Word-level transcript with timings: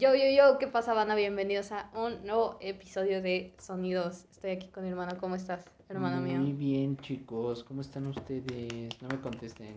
Yo, 0.00 0.14
yo, 0.14 0.24
yo, 0.34 0.56
¿qué 0.56 0.66
pasa, 0.66 0.94
Banda? 0.94 1.14
Bienvenidos 1.14 1.72
a 1.72 1.90
un 1.92 2.24
nuevo 2.24 2.56
episodio 2.62 3.20
de 3.20 3.52
Sonidos. 3.58 4.24
Estoy 4.30 4.52
aquí 4.52 4.68
con 4.68 4.82
mi 4.82 4.88
hermano. 4.88 5.18
¿Cómo 5.20 5.34
estás, 5.34 5.62
hermano 5.90 6.22
Muy 6.22 6.38
mío? 6.38 6.56
bien, 6.56 6.96
chicos. 6.96 7.64
¿Cómo 7.64 7.82
están 7.82 8.06
ustedes? 8.06 8.88
No 9.02 9.08
me 9.08 9.20
contesten. 9.20 9.76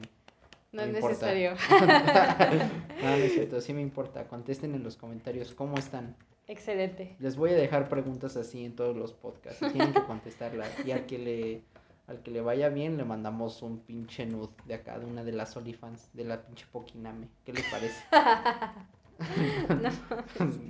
No 0.72 0.84
me 0.84 0.92
es 0.92 0.96
importa. 0.96 1.34
necesario. 1.34 1.56
no, 3.02 3.10
no 3.10 3.16
es 3.16 3.34
cierto, 3.34 3.60
sí 3.60 3.74
me 3.74 3.82
importa. 3.82 4.26
Contesten 4.30 4.74
en 4.76 4.84
los 4.86 4.96
comentarios 4.96 5.54
cómo 5.54 5.78
están. 5.78 6.16
Excelente. 6.48 7.18
Les 7.20 7.36
voy 7.36 7.50
a 7.50 7.56
dejar 7.56 7.90
preguntas 7.90 8.38
así 8.38 8.64
en 8.64 8.78
todos 8.78 8.96
los 8.96 9.12
podcasts. 9.12 9.60
Tienen 9.74 9.92
que 9.92 10.04
contestarlas. 10.08 10.70
Y 10.86 10.92
al 10.92 11.06
que 11.06 11.20
le 11.20 11.64
al 12.08 12.24
que 12.24 12.32
le 12.32 12.40
vaya 12.40 12.70
bien 12.70 12.96
le 12.96 13.04
mandamos 13.04 13.62
un 13.62 13.80
pinche 13.80 14.26
nude 14.26 14.54
de 14.68 14.76
acá, 14.76 14.98
de 15.00 15.06
una 15.06 15.26
de 15.26 15.34
las 15.34 15.58
OnlyFans, 15.58 16.14
de 16.14 16.24
la 16.24 16.46
pinche 16.46 16.66
Pokiname. 16.72 17.28
¿Qué 17.44 17.52
les 17.52 17.66
parece? 17.70 18.02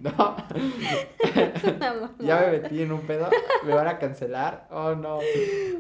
no. 0.02 0.36
ya 2.20 2.38
me 2.40 2.48
metí 2.60 2.82
en 2.82 2.92
un 2.92 3.02
pedo. 3.08 3.30
¿Me 3.64 3.74
van 3.74 3.88
a 3.88 4.00
cancelar? 4.00 4.68
Oh 4.72 4.96
no. 4.96 5.20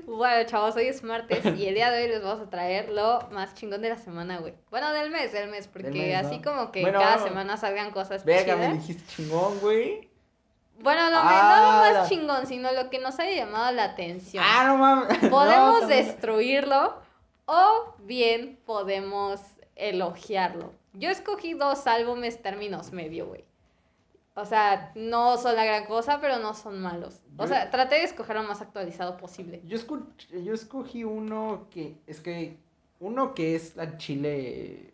Bueno, 0.05 0.43
chavos, 0.47 0.75
hoy 0.75 0.87
es 0.87 1.03
martes 1.03 1.45
y 1.57 1.67
el 1.67 1.75
día 1.75 1.91
de 1.91 2.03
hoy 2.03 2.09
les 2.09 2.23
vamos 2.23 2.45
a 2.47 2.49
traer 2.49 2.89
lo 2.89 3.27
más 3.31 3.53
chingón 3.55 3.81
de 3.81 3.89
la 3.89 3.97
semana, 3.97 4.37
güey. 4.39 4.53
Bueno, 4.69 4.91
del 4.93 5.09
mes, 5.09 5.31
del 5.31 5.49
mes, 5.49 5.67
porque 5.67 5.89
Del 5.89 5.97
mes, 5.99 6.21
¿no? 6.23 6.27
así 6.29 6.41
como 6.41 6.71
que 6.71 6.81
Bueno, 6.81 6.99
cada 6.99 7.19
semana 7.19 7.57
salgan 7.57 7.91
cosas 7.91 8.23
Venga, 8.25 8.55
me 8.55 8.73
dijiste 8.73 9.03
chingón, 9.15 9.59
güey. 9.59 10.09
Bueno, 10.79 11.09
lo, 11.11 11.17
Ah, 11.19 11.55
no 11.55 11.65
lo 11.65 11.93
la- 11.93 11.99
más 11.99 12.09
chingón, 12.09 12.47
sino 12.47 12.71
lo 12.73 12.89
que 12.89 12.99
nos 12.99 13.19
haya 13.19 13.45
llamado 13.45 13.71
la 13.73 13.83
atención. 13.85 14.43
Ah, 14.45 14.65
no 14.67 14.77
mames. 14.77 15.17
Podemos 15.29 15.81
No, 15.81 15.87
destruirlo 15.87 16.95
o 17.45 17.95
bien 17.99 18.59
podemos 18.65 19.39
elogiarlo. 19.75 20.73
Yo 20.93 21.09
escogí 21.09 21.53
dos 21.53 21.87
álbumes 21.87 22.41
términos 22.41 22.91
medio, 22.91 23.27
güey. 23.27 23.43
O 24.35 24.45
sea, 24.45 24.91
no 24.95 25.37
son 25.37 25.55
la 25.55 25.63
gran 25.65 25.85
cosa, 25.85 26.19
pero 26.19 26.39
no 26.39 26.53
son 26.55 26.81
malos. 26.81 27.19
O 27.37 27.45
sea, 27.45 27.69
traté 27.69 27.95
de 27.95 28.03
escoger 28.03 28.35
lo 28.35 28.43
más 28.43 28.61
actualizado 28.61 29.17
posible. 29.17 29.61
Yo, 29.65 29.77
escu- 29.77 30.07
yo 30.43 30.53
escogí 30.53 31.03
uno 31.03 31.67
que. 31.69 31.97
Es 32.07 32.19
que. 32.19 32.57
Uno 32.99 33.35
que 33.35 33.55
es 33.55 33.75
la 33.75 33.97
chile. 33.97 34.93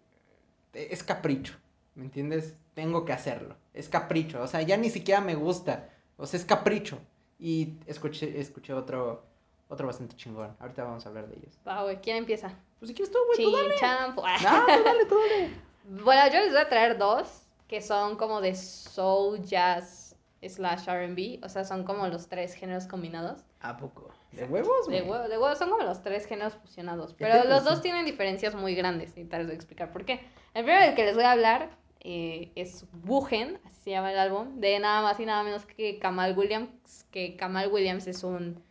Es 0.73 1.03
capricho. 1.03 1.53
¿Me 1.95 2.03
entiendes? 2.05 2.55
Tengo 2.73 3.05
que 3.05 3.13
hacerlo. 3.13 3.55
Es 3.73 3.87
capricho. 3.87 4.41
O 4.41 4.47
sea, 4.47 4.61
ya 4.61 4.75
ni 4.77 4.89
siquiera 4.89 5.21
me 5.21 5.35
gusta. 5.35 5.89
O 6.17 6.25
sea, 6.25 6.37
es 6.39 6.45
capricho. 6.45 6.99
Y 7.39 7.75
escuché, 7.87 8.39
escuché 8.41 8.73
otro. 8.73 9.23
Otro 9.69 9.85
bastante 9.87 10.15
chingón. 10.17 10.55
Ahorita 10.59 10.83
vamos 10.83 11.05
a 11.05 11.09
hablar 11.09 11.27
de 11.29 11.37
ellos. 11.37 11.57
Va, 11.65 11.83
güey, 11.83 12.01
¿quién 12.01 12.17
empieza? 12.17 12.51
Pues 12.79 12.89
si 12.89 12.95
quieres 12.95 13.11
tú, 13.13 13.19
güey, 13.27 13.45
tú 13.45 13.55
dale. 13.55 13.69
Chinchampo. 13.75 14.23
No, 14.23 14.65
tú 14.65 14.83
dale, 14.83 15.05
tú 15.05 15.15
dale. 15.17 15.49
Bueno, 15.83 16.21
yo 16.27 16.39
les 16.41 16.51
voy 16.51 16.61
a 16.61 16.69
traer 16.69 16.97
dos 16.97 17.43
que 17.67 17.81
son 17.81 18.17
como 18.17 18.41
de 18.41 18.55
soul, 18.55 19.41
jazz, 19.43 20.15
slash 20.41 20.87
R&B. 20.87 21.39
O 21.43 21.49
sea, 21.49 21.63
son 21.63 21.83
como 21.83 22.07
los 22.07 22.27
tres 22.27 22.53
géneros 22.55 22.87
combinados. 22.87 23.43
¿A 23.61 23.77
poco? 23.77 24.09
¿De 24.31 24.45
huevos, 24.45 24.87
De 24.87 25.01
huevo, 25.01 25.27
de 25.27 25.37
huevo, 25.37 25.55
son 25.55 25.69
como 25.69 25.83
los 25.83 26.01
tres 26.01 26.25
géneros 26.25 26.53
fusionados. 26.55 27.13
¿Qué 27.13 27.25
Pero 27.25 27.43
los 27.47 27.63
dos 27.63 27.81
tienen 27.81 28.05
diferencias 28.05 28.55
muy 28.55 28.73
grandes 28.73 29.17
y 29.17 29.25
tal 29.25 29.39
vez 29.39 29.47
voy 29.47 29.53
a 29.53 29.55
explicar 29.55 29.91
por 29.91 30.05
qué. 30.05 30.21
El 30.53 30.63
primero 30.63 30.85
del 30.85 30.95
que 30.95 31.05
les 31.05 31.15
voy 31.15 31.25
a 31.25 31.31
hablar 31.31 31.69
eh, 31.99 32.51
es 32.55 32.85
Buchen, 32.91 33.59
así 33.65 33.81
se 33.83 33.91
llama 33.91 34.11
el 34.11 34.17
álbum, 34.17 34.59
de 34.59 34.79
nada 34.79 35.01
más 35.01 35.19
y 35.19 35.25
nada 35.25 35.43
menos 35.43 35.65
que 35.65 35.99
Kamal 35.99 36.37
Williams. 36.37 37.05
Que 37.11 37.35
Kamal 37.35 37.71
Williams 37.71 38.07
es 38.07 38.23
un 38.23 38.63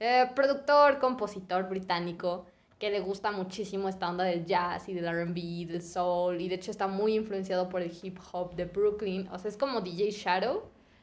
eh, 0.00 0.30
productor, 0.34 0.98
compositor 0.98 1.68
británico 1.68 2.46
que 2.78 2.90
le 2.90 3.00
gusta 3.00 3.30
muchísimo 3.32 3.88
esta 3.88 4.08
onda 4.10 4.24
del 4.24 4.44
jazz 4.44 4.88
y 4.88 4.94
del 4.94 5.06
RB, 5.06 5.66
del 5.66 5.82
soul, 5.82 6.40
y 6.40 6.48
de 6.48 6.56
hecho 6.56 6.70
está 6.70 6.86
muy 6.86 7.14
influenciado 7.14 7.68
por 7.68 7.80
el 7.82 7.90
hip 8.02 8.18
hop 8.32 8.54
de 8.54 8.66
Brooklyn. 8.66 9.28
O 9.28 9.38
sea, 9.38 9.48
es 9.50 9.56
como 9.56 9.80
DJ 9.80 10.10
Shadow. 10.10 10.62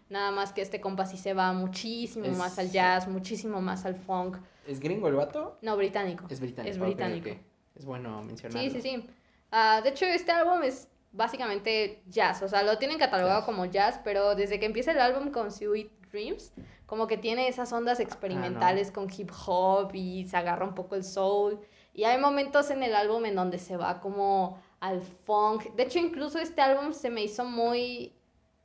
Nada 0.09 0.29
más 0.31 0.53
que 0.53 0.61
este 0.61 0.79
compa 0.79 1.05
sí 1.07 1.17
se 1.17 1.33
va 1.33 1.51
muchísimo 1.53 2.25
Es- 2.25 2.37
más 2.37 2.59
al 2.59 2.69
jazz, 2.69 3.07
muchísimo 3.07 3.61
más 3.61 3.85
al 3.85 3.95
funk. 3.95 4.37
¿Es 4.67 4.79
gringo 4.79 5.07
el 5.07 5.15
vato? 5.15 5.57
No, 5.61 5.75
británico. 5.75 6.25
Es 6.29 6.39
británico. 6.39 6.71
Es 6.71 6.79
británico. 6.79 7.29
ok. 7.31 7.37
Es 7.75 7.85
bueno 7.85 8.21
mencionarlo. 8.21 8.61
Sí, 8.61 8.69
sí, 8.69 8.81
sí. 8.81 9.09
Ah, 9.51 9.81
de 9.83 9.89
hecho, 9.89 10.05
este 10.05 10.31
álbum 10.31 10.61
es 10.61 10.87
básicamente 11.11 12.03
jazz. 12.07 12.43
O 12.43 12.47
sea, 12.47 12.61
lo 12.63 12.77
tienen 12.77 12.99
catalogado 12.99 13.39
Jazz. 13.39 13.45
como 13.45 13.65
jazz, 13.65 13.99
pero 14.03 14.35
desde 14.35 14.59
que 14.59 14.65
empieza 14.67 14.91
el 14.91 14.99
álbum 14.99 15.31
con 15.31 15.51
Sweet 15.51 15.89
Dreams, 16.13 16.53
como 16.85 17.07
que 17.07 17.17
tiene 17.17 17.47
esas 17.47 17.73
ondas 17.73 17.99
experimentales 17.99 18.91
con 18.91 19.09
hip 19.11 19.31
hop 19.45 19.89
y 19.95 20.27
se 20.27 20.37
agarra 20.37 20.63
un 20.63 20.75
poco 20.75 20.95
el 20.95 21.03
soul. 21.03 21.59
Y 21.93 22.03
hay 22.05 22.19
momentos 22.19 22.69
en 22.69 22.83
el 22.83 22.95
álbum 22.95 23.25
en 23.25 23.35
donde 23.35 23.57
se 23.57 23.77
va 23.77 23.99
como 23.99 24.61
al 24.79 25.01
funk. 25.01 25.73
De 25.75 25.83
hecho, 25.83 25.99
incluso 25.99 26.37
este 26.39 26.61
álbum 26.61 26.93
se 26.93 27.09
me 27.09 27.23
hizo 27.23 27.45
muy, 27.45 28.13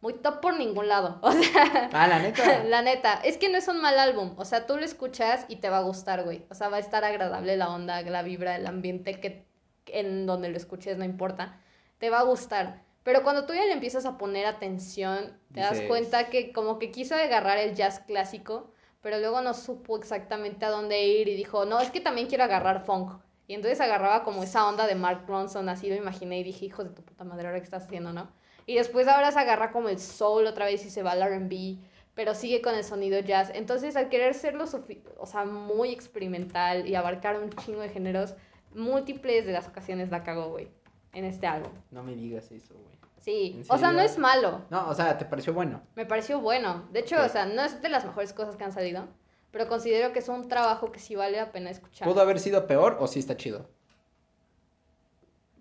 muy 0.03 0.13
top 0.15 0.41
por 0.41 0.59
ningún 0.59 0.89
lado. 0.89 1.19
O 1.23 1.33
sea, 1.33 1.89
Ah, 1.93 2.07
la 2.07 2.19
neta. 2.19 2.65
la 2.65 2.83
neta, 2.83 3.15
es 3.25 3.39
que 3.39 3.49
no 3.51 3.57
es 3.57 3.67
un 3.69 3.81
mal 3.81 3.99
álbum. 3.99 4.35
O 4.37 4.45
sea, 4.45 4.67
tú 4.67 4.77
lo 4.77 4.85
escuchas 4.85 5.47
y 5.49 5.57
te 5.57 5.71
va 5.71 5.79
a 5.79 5.83
gustar, 5.83 6.25
güey. 6.25 6.45
O 6.51 6.55
sea, 6.55 6.69
va 6.69 6.77
a 6.77 6.81
estar 6.81 7.03
agradable 7.05 7.57
la 7.57 7.71
onda, 7.71 8.03
la 8.03 8.23
vibra, 8.23 8.57
el 8.57 8.67
ambiente 8.67 9.21
que 9.21 9.47
en 9.87 10.27
donde 10.27 10.51
lo 10.51 10.57
escuches, 10.59 10.99
no 10.99 11.05
importa. 11.05 11.59
Te 11.99 12.11
va 12.11 12.21
a 12.21 12.25
gustar. 12.25 12.83
Pero 13.09 13.23
cuando 13.23 13.47
tú 13.47 13.55
ya 13.55 13.65
le 13.65 13.73
empiezas 13.73 14.05
a 14.05 14.19
poner 14.19 14.45
atención, 14.45 15.33
te 15.55 15.61
das 15.61 15.79
cuenta 15.89 16.29
que 16.29 16.53
como 16.53 16.79
que 16.79 16.91
quiso 16.91 17.15
agarrar 17.15 17.57
el 17.57 17.75
jazz 17.75 18.01
clásico, 18.01 18.71
pero 19.01 19.17
luego 19.19 19.41
no 19.41 19.55
supo 19.55 19.97
exactamente 19.97 20.67
a 20.67 20.69
dónde 20.69 21.07
ir 21.07 21.27
y 21.27 21.35
dijo, 21.35 21.65
no, 21.65 21.81
es 21.81 21.91
que 21.91 22.03
también 22.03 22.27
quiero 22.27 22.45
agarrar 22.45 22.85
funk. 22.85 23.13
Y 23.47 23.55
entonces 23.55 23.81
agarraba 23.81 24.25
como 24.25 24.43
esa 24.43 24.69
onda 24.69 24.87
de 24.87 24.95
Mark 24.95 25.25
Ronson, 25.27 25.71
así 25.71 25.89
lo 25.89 25.95
imaginé 25.95 26.41
y 26.41 26.43
dije, 26.45 26.67
hijos 26.67 26.85
de 26.85 26.91
tu 26.91 27.03
puta 27.03 27.25
madre, 27.25 27.47
ahora 27.47 27.61
qué 27.61 27.65
estás 27.65 27.85
haciendo, 27.85 28.13
¿no? 28.13 28.31
Y 28.67 28.75
después 28.75 29.09
ahora 29.09 29.33
se 29.33 29.39
agarra 29.39 29.73
como 29.73 29.89
el 29.89 29.99
soul 29.99 30.47
otra 30.47 30.67
vez 30.67 30.85
y 30.85 30.91
se 30.91 31.03
va 31.03 31.13
al 31.13 31.23
R&B, 31.23 31.79
pero 32.15 32.35
sigue 32.35 32.61
con 32.61 32.75
el 32.75 32.85
sonido 32.85 33.19
jazz. 33.21 33.51
Entonces 33.55 33.97
al 33.97 34.11
querer 34.11 34.35
ser 34.35 34.53
lo 34.53 34.67
sufi- 34.67 35.01
o 35.19 35.25
sea, 35.25 35.47
muy 35.47 35.93
experimental 35.93 36.87
y 36.87 36.95
abarcar 36.95 37.41
un 37.41 37.49
chingo 37.49 37.81
de 37.81 37.89
géneros, 37.89 38.35
múltiples 38.75 39.47
de 39.47 39.53
las 39.53 39.67
ocasiones 39.67 40.11
la 40.11 40.23
cagó, 40.25 40.51
güey, 40.51 40.69
en 41.13 41.25
este 41.25 41.47
álbum. 41.47 41.73
No 41.91 42.03
me 42.03 42.15
digas 42.15 42.51
eso, 42.53 42.75
güey. 42.75 42.99
Sí, 43.21 43.53
¿En 43.57 43.65
o 43.69 43.79
sea, 43.79 43.93
no 43.93 44.01
es 44.01 44.17
malo, 44.17 44.63
No, 44.71 44.89
o 44.89 44.95
sea, 44.95 45.19
¿te 45.19 45.25
pareció 45.25 45.53
bueno? 45.53 45.83
me 45.97 46.07
pareció 46.07 46.41
bueno. 46.41 46.87
De 46.93 47.01
hecho, 47.01 47.17
o 47.23 47.29
sea, 47.29 47.47
no 47.47 47.63
es 47.63 47.83
de 47.83 47.89
las 47.89 48.05
mejores 48.05 48.33
cosas 48.33 48.57
que 48.57 48.65
han 48.65 48.73
salido, 48.73 49.07
pero 49.51 49.69
considero 49.69 50.13
que 50.13 50.21
es 50.21 50.29
un 50.29 50.49
trabajo 50.49 50.93
que 50.93 51.01
sí 51.01 51.15
vale 51.17 51.37
la 51.37 51.51
pena 51.53 51.71
escuchar. 51.71 52.07
¿Pudo 52.09 52.21
haber 52.21 52.39
sido 52.39 52.67
peor 52.67 52.97
o 53.01 53.07
sí 53.07 53.19
está 53.19 53.37
chido? 53.37 53.69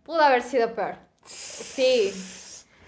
Pudo 0.03 0.21
haber 0.21 0.41
sido 0.43 0.73
peor. 0.75 0.95
Sí. 1.25 2.11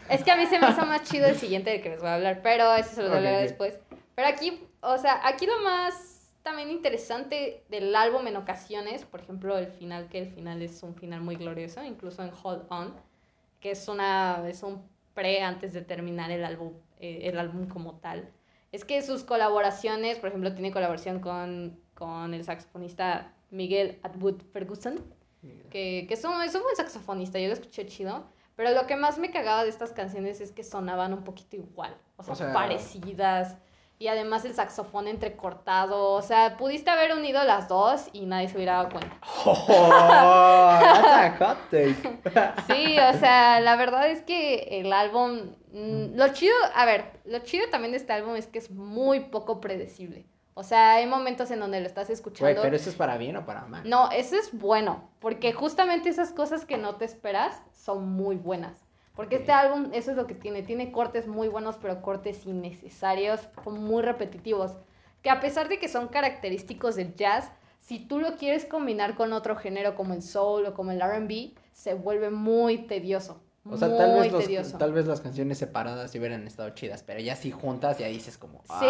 Es 0.09 0.23
que 0.23 0.31
a 0.31 0.37
mí 0.37 0.45
se 0.45 0.59
me 0.59 0.69
hizo 0.69 0.85
más 0.85 1.03
chido 1.03 1.27
el 1.27 1.35
siguiente 1.37 1.69
del 1.71 1.81
que 1.81 1.89
les 1.89 1.99
voy 1.99 2.09
a 2.09 2.15
hablar, 2.15 2.39
pero 2.41 2.73
eso 2.75 2.95
se 2.95 3.03
lo 3.03 3.09
voy 3.09 3.17
a 3.17 3.19
Ok, 3.19 3.25
hablar 3.25 3.43
ok. 3.43 3.49
después. 3.49 3.79
Pero 4.15 4.27
aquí, 4.27 4.67
o 4.81 4.97
sea, 4.97 5.19
aquí 5.27 5.45
lo 5.45 5.59
más 5.61 6.08
también 6.43 6.69
interesante 6.71 7.63
del 7.69 7.95
álbum 7.95 8.25
en 8.27 8.37
ocasiones, 8.37 9.05
por 9.05 9.19
ejemplo, 9.21 9.57
el 9.57 9.67
final, 9.67 10.07
que 10.09 10.19
el 10.19 10.27
final 10.27 10.61
es 10.61 10.81
un 10.83 10.95
final 10.95 11.21
muy 11.21 11.35
glorioso, 11.35 11.83
incluso 11.83 12.23
en 12.23 12.31
Hold 12.43 12.65
On, 12.69 12.93
que 13.59 13.71
es 13.71 13.87
una 13.87 14.47
es 14.47 14.63
un 14.63 14.81
pre 15.13 15.41
antes 15.41 15.73
de 15.73 15.81
terminar 15.81 16.31
el 16.31 16.45
álbum, 16.45 16.73
eh, 16.99 17.21
el 17.23 17.37
álbum 17.39 17.67
como 17.67 17.95
tal. 17.95 18.29
Es 18.71 18.85
que 18.85 19.01
sus 19.01 19.23
colaboraciones, 19.23 20.17
por 20.19 20.29
ejemplo, 20.29 20.53
tiene 20.53 20.71
colaboración 20.71 21.19
con, 21.19 21.79
con 21.95 22.33
el 22.33 22.43
saxofonista 22.43 23.33
Miguel 23.51 23.99
Atwood 24.03 24.41
Ferguson 24.53 25.03
que, 25.69 26.05
que 26.07 26.13
es, 26.13 26.23
un, 26.25 26.41
es 26.43 26.53
un 26.53 26.63
buen 26.63 26.75
saxofonista, 26.75 27.39
yo 27.39 27.47
lo 27.47 27.53
escuché 27.53 27.85
chido. 27.85 28.25
Pero 28.55 28.71
lo 28.71 28.85
que 28.87 28.97
más 28.97 29.17
me 29.17 29.31
cagaba 29.31 29.63
de 29.63 29.69
estas 29.69 29.93
canciones 29.93 30.41
es 30.41 30.51
que 30.51 30.65
sonaban 30.65 31.13
un 31.13 31.23
poquito 31.23 31.55
igual, 31.55 31.95
o 32.17 32.23
sea, 32.23 32.33
O 32.33 32.35
sea- 32.35 32.51
parecidas. 32.53 33.57
Y 34.01 34.07
además 34.07 34.45
el 34.45 34.53
saxofón 34.55 35.09
entrecortado, 35.09 36.13
o 36.13 36.21
sea, 36.21 36.55
pudiste 36.55 36.89
haber 36.89 37.11
unido 37.13 37.43
las 37.43 37.67
dos 37.67 38.07
y 38.13 38.25
nadie 38.25 38.47
se 38.47 38.55
hubiera 38.55 38.75
dado 38.77 38.89
cuenta. 38.91 39.17
Oh, 39.45 40.79
that's 40.81 41.05
a 41.05 41.35
hot 41.37 41.57
take. 41.69 41.95
Sí, 42.67 42.97
o 42.97 43.19
sea, 43.19 43.59
la 43.59 43.75
verdad 43.75 44.09
es 44.09 44.21
que 44.21 44.79
el 44.79 44.93
álbum, 44.93 45.51
mm, 45.73 46.15
lo 46.15 46.29
chido, 46.29 46.55
a 46.75 46.85
ver, 46.85 47.19
lo 47.25 47.39
chido 47.39 47.69
también 47.69 47.91
de 47.91 47.97
este 47.97 48.13
álbum 48.13 48.35
es 48.37 48.47
que 48.47 48.59
es 48.59 48.71
muy 48.71 49.19
poco 49.19 49.59
predecible. 49.59 50.25
O 50.53 50.63
sea, 50.63 50.93
hay 50.93 51.05
momentos 51.05 51.51
en 51.51 51.59
donde 51.59 51.81
lo 51.81 51.87
estás 51.87 52.07
Güey, 52.07 52.13
escuchando. 52.15 52.61
pero 52.61 52.75
eso 52.77 52.89
es 52.89 52.95
para 52.95 53.17
bien 53.17 53.35
o 53.35 53.45
para 53.45 53.65
mal. 53.65 53.89
No, 53.89 54.09
eso 54.11 54.35
es 54.37 54.57
bueno, 54.57 55.09
porque 55.19 55.51
justamente 55.53 56.07
esas 56.09 56.31
cosas 56.31 56.65
que 56.65 56.77
no 56.77 56.95
te 56.95 57.03
esperas 57.05 57.61
son 57.73 58.09
muy 58.09 58.37
buenas. 58.37 58.77
Porque 59.15 59.37
este 59.37 59.51
álbum, 59.51 59.89
eso 59.93 60.11
es 60.11 60.17
lo 60.17 60.27
que 60.27 60.35
tiene, 60.35 60.63
tiene 60.63 60.91
cortes 60.91 61.27
muy 61.27 61.47
buenos, 61.49 61.75
pero 61.77 62.01
cortes 62.01 62.45
innecesarios, 62.45 63.41
muy 63.65 64.01
repetitivos, 64.01 64.75
que 65.21 65.29
a 65.29 65.39
pesar 65.41 65.67
de 65.67 65.77
que 65.79 65.89
son 65.89 66.07
característicos 66.07 66.95
del 66.95 67.15
jazz, 67.15 67.51
si 67.81 67.99
tú 67.99 68.19
lo 68.19 68.35
quieres 68.37 68.65
combinar 68.65 69.15
con 69.15 69.33
otro 69.33 69.55
género 69.55 69.95
como 69.95 70.13
el 70.13 70.21
soul 70.21 70.65
o 70.65 70.73
como 70.73 70.91
el 70.91 71.01
R&B, 71.01 71.53
se 71.73 71.93
vuelve 71.95 72.29
muy 72.29 72.77
tedioso. 72.87 73.41
O 73.69 73.77
sea, 73.77 73.89
muy 73.89 73.97
tal 73.97 74.11
vez, 74.13 74.31
los- 74.31 74.45
tedioso. 74.45 74.77
tal 74.77 74.93
vez 74.93 75.05
las 75.05 75.21
canciones 75.21 75.57
separadas 75.57 76.15
hubieran 76.15 76.47
estado 76.47 76.69
chidas, 76.71 77.03
pero 77.03 77.19
ya 77.19 77.35
si 77.35 77.51
juntas 77.51 77.97
ya 77.99 78.07
dices 78.07 78.37
como... 78.37 78.61
Sí, 78.79 78.85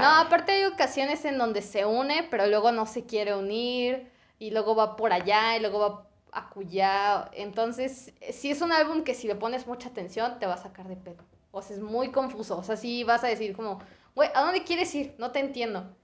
no, 0.00 0.20
aparte 0.20 0.52
hay 0.52 0.64
ocasiones 0.64 1.24
en 1.24 1.38
donde 1.38 1.62
se 1.62 1.86
une, 1.86 2.26
pero 2.30 2.46
luego 2.46 2.72
no 2.72 2.84
se 2.86 3.06
quiere 3.06 3.34
unir, 3.36 4.10
y 4.38 4.50
luego 4.50 4.74
va 4.76 4.96
por 4.96 5.12
allá, 5.12 5.56
y 5.56 5.60
luego 5.60 5.78
va 5.78 6.07
acullá. 6.32 7.30
Entonces, 7.32 8.12
sí 8.30 8.50
es 8.50 8.60
un 8.60 8.72
álbum 8.72 9.04
que 9.04 9.14
si 9.14 9.26
le 9.26 9.34
pones 9.34 9.66
mucha 9.66 9.88
atención, 9.88 10.38
te 10.38 10.46
va 10.46 10.54
a 10.54 10.58
sacar 10.58 10.88
de 10.88 10.96
pedo. 10.96 11.24
O 11.50 11.62
sea, 11.62 11.76
es 11.76 11.82
muy 11.82 12.10
confuso. 12.10 12.58
O 12.58 12.62
sea, 12.62 12.76
sí 12.76 13.04
vas 13.04 13.24
a 13.24 13.28
decir 13.28 13.54
como, 13.54 13.80
güey, 14.14 14.30
¿a 14.34 14.42
dónde 14.42 14.64
quieres 14.64 14.94
ir? 14.94 15.14
No 15.18 15.30
te 15.30 15.40
entiendo. 15.40 15.94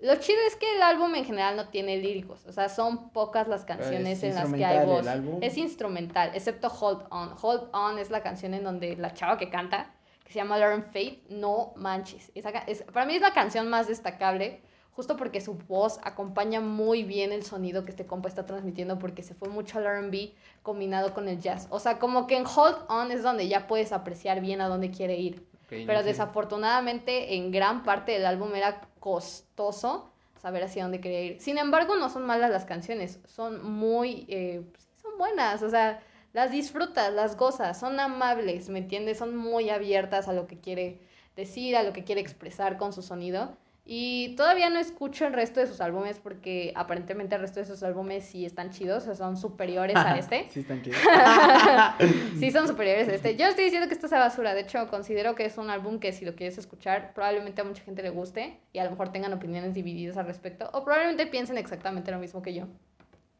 Lo 0.00 0.14
chido 0.16 0.38
es 0.46 0.54
que 0.54 0.76
el 0.76 0.82
álbum 0.82 1.14
en 1.16 1.24
general 1.24 1.56
no 1.56 1.70
tiene 1.70 1.96
líricos, 1.96 2.46
o 2.46 2.52
sea, 2.52 2.68
son 2.68 3.10
pocas 3.10 3.48
las 3.48 3.64
canciones 3.64 4.22
en 4.22 4.36
las 4.36 4.52
que 4.52 4.64
hay 4.64 4.86
voz. 4.86 5.04
Es 5.40 5.56
instrumental, 5.58 6.30
excepto 6.34 6.68
Hold 6.68 7.06
On. 7.10 7.34
Hold 7.40 7.70
On 7.72 7.98
es 7.98 8.08
la 8.08 8.22
canción 8.22 8.54
en 8.54 8.62
donde 8.62 8.96
la 8.96 9.12
chava 9.12 9.36
que 9.38 9.50
canta, 9.50 9.92
que 10.24 10.32
se 10.32 10.38
llama 10.38 10.56
Lauren 10.56 10.84
Fate, 10.84 11.24
no 11.30 11.72
manches. 11.74 12.30
Esa, 12.36 12.50
es, 12.50 12.84
para 12.84 13.06
mí 13.06 13.16
es 13.16 13.22
la 13.22 13.32
canción 13.32 13.68
más 13.68 13.88
destacable, 13.88 14.62
justo 14.98 15.16
porque 15.16 15.40
su 15.40 15.54
voz 15.54 16.00
acompaña 16.02 16.60
muy 16.60 17.04
bien 17.04 17.30
el 17.30 17.44
sonido 17.44 17.84
que 17.84 17.92
este 17.92 18.04
compa 18.04 18.28
está 18.28 18.46
transmitiendo, 18.46 18.98
porque 18.98 19.22
se 19.22 19.32
fue 19.32 19.48
mucho 19.48 19.78
al 19.78 19.84
RB 19.84 20.32
combinado 20.64 21.14
con 21.14 21.28
el 21.28 21.40
jazz. 21.40 21.68
O 21.70 21.78
sea, 21.78 22.00
como 22.00 22.26
que 22.26 22.36
en 22.36 22.44
Hold 22.44 22.78
On 22.88 23.12
es 23.12 23.22
donde 23.22 23.46
ya 23.46 23.68
puedes 23.68 23.92
apreciar 23.92 24.40
bien 24.40 24.60
a 24.60 24.66
dónde 24.66 24.90
quiere 24.90 25.14
ir. 25.14 25.46
Pero 25.68 26.02
desafortunadamente 26.02 27.36
en 27.36 27.52
gran 27.52 27.84
parte 27.84 28.10
del 28.10 28.26
álbum 28.26 28.52
era 28.56 28.80
costoso 28.98 30.10
saber 30.42 30.64
hacia 30.64 30.82
dónde 30.82 31.00
quería 31.00 31.22
ir. 31.22 31.40
Sin 31.40 31.58
embargo, 31.58 31.94
no 31.94 32.10
son 32.10 32.26
malas 32.26 32.50
las 32.50 32.64
canciones, 32.64 33.20
son 33.28 33.62
muy, 33.70 34.26
eh, 34.28 34.64
pues, 34.68 34.88
son 35.00 35.16
buenas, 35.16 35.62
o 35.62 35.70
sea, 35.70 36.02
las 36.32 36.50
disfrutas, 36.50 37.12
las 37.12 37.36
gozas, 37.36 37.78
son 37.78 38.00
amables, 38.00 38.68
¿me 38.68 38.80
entiendes? 38.80 39.18
Son 39.18 39.36
muy 39.36 39.70
abiertas 39.70 40.26
a 40.26 40.32
lo 40.32 40.48
que 40.48 40.58
quiere 40.58 40.98
decir, 41.36 41.76
a 41.76 41.84
lo 41.84 41.92
que 41.92 42.02
quiere 42.02 42.20
expresar 42.20 42.78
con 42.78 42.92
su 42.92 43.02
sonido. 43.02 43.56
Y 43.90 44.34
todavía 44.36 44.68
no 44.68 44.78
escucho 44.78 45.26
el 45.26 45.32
resto 45.32 45.60
de 45.60 45.66
sus 45.66 45.80
álbumes 45.80 46.18
porque 46.18 46.74
aparentemente 46.76 47.36
el 47.36 47.40
resto 47.40 47.60
de 47.60 47.64
sus 47.64 47.82
álbumes 47.82 48.22
sí 48.22 48.44
están 48.44 48.68
chidos, 48.68 49.04
o 49.04 49.06
sea, 49.06 49.14
son 49.14 49.38
superiores 49.38 49.96
a 49.96 50.18
este. 50.18 50.46
sí 50.50 50.60
están 50.60 50.82
chidos. 50.82 50.98
sí 52.38 52.50
son 52.50 52.68
superiores 52.68 53.08
a 53.08 53.14
este. 53.14 53.36
Yo 53.36 53.46
estoy 53.46 53.64
diciendo 53.64 53.88
que 53.88 53.94
esto 53.94 54.04
es 54.04 54.12
basura, 54.12 54.52
de 54.52 54.60
hecho 54.60 54.90
considero 54.90 55.34
que 55.34 55.46
es 55.46 55.56
un 55.56 55.70
álbum 55.70 56.00
que 56.00 56.12
si 56.12 56.26
lo 56.26 56.34
quieres 56.34 56.58
escuchar 56.58 57.14
probablemente 57.14 57.62
a 57.62 57.64
mucha 57.64 57.82
gente 57.82 58.02
le 58.02 58.10
guste 58.10 58.60
y 58.74 58.78
a 58.78 58.84
lo 58.84 58.90
mejor 58.90 59.10
tengan 59.10 59.32
opiniones 59.32 59.72
divididas 59.72 60.18
al 60.18 60.26
respecto 60.26 60.68
o 60.74 60.84
probablemente 60.84 61.26
piensen 61.26 61.56
exactamente 61.56 62.10
lo 62.10 62.18
mismo 62.18 62.42
que 62.42 62.52
yo. 62.52 62.66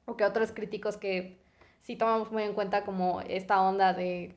O 0.06 0.16
que 0.16 0.24
otros 0.24 0.52
críticos 0.52 0.96
que 0.96 1.36
sí 1.82 1.96
tomamos 1.96 2.32
muy 2.32 2.44
en 2.44 2.54
cuenta 2.54 2.84
como 2.84 3.20
esta 3.20 3.60
onda 3.60 3.92
de 3.92 4.34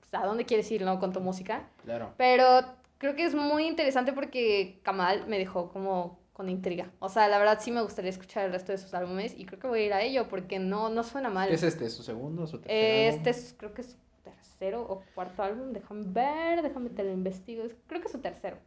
pues, 0.00 0.22
a 0.22 0.26
dónde 0.26 0.44
quieres 0.44 0.70
ir, 0.70 0.82
¿no? 0.82 1.00
Con 1.00 1.14
tu 1.14 1.20
música. 1.20 1.70
Claro. 1.84 2.12
Pero 2.18 2.83
creo 2.98 3.14
que 3.14 3.24
es 3.24 3.34
muy 3.34 3.66
interesante 3.66 4.12
porque 4.12 4.80
Kamal 4.82 5.26
me 5.26 5.38
dejó 5.38 5.70
como 5.70 6.18
con 6.32 6.48
intriga. 6.48 6.90
O 6.98 7.08
sea, 7.08 7.28
la 7.28 7.38
verdad 7.38 7.58
sí 7.60 7.70
me 7.70 7.80
gustaría 7.80 8.10
escuchar 8.10 8.44
el 8.44 8.52
resto 8.52 8.72
de 8.72 8.78
sus 8.78 8.92
álbumes 8.92 9.34
y 9.38 9.46
creo 9.46 9.60
que 9.60 9.68
voy 9.68 9.80
a 9.80 9.86
ir 9.86 9.92
a 9.92 10.02
ello 10.02 10.28
porque 10.28 10.58
no, 10.58 10.90
no 10.90 11.02
suena 11.04 11.30
mal. 11.30 11.48
¿Qué 11.48 11.54
es 11.54 11.62
este? 11.62 11.88
¿Su 11.88 12.02
segundo 12.02 12.42
o 12.42 12.46
su 12.46 12.58
tercer 12.58 13.14
Este 13.14 13.30
es, 13.30 13.54
creo 13.56 13.72
que 13.72 13.82
es 13.82 13.92
su 13.92 13.96
tercero 14.22 14.82
o 14.82 15.02
cuarto 15.14 15.42
álbum. 15.42 15.72
Déjame 15.72 16.04
ver, 16.06 16.62
déjame 16.62 16.90
te 16.90 17.04
lo 17.04 17.12
investigo. 17.12 17.64
Creo 17.86 18.00
que 18.00 18.06
es 18.08 18.12
su 18.12 18.18
tercero. 18.18 18.58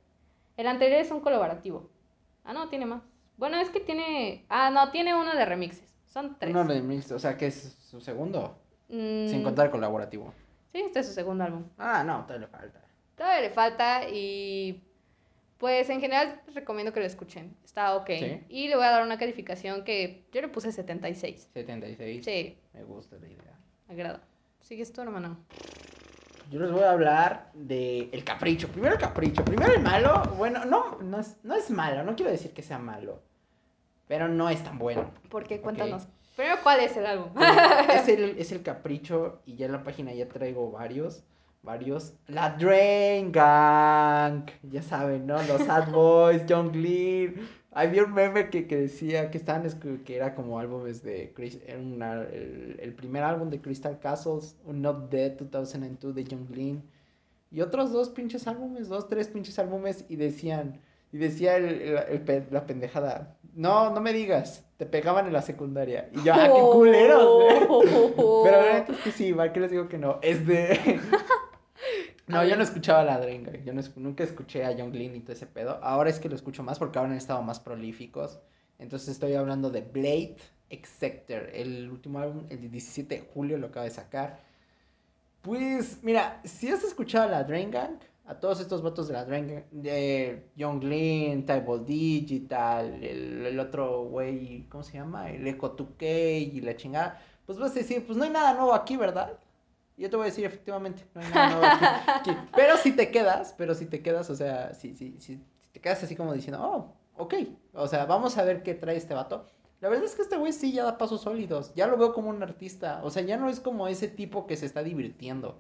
El 0.55 0.67
anterior 0.67 1.01
es 1.01 1.11
un 1.11 1.19
colaborativo. 1.19 1.89
Ah, 2.45 2.53
no, 2.53 2.69
tiene 2.69 2.85
más. 2.85 3.03
Bueno, 3.35 3.57
es 3.57 3.69
que 3.69 3.81
tiene... 3.81 4.45
Ah, 4.49 4.69
no, 4.69 4.89
tiene 4.91 5.13
uno 5.13 5.35
de 5.35 5.45
remixes. 5.45 5.93
Son 6.07 6.37
tres. 6.39 6.51
Uno 6.51 6.63
de 6.63 6.79
remixes, 6.79 7.11
o 7.11 7.19
sea, 7.19 7.37
que 7.37 7.47
es 7.47 7.77
su 7.91 7.99
segundo. 7.99 8.57
Sin 8.87 9.41
mm. 9.41 9.43
contar 9.43 9.65
el 9.65 9.71
colaborativo. 9.71 10.33
Sí, 10.71 10.79
este 10.79 11.01
es 11.01 11.07
su 11.07 11.13
segundo 11.13 11.43
álbum. 11.43 11.65
Ah, 11.77 12.03
no, 12.05 12.23
todavía 12.25 12.47
le 12.47 12.51
falta 12.51 12.86
todavía 13.17 13.41
le 13.41 13.49
falta 13.49 14.07
y 14.09 14.83
pues 15.57 15.89
en 15.89 15.99
general 15.99 16.39
recomiendo 16.53 16.93
que 16.93 16.99
lo 16.99 17.05
escuchen. 17.05 17.57
Está 17.65 17.95
ok. 17.95 18.09
Y 18.47 18.67
le 18.67 18.75
voy 18.75 18.85
a 18.85 18.91
dar 18.91 19.03
una 19.03 19.17
calificación 19.17 19.83
que 19.83 20.23
yo 20.31 20.41
le 20.41 20.47
puse 20.47 20.71
76. 20.71 21.49
76. 21.53 22.23
Sí. 22.23 22.57
Me 22.73 22.83
gusta 22.83 23.17
la 23.19 23.27
idea. 23.27 23.59
Agrada. 23.89 24.21
Sigues 24.61 24.93
tú, 24.93 25.01
hermano. 25.01 25.37
Yo 26.51 26.59
les 26.61 26.71
voy 26.71 26.83
a 26.83 26.91
hablar 26.91 27.49
de 27.53 28.09
el 28.11 28.23
capricho. 28.23 28.67
Primero 28.69 28.93
el 28.93 29.01
capricho. 29.01 29.43
Primero 29.43 29.73
el 29.73 29.81
malo. 29.81 30.23
Bueno, 30.37 30.63
no, 30.65 30.99
no 31.01 31.19
es, 31.19 31.37
no 31.43 31.55
es 31.55 31.69
malo. 31.71 32.03
No 32.03 32.15
quiero 32.15 32.31
decir 32.31 32.51
que 32.51 32.61
sea 32.61 32.77
malo. 32.77 33.21
Pero 34.07 34.27
no 34.27 34.49
es 34.49 34.63
tan 34.63 34.77
bueno. 34.77 35.11
¿Por 35.29 35.45
qué? 35.45 35.59
Cuéntanos. 35.59 36.07
Primero, 36.35 36.57
¿cuál 36.61 36.81
es 36.81 36.95
el 36.95 37.05
álbum? 37.05 37.31
es, 37.91 38.07
el, 38.07 38.37
es 38.37 38.51
el 38.51 38.61
capricho. 38.61 39.41
Y 39.45 39.55
ya 39.55 39.65
en 39.65 39.71
la 39.71 39.83
página 39.83 40.13
ya 40.13 40.29
traigo 40.29 40.71
varios 40.71 41.23
varios. 41.67 42.13
La 42.27 42.51
Drain 42.51 43.31
Gang, 43.31 44.49
ya 44.63 44.81
saben, 44.81 45.27
¿no? 45.27 45.35
Los 45.43 45.61
Sad 45.63 45.91
Boys, 45.93 46.41
John 46.49 46.71
Glenn. 46.71 47.35
Había 47.71 48.05
un 48.05 48.13
meme 48.13 48.49
que, 48.49 48.65
que 48.65 48.77
decía 48.77 49.29
que 49.29 49.37
estaban 49.37 49.69
que 50.03 50.15
era 50.15 50.33
como 50.33 50.57
álbumes 50.57 51.03
de 51.03 51.31
era 51.67 52.23
el, 52.23 52.79
el, 52.79 52.93
primer 52.95 53.23
álbum 53.23 53.51
de 53.51 53.61
Crystal 53.61 53.99
Castles, 53.99 54.55
un 54.65 54.81
Not 54.81 55.11
Dead 55.11 55.33
2002 55.33 56.15
de 56.15 56.25
John 56.27 56.47
Glenn 56.49 56.81
y 57.51 57.61
otros 57.61 57.91
dos 57.91 58.09
pinches 58.09 58.47
álbumes, 58.47 58.87
dos, 58.87 59.07
tres 59.07 59.27
pinches 59.27 59.59
álbumes 59.59 60.05
y 60.09 60.15
decían 60.15 60.79
y 61.11 61.17
decía 61.17 61.57
el, 61.57 61.65
el, 61.65 62.47
la 62.51 62.65
pendejada, 62.65 63.37
no, 63.55 63.89
no 63.91 64.01
me 64.01 64.13
digas, 64.13 64.63
te 64.77 64.85
pegaban 64.85 65.25
en 65.25 65.33
la 65.33 65.41
secundaria. 65.41 66.09
Y 66.13 66.23
yo, 66.23 66.33
ah, 66.33 66.51
qué 66.53 66.61
culeros, 66.61 67.43
Pero 68.43 68.61
la 68.61 68.77
es 68.79 68.97
que 69.03 69.11
sí, 69.11 69.33
¿para 69.33 69.53
qué 69.53 69.59
les 69.61 69.71
digo 69.71 69.87
que 69.87 69.97
no? 69.97 70.19
Es 70.21 70.45
de... 70.45 70.99
No, 72.27 72.43
yo 72.45 72.57
no 72.57 72.63
escuchaba 72.63 73.03
la 73.03 73.19
Drenga. 73.19 73.53
Yo 73.63 73.73
nunca 73.95 74.23
escuché 74.23 74.65
a 74.65 74.75
John 74.77 74.91
Glenn 74.91 75.15
y 75.15 75.21
todo 75.21 75.31
ese 75.33 75.47
pedo. 75.47 75.79
Ahora 75.81 76.09
es 76.09 76.19
que 76.19 76.27
lo 76.29 76.35
escucho 76.35 76.61
más 76.61 76.77
porque 76.77 76.99
ahora 76.99 77.11
han 77.11 77.17
estado 77.17 77.41
más 77.41 77.59
prolíficos. 77.59 78.39
Entonces 78.79 79.09
estoy 79.09 79.33
hablando 79.35 79.69
de 79.69 79.81
Blade 79.81 80.35
Exector. 80.69 81.49
El 81.53 81.89
último 81.89 82.19
álbum, 82.19 82.45
el 82.49 82.69
17 82.69 83.15
de 83.15 83.21
julio, 83.33 83.57
lo 83.57 83.67
acaba 83.67 83.85
de 83.85 83.91
sacar. 83.91 84.39
Pues, 85.41 86.03
mira, 86.03 86.41
si 86.43 86.67
has 86.69 86.83
escuchado 86.83 87.25
a 87.27 87.31
la 87.31 87.43
Drain 87.45 87.71
Gang, 87.71 87.99
a 88.25 88.35
todos 88.35 88.59
estos 88.59 88.81
votos 88.81 89.07
de 89.07 89.13
la 89.13 89.23
Drain 89.23 89.47
Gang, 89.47 89.63
de 89.71 90.49
John 90.59 90.81
Glenn, 90.81 91.45
Type 91.45 91.79
Digital, 91.85 93.01
el, 93.03 93.45
el 93.45 93.59
otro 93.59 94.03
güey, 94.03 94.67
¿cómo 94.69 94.83
se 94.83 94.93
llama? 94.97 95.31
El 95.31 95.47
Echo 95.47 95.77
2K 95.77 96.53
y 96.53 96.61
la 96.61 96.75
chingada, 96.75 97.21
pues 97.45 97.57
vas 97.57 97.71
a 97.71 97.75
decir, 97.75 98.05
pues 98.05 98.17
no 98.17 98.25
hay 98.25 98.31
nada 98.31 98.53
nuevo 98.53 98.73
aquí, 98.73 98.97
¿verdad? 98.97 99.39
Yo 99.97 100.09
te 100.09 100.15
voy 100.15 100.25
a 100.25 100.29
decir, 100.29 100.45
efectivamente, 100.45 101.05
no 101.13 101.21
hay 101.21 101.29
nada 101.29 101.49
nuevo 101.49 101.65
aquí, 102.15 102.31
Pero 102.55 102.77
si 102.77 102.91
te 102.91 103.11
quedas, 103.11 103.53
pero 103.57 103.73
si 103.73 103.85
te 103.87 104.01
quedas, 104.01 104.29
o 104.29 104.35
sea, 104.35 104.73
si, 104.73 104.93
si, 104.95 105.19
si, 105.19 105.41
te 105.71 105.81
quedas 105.81 106.03
así 106.03 106.15
como 106.15 106.33
diciendo, 106.33 106.61
oh, 106.63 106.93
ok, 107.21 107.33
o 107.73 107.87
sea, 107.87 108.05
vamos 108.05 108.37
a 108.37 108.43
ver 108.43 108.63
qué 108.63 108.73
trae 108.73 108.95
este 108.95 109.13
vato. 109.13 109.47
La 109.79 109.89
verdad 109.89 110.05
es 110.05 110.15
que 110.15 110.23
este 110.23 110.37
güey 110.37 110.53
sí 110.53 110.71
ya 110.71 110.83
da 110.83 110.97
pasos 110.97 111.21
sólidos, 111.21 111.73
ya 111.75 111.87
lo 111.87 111.97
veo 111.97 112.13
como 112.13 112.29
un 112.29 112.41
artista, 112.41 113.01
o 113.03 113.11
sea, 113.11 113.21
ya 113.23 113.37
no 113.37 113.49
es 113.49 113.59
como 113.59 113.87
ese 113.87 114.07
tipo 114.07 114.47
que 114.47 114.57
se 114.57 114.65
está 114.65 114.81
divirtiendo, 114.81 115.55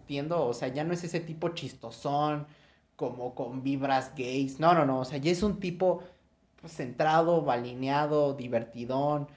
entiendo, 0.00 0.46
o 0.46 0.54
sea, 0.54 0.68
ya 0.68 0.84
no 0.84 0.92
es 0.92 1.02
ese 1.02 1.18
tipo 1.20 1.48
chistosón, 1.50 2.46
como 2.94 3.34
con 3.34 3.62
vibras 3.62 4.12
gays, 4.16 4.60
no, 4.60 4.74
no, 4.74 4.84
no, 4.84 5.00
o 5.00 5.04
sea, 5.04 5.18
ya 5.18 5.30
es 5.30 5.42
un 5.42 5.60
tipo 5.60 6.02
pues, 6.60 6.72
centrado, 6.72 7.42
balineado, 7.42 8.34
divertidón, 8.34 9.28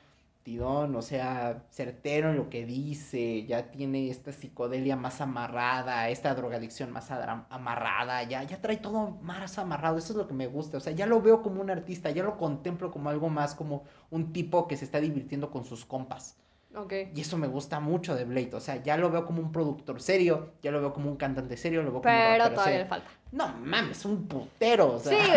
o 0.96 1.02
sea, 1.04 1.66
certero 1.70 2.32
en 2.32 2.38
lo 2.38 2.50
que 2.50 2.66
dice, 2.66 3.46
ya 3.46 3.70
tiene 3.72 4.10
esta 4.10 4.32
psicodelia 4.32 4.96
más 4.96 5.22
amarrada, 5.22 6.10
esta 6.10 6.34
drogadicción 6.34 6.92
más 6.92 7.12
amarrada, 7.12 8.24
ya, 8.24 8.44
ya 8.44 8.60
trae 8.62 8.78
todo 8.78 9.12
más 9.22 9.60
amarrado, 9.60 9.98
eso 10.00 10.14
es 10.14 10.18
lo 10.18 10.28
que 10.28 10.34
me 10.34 10.48
gusta, 10.48 10.78
o 10.78 10.80
sea, 10.80 10.94
ya 10.94 11.06
lo 11.06 11.22
veo 11.22 11.44
como 11.44 11.62
un 11.62 11.70
artista, 11.70 12.10
ya 12.12 12.24
lo 12.24 12.38
contemplo 12.38 12.92
como 12.92 13.10
algo 13.10 13.30
más, 13.30 13.54
como 13.56 13.84
un 14.10 14.34
tipo 14.34 14.68
que 14.68 14.78
se 14.78 14.86
está 14.86 15.00
divirtiendo 15.00 15.52
con 15.52 15.64
sus 15.66 15.86
compas. 15.86 16.41
Okay. 16.74 17.12
Y 17.14 17.22
eso 17.22 17.38
me 17.38 17.48
gusta 17.48 17.82
mucho 17.82 18.16
de 18.16 18.24
Blade. 18.24 18.52
O 18.54 18.62
sea, 18.62 18.82
ya 18.82 18.96
lo 18.96 19.12
veo 19.12 19.26
como 19.26 19.42
un 19.42 19.52
productor 19.52 20.02
serio, 20.02 20.54
ya 20.62 20.72
lo 20.72 20.80
veo 20.80 20.94
como 20.94 21.10
un 21.10 21.18
cantante 21.18 21.58
serio, 21.58 21.84
lo 21.84 21.92
veo 21.92 22.02
como 22.02 22.14
Pero 22.14 22.50
todavía 22.52 22.78
le 22.80 22.86
falta. 22.86 23.10
No 23.32 23.48
mames, 23.64 24.06
un 24.06 24.28
putero. 24.28 24.94
O 24.96 25.00
sea. 25.00 25.12
Sí, 25.12 25.32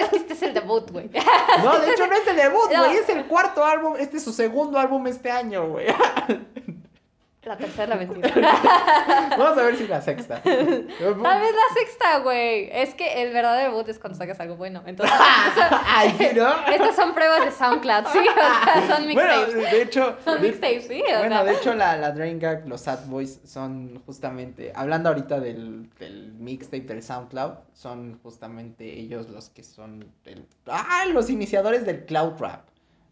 es 0.00 0.08
que 0.10 0.16
este 0.16 0.32
es 0.34 0.42
el 0.42 0.54
debut, 0.54 0.90
güey. 0.90 1.10
No, 1.64 1.78
de 1.80 1.92
hecho 1.92 2.06
no 2.06 2.14
es 2.14 2.26
el 2.26 2.36
debut, 2.36 2.68
güey. 2.68 2.96
Es 2.96 3.08
el 3.08 3.26
cuarto 3.26 3.64
álbum. 3.64 3.94
Este 3.98 4.18
es 4.18 4.24
su 4.24 4.32
segundo 4.32 4.78
álbum 4.78 5.06
este 5.06 5.30
año, 5.30 5.68
güey. 5.68 5.86
La 7.46 7.56
tercera 7.56 7.94
mentira. 7.94 8.28
Vamos 9.38 9.56
a 9.56 9.62
ver 9.62 9.76
si 9.76 9.86
la 9.86 10.02
sexta. 10.02 10.42
Tal 10.42 10.60
vez 10.60 10.88
la 10.98 11.74
sexta, 11.74 12.18
güey. 12.24 12.68
Es 12.72 12.92
que 12.94 13.22
el 13.22 13.32
verdadero 13.32 13.70
debut 13.70 13.88
es 13.88 14.00
cuando 14.00 14.18
sacas 14.18 14.40
algo 14.40 14.56
bueno. 14.56 14.82
Entonces, 14.84 15.16
Ay, 15.86 16.12
¿sí, 16.18 16.30
¿no? 16.34 16.66
Estas 16.66 16.96
son 16.96 17.14
pruebas 17.14 17.44
de 17.44 17.52
SoundCloud, 17.52 18.06
sí. 18.08 18.18
son 18.88 19.06
mixtapes. 19.06 19.54
Bueno, 19.54 19.70
de 19.70 19.82
hecho. 19.82 20.16
Son 20.24 20.42
mixtapes, 20.42 20.88
sí. 20.88 21.00
bueno, 21.18 21.44
de 21.44 21.52
hecho, 21.52 21.72
la, 21.74 21.96
la 21.96 22.10
Drain 22.10 22.40
Gag, 22.40 22.66
los 22.66 22.80
Sad 22.80 23.06
Boys, 23.06 23.38
son 23.44 24.02
justamente. 24.06 24.72
Hablando 24.74 25.10
ahorita 25.10 25.38
del, 25.38 25.88
del 26.00 26.32
mixtape 26.40 26.80
del 26.80 27.00
SoundCloud, 27.00 27.52
son 27.74 28.18
justamente 28.24 28.98
ellos 28.98 29.28
los 29.28 29.50
que 29.50 29.62
son. 29.62 30.04
El, 30.24 30.44
ah, 30.66 31.04
los 31.12 31.30
iniciadores 31.30 31.86
del 31.86 32.06
Cloud 32.06 32.40
Rap. 32.40 32.66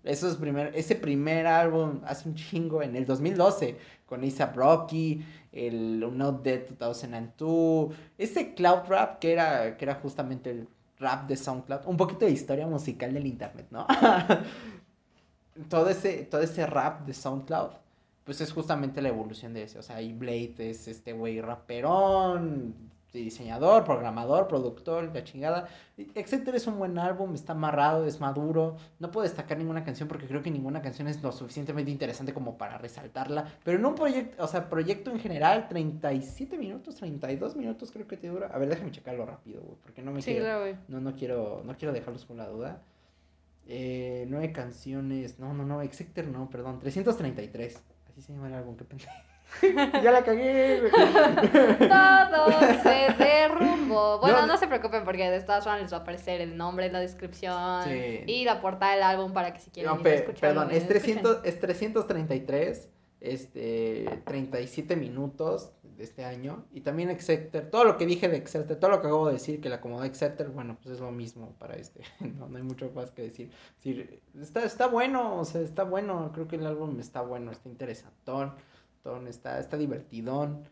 Eso 0.04 0.38
primer, 0.38 0.70
ese 0.74 0.94
primer 0.94 1.46
álbum 1.46 2.00
hace 2.04 2.28
un 2.28 2.34
chingo 2.34 2.82
en 2.82 2.94
el 2.94 3.06
2012 3.06 3.76
con 4.06 4.24
Isa 4.24 4.46
Rocky, 4.46 5.24
el 5.52 6.00
Not 6.00 6.42
Dead 6.42 6.68
2002, 6.78 7.94
ese 8.18 8.54
cloud 8.54 8.86
rap 8.88 9.18
que 9.18 9.32
era, 9.32 9.76
que 9.76 9.84
era 9.84 9.94
justamente 9.96 10.50
el 10.50 10.68
rap 10.98 11.26
de 11.28 11.36
SoundCloud, 11.36 11.86
un 11.86 11.96
poquito 11.96 12.24
de 12.24 12.32
historia 12.32 12.66
musical 12.66 13.12
del 13.14 13.26
internet, 13.26 13.66
¿no? 13.70 13.86
todo, 15.68 15.88
ese, 15.88 16.24
todo 16.24 16.42
ese 16.42 16.66
rap 16.66 17.06
de 17.06 17.14
SoundCloud, 17.14 17.70
pues 18.24 18.40
es 18.40 18.52
justamente 18.52 19.02
la 19.02 19.08
evolución 19.08 19.54
de 19.54 19.64
ese, 19.64 19.78
o 19.78 19.82
sea, 19.82 20.00
y 20.00 20.12
Blade 20.12 20.54
es 20.58 20.88
este 20.88 21.12
güey 21.12 21.40
raperón, 21.40 22.74
diseñador, 23.18 23.84
programador, 23.84 24.48
productor, 24.48 25.10
la 25.14 25.24
chingada. 25.24 25.68
Etcétera 25.96 26.56
es 26.56 26.66
un 26.66 26.78
buen 26.78 26.98
álbum, 26.98 27.34
está 27.34 27.52
amarrado, 27.52 28.06
es 28.06 28.20
maduro. 28.20 28.76
No 28.98 29.10
puedo 29.10 29.24
destacar 29.24 29.58
ninguna 29.58 29.84
canción 29.84 30.08
porque 30.08 30.26
creo 30.26 30.42
que 30.42 30.50
ninguna 30.50 30.82
canción 30.82 31.08
es 31.08 31.22
lo 31.22 31.32
suficientemente 31.32 31.90
interesante 31.90 32.34
como 32.34 32.58
para 32.58 32.78
resaltarla. 32.78 33.46
Pero 33.62 33.78
en 33.78 33.86
un 33.86 33.94
proyecto, 33.94 34.42
o 34.42 34.48
sea, 34.48 34.68
proyecto 34.68 35.10
en 35.10 35.20
general, 35.20 35.68
37 35.68 36.58
minutos, 36.58 36.96
32 36.96 37.56
minutos 37.56 37.90
creo 37.92 38.06
que 38.06 38.16
te 38.16 38.28
dura. 38.28 38.48
A 38.48 38.58
ver, 38.58 38.68
déjame 38.68 38.90
checarlo 38.90 39.26
rápido, 39.26 39.62
güey, 39.62 39.76
porque 39.82 40.02
no 40.02 40.10
me 40.12 40.20
Sí, 40.22 40.32
quiero, 40.32 40.44
claro, 40.46 40.78
no, 40.88 41.00
no 41.00 41.14
quiero, 41.14 41.62
no 41.64 41.76
quiero 41.76 41.92
dejarlos 41.92 42.24
con 42.24 42.36
la 42.38 42.48
duda. 42.48 42.82
Eh, 43.66 44.26
nueve 44.28 44.52
canciones, 44.52 45.38
no, 45.38 45.54
no, 45.54 45.64
no, 45.64 45.80
Exeter 45.82 46.26
no, 46.28 46.50
perdón, 46.50 46.78
333. 46.80 47.82
Así 48.10 48.20
se 48.20 48.32
llama 48.32 48.48
el 48.48 48.54
álbum, 48.54 48.76
qué 48.76 48.84
pendejo. 48.84 49.10
ya 50.02 50.10
la 50.10 50.24
cagué. 50.24 50.82
Todo 51.78 52.50
se 52.82 53.14
derrumbó. 53.18 54.18
Bueno, 54.20 54.40
No, 54.40 54.46
no, 54.46 54.56
se 54.56 54.66
preocupen 54.66 55.04
porque 55.04 55.30
de 55.30 55.40
todas 55.42 55.64
formas 55.64 55.82
les 55.82 55.92
va 55.92 55.98
a 55.98 56.00
aparecer 56.00 56.40
el 56.40 56.56
nombre 56.56 56.86
en 56.86 56.92
la 56.92 57.00
descripción 57.00 57.84
Sí. 57.84 58.22
y 58.26 58.44
la 58.44 58.60
portada 58.60 58.94
del 58.94 59.02
álbum 59.02 59.32
para 59.32 59.52
que 59.52 59.60
si 59.60 59.70
quieren 59.70 59.92
No, 59.94 60.00
ir 60.00 60.06
a 60.06 60.14
escucharlo, 60.14 60.60
perdón, 60.62 60.70
es, 60.76 60.84
y 60.84 60.88
lo 60.88 60.94
escuchen. 60.94 61.22
300, 61.22 61.40
es 61.44 61.60
333, 61.60 62.90
este, 63.20 64.22
37 64.26 64.96
minutos 64.96 65.70
de 65.82 66.02
este 66.04 66.24
año. 66.24 66.64
Y 66.72 66.80
también 66.80 67.10
Exeter, 67.10 67.70
todo 67.70 67.84
lo 67.84 67.96
que 67.96 68.06
dije 68.06 68.28
de 68.28 68.36
Exeter, 68.36 68.76
todo 68.78 68.90
lo 68.90 69.00
que 69.00 69.06
acabo 69.06 69.26
de 69.28 69.34
decir, 69.34 69.60
que 69.60 69.68
la 69.68 69.76
acomodó 69.76 70.04
Exeter, 70.04 70.48
bueno, 70.48 70.76
pues 70.82 70.94
es 70.94 71.00
lo 71.00 71.12
mismo 71.12 71.54
para 71.58 71.74
este. 71.76 72.00
No, 72.20 72.48
no 72.48 72.56
hay 72.56 72.62
mucho 72.64 72.90
más 72.94 73.10
que 73.12 73.22
decir. 73.22 73.50
Es 73.52 73.84
decir, 73.84 74.20
está, 74.40 74.64
está 74.64 74.86
bueno, 74.88 75.38
o 75.38 75.44
sea, 75.44 75.60
está 75.60 75.84
bueno. 75.84 76.30
Creo 76.34 76.48
que 76.48 76.56
el 76.56 76.66
álbum 76.66 76.98
está 76.98 77.20
bueno, 77.20 77.52
está 77.52 77.68
interesantón, 77.68 78.54
está, 79.28 79.58
está 79.60 79.76
divertidón. 79.76 80.68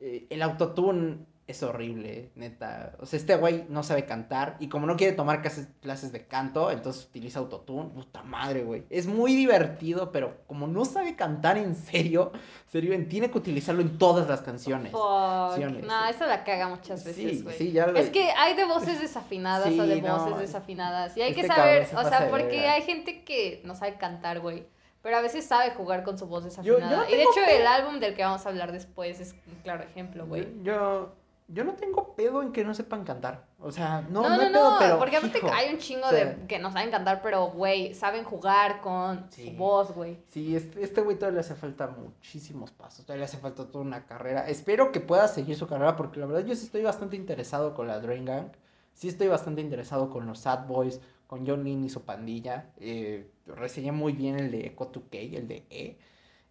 Eh, 0.00 0.26
el 0.30 0.42
autotune 0.42 1.18
es 1.46 1.62
horrible, 1.62 2.30
neta. 2.36 2.94
O 3.00 3.06
sea, 3.06 3.18
este 3.18 3.36
güey 3.36 3.66
no 3.68 3.82
sabe 3.82 4.06
cantar 4.06 4.56
y 4.60 4.68
como 4.68 4.86
no 4.86 4.96
quiere 4.96 5.12
tomar 5.12 5.42
clases, 5.42 5.68
clases 5.82 6.10
de 6.10 6.26
canto, 6.26 6.70
entonces 6.70 7.04
utiliza 7.04 7.38
autotune. 7.38 7.90
Puta 7.90 8.22
madre, 8.22 8.64
güey. 8.64 8.84
Es 8.88 9.06
muy 9.06 9.34
divertido, 9.34 10.10
pero 10.10 10.38
como 10.46 10.66
no 10.66 10.86
sabe 10.86 11.16
cantar 11.16 11.58
en 11.58 11.74
serio, 11.74 12.32
serio, 12.72 12.94
tiene 13.08 13.30
que 13.30 13.36
utilizarlo 13.36 13.82
en 13.82 13.98
todas 13.98 14.26
las 14.26 14.40
canciones. 14.40 14.92
Fuck. 14.92 15.58
No, 15.84 16.06
eso 16.08 16.26
la 16.26 16.44
caga 16.44 16.68
muchas 16.68 17.04
veces, 17.04 17.36
Sí, 17.38 17.42
güey. 17.42 17.58
sí, 17.58 17.72
ya 17.72 17.88
lo- 17.88 17.98
Es 17.98 18.08
que 18.08 18.30
hay 18.30 18.56
de 18.56 18.64
voces 18.64 19.00
desafinadas 19.00 19.66
o 19.68 19.70
de 19.86 20.00
no, 20.00 20.18
voces 20.18 20.38
desafinadas. 20.38 21.14
Y 21.16 21.20
hay 21.22 21.34
que 21.34 21.46
saber, 21.46 21.88
o 21.94 22.08
sea, 22.08 22.30
porque 22.30 22.66
hay 22.68 22.82
gente 22.82 23.22
que 23.22 23.60
no 23.64 23.74
sabe 23.74 23.96
cantar, 23.96 24.40
güey. 24.40 24.64
Pero 25.04 25.18
a 25.18 25.20
veces 25.20 25.44
sabe 25.46 25.70
jugar 25.72 26.02
con 26.02 26.18
su 26.18 26.26
voz 26.26 26.42
Yo- 26.44 26.62
yo 26.62 26.74
desafinada. 26.78 26.96
no 27.04 27.08
y 27.08 27.12
de 27.16 27.22
hecho, 27.22 27.40
el 27.48 27.66
álbum 27.66 28.00
del 28.00 28.14
que 28.16 28.24
vamos 28.24 28.44
a 28.44 28.48
hablar 28.48 28.72
después 28.72 29.20
es 29.20 29.34
un 29.46 29.54
claro 29.62 29.84
ejemplo, 29.84 30.26
güey. 30.26 30.48
Yo, 30.62 31.12
yo 31.48 31.62
no 31.62 31.74
tengo 31.74 32.14
pedo 32.16 32.40
en 32.40 32.52
que 32.52 32.64
no 32.64 32.72
sepan 32.72 33.04
cantar. 33.04 33.44
O 33.60 33.70
sea, 33.70 34.00
no, 34.08 34.22
No, 34.22 34.30
no, 34.30 34.36
no, 34.36 34.42
hay 34.42 34.48
no, 34.52 34.60
pedo, 34.60 34.76
pero. 34.78 34.98
porque 34.98 35.16
aparte 35.18 35.40
hay 35.52 35.74
un 35.74 35.78
chingo 35.78 36.06
o 36.06 36.10
sea, 36.10 36.24
de 36.24 36.46
que 36.46 36.58
no 36.58 36.72
saben 36.72 36.90
cantar, 36.90 37.20
pero, 37.22 37.48
güey, 37.48 37.92
saben 37.92 38.24
jugar 38.24 38.80
con 38.80 39.26
Sí. 39.30 39.50
su 39.50 39.56
voz, 39.58 39.92
güey. 39.92 40.16
Sí, 40.30 40.56
este, 40.56 40.82
este 40.82 41.02
güey 41.02 41.16
todavía 41.18 41.34
le 41.36 41.40
hace 41.40 41.54
falta 41.54 41.86
muchísimos 41.86 42.70
pasos, 42.72 43.04
todavía 43.04 43.20
le 43.20 43.24
hace 43.26 43.36
falta 43.36 43.66
toda 43.66 43.84
una 43.84 44.06
carrera. 44.06 44.48
Espero 44.48 44.90
que 44.90 45.00
pueda 45.00 45.28
seguir 45.28 45.54
su 45.56 45.66
carrera 45.66 45.96
porque 45.96 46.18
la 46.18 46.24
verdad 46.26 46.46
yo 46.46 46.54
sí 46.56 46.64
estoy 46.64 46.82
bastante 46.82 47.16
interesado 47.16 47.74
con 47.74 47.86
la 47.88 48.00
Drain 48.00 48.24
Gang. 48.24 48.46
Sí 48.94 49.08
estoy 49.08 49.28
bastante 49.28 49.60
interesado 49.60 50.08
con 50.08 50.26
los 50.26 50.38
Sad 50.38 50.66
Boys, 50.66 51.00
con 51.26 51.46
John 51.46 51.64
Lynn 51.64 51.84
y 51.84 51.90
su 51.90 52.02
pandilla. 52.02 52.70
Eh, 52.78 53.26
reseñé 53.46 53.92
muy 53.92 54.12
bien 54.12 54.38
el 54.38 54.50
de 54.50 54.66
Echo 54.66 54.90
2K, 54.92 55.36
el 55.36 55.48
de 55.48 55.64
E, 55.70 55.98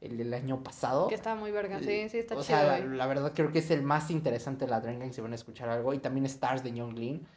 el 0.01 0.18
del 0.18 0.34
año 0.34 0.63
pasado. 0.63 1.08
Que 1.08 1.15
está 1.15 1.36
muy 1.36 1.51
verga. 1.51 1.80
Sí, 1.80 2.10
sí, 2.10 2.20
está 2.20 2.36
o 2.36 2.44
chido, 2.44 2.60
sea, 2.60 2.80
la, 2.80 3.08
verdad 3.08 3.32
creo 3.34 3.51
que 3.51 3.60
es 3.60 3.72
el 3.72 3.84
más 3.84 4.12
interesante 4.12 4.65
de 4.65 4.72
la 4.72 4.82
Drain 4.82 5.00
Gang 5.00 5.13
si 5.13 5.22
van 5.22 5.32
a 5.32 5.36
escuchar 5.36 5.70
algo. 5.70 5.94
Y 5.94 6.00
también 6.00 6.25
Stars 6.25 6.63
de 6.63 6.74
Young 6.74 6.98
Lin. 6.98 7.27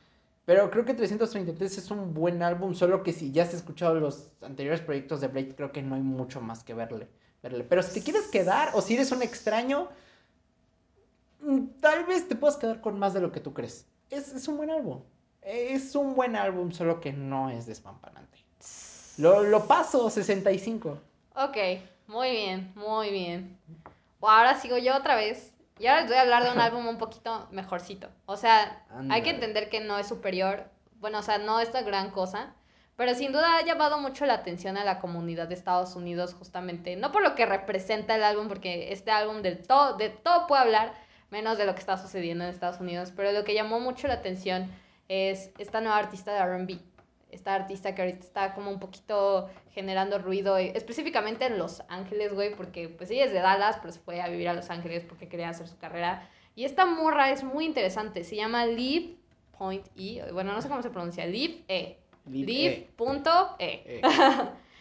Pero 0.45 0.71
creo 0.71 0.85
que 0.85 0.95
333 0.95 1.78
es 1.78 1.90
un 1.90 2.14
buen 2.14 2.40
álbum, 2.40 2.75
solo 2.75 3.02
que 3.02 3.12
si 3.12 3.33
ya 3.33 3.43
has 3.43 3.52
escuchado 3.52 3.99
los 3.99 4.31
anteriores 4.43 4.81
proyectos 4.81 5.21
de 5.21 5.26
Blade, 5.26 5.57
creo 5.57 5.73
que 5.73 5.83
no 5.83 5.97
hay 5.97 6.02
mucho 6.02 6.40
más 6.40 6.62
que 6.62 6.73
verle. 6.73 7.09
verle. 7.43 7.64
Pero 7.64 7.83
si 7.83 7.99
te 7.99 8.05
quieres 8.05 8.28
quedar 8.28 8.71
o 8.75 8.81
si 8.81 8.95
eres 8.95 9.11
un 9.11 9.23
extraño, 9.23 9.88
mm, 11.40 11.66
tal 11.81 12.05
vez 12.05 12.28
te 12.28 12.37
puedas 12.37 12.57
quedar 12.57 12.81
con 12.81 12.97
más 12.97 13.12
de 13.12 13.21
lo 13.21 13.33
que 13.33 13.40
tú 13.40 13.52
crees. 13.52 13.87
Es, 14.09 14.33
es 14.33 14.47
un 14.47 14.57
buen 14.57 14.71
álbum. 14.71 15.02
Es 15.47 15.95
un 15.95 16.17
buen 16.17 16.35
álbum, 16.35 16.73
solo 16.73 17.00
que 17.00 17.12
no 17.12 17.50
es 17.50 17.67
despampanante. 17.67 18.37
Lo, 19.17 19.45
lo 19.45 19.65
paso, 19.69 20.11
65. 20.11 20.99
Ok, 21.37 21.57
muy 22.09 22.33
bien, 22.33 22.73
muy 22.75 23.11
bien. 23.11 23.57
Ahora 24.21 24.57
sigo 24.57 24.76
yo 24.76 24.97
otra 24.97 25.15
vez. 25.15 25.53
Y 25.79 25.87
ahora 25.87 26.00
les 26.00 26.11
voy 26.11 26.19
a 26.19 26.23
hablar 26.23 26.43
de 26.43 26.50
un 26.50 26.59
álbum 26.61 26.88
un 26.88 26.99
poquito 26.99 27.47
mejorcito. 27.53 28.09
O 28.26 28.37
sea, 28.37 28.85
hay 29.09 29.23
que 29.23 29.31
entender 29.31 29.69
que 29.69 29.79
no 29.79 29.97
es 30.00 30.09
superior. 30.09 30.65
Bueno, 30.99 31.21
o 31.21 31.23
sea, 31.23 31.38
no 31.38 31.61
es 31.61 31.73
la 31.73 31.83
gran 31.83 32.11
cosa. 32.11 32.53
Pero 32.97 33.15
sin 33.15 33.31
duda 33.31 33.59
ha 33.59 33.65
llamado 33.65 34.00
mucho 34.00 34.26
la 34.26 34.35
atención 34.35 34.76
a 34.76 34.85
la 34.85 34.99
comunidad 34.99 35.47
de 35.47 35.55
Estados 35.55 35.95
Unidos, 35.95 36.35
justamente. 36.35 36.97
No 36.97 37.12
por 37.12 37.23
lo 37.23 37.37
que 37.37 37.47
representa 37.47 38.17
el 38.17 38.25
álbum, 38.25 38.49
porque 38.49 38.93
este 38.93 39.12
álbum 39.12 39.43
del 39.43 39.65
todo, 39.65 39.97
de 39.97 40.09
todo 40.11 40.49
puede 40.49 40.62
hablar, 40.62 40.93
menos 41.31 41.57
de 41.57 41.67
lo 41.67 41.75
que 41.75 41.81
está 41.81 41.99
sucediendo 41.99 42.43
en 42.43 42.50
Estados 42.50 42.81
Unidos. 42.81 43.12
Pero 43.15 43.31
lo 43.31 43.45
que 43.45 43.55
llamó 43.55 43.79
mucho 43.79 44.09
la 44.09 44.15
atención 44.15 44.69
es 45.09 45.51
esta 45.59 45.81
nueva 45.81 45.99
artista 45.99 46.33
de 46.33 46.59
RB. 46.59 46.81
Esta 47.31 47.55
artista 47.55 47.95
que 47.95 48.03
ahorita 48.03 48.21
está 48.21 48.55
como 48.55 48.71
un 48.71 48.79
poquito 48.79 49.51
generando 49.73 50.19
ruido, 50.19 50.57
específicamente 50.57 51.45
en 51.45 51.59
Los 51.59 51.83
Ángeles, 51.89 52.33
güey, 52.33 52.55
porque 52.55 52.89
pues 52.89 53.11
ella 53.11 53.27
es 53.27 53.33
de 53.33 53.41
Dallas, 53.41 53.77
pero 53.81 53.93
se 53.93 54.01
fue 54.01 54.21
a 54.23 54.29
vivir 54.29 54.49
a 54.49 54.55
Los 54.55 54.71
Ángeles 54.71 55.05
porque 55.05 55.29
quería 55.29 55.51
hacer 55.51 55.69
su 55.69 55.77
carrera. 55.77 56.29
Y 56.55 56.65
esta 56.65 56.87
morra 56.87 57.31
es 57.31 57.45
muy 57.45 57.67
interesante, 57.67 58.25
se 58.25 58.37
llama 58.37 58.65
Live 58.65 59.17
Point 59.59 59.87
E, 59.97 60.33
bueno, 60.33 60.53
no 60.53 60.63
sé 60.63 60.69
cómo 60.69 60.83
se 60.83 60.91
pronuncia, 60.91 61.27
Live 61.27 61.65
E. 61.69 61.99
Live 62.27 62.47
Live 62.47 62.89
punto 62.97 63.57
E. 63.59 64.01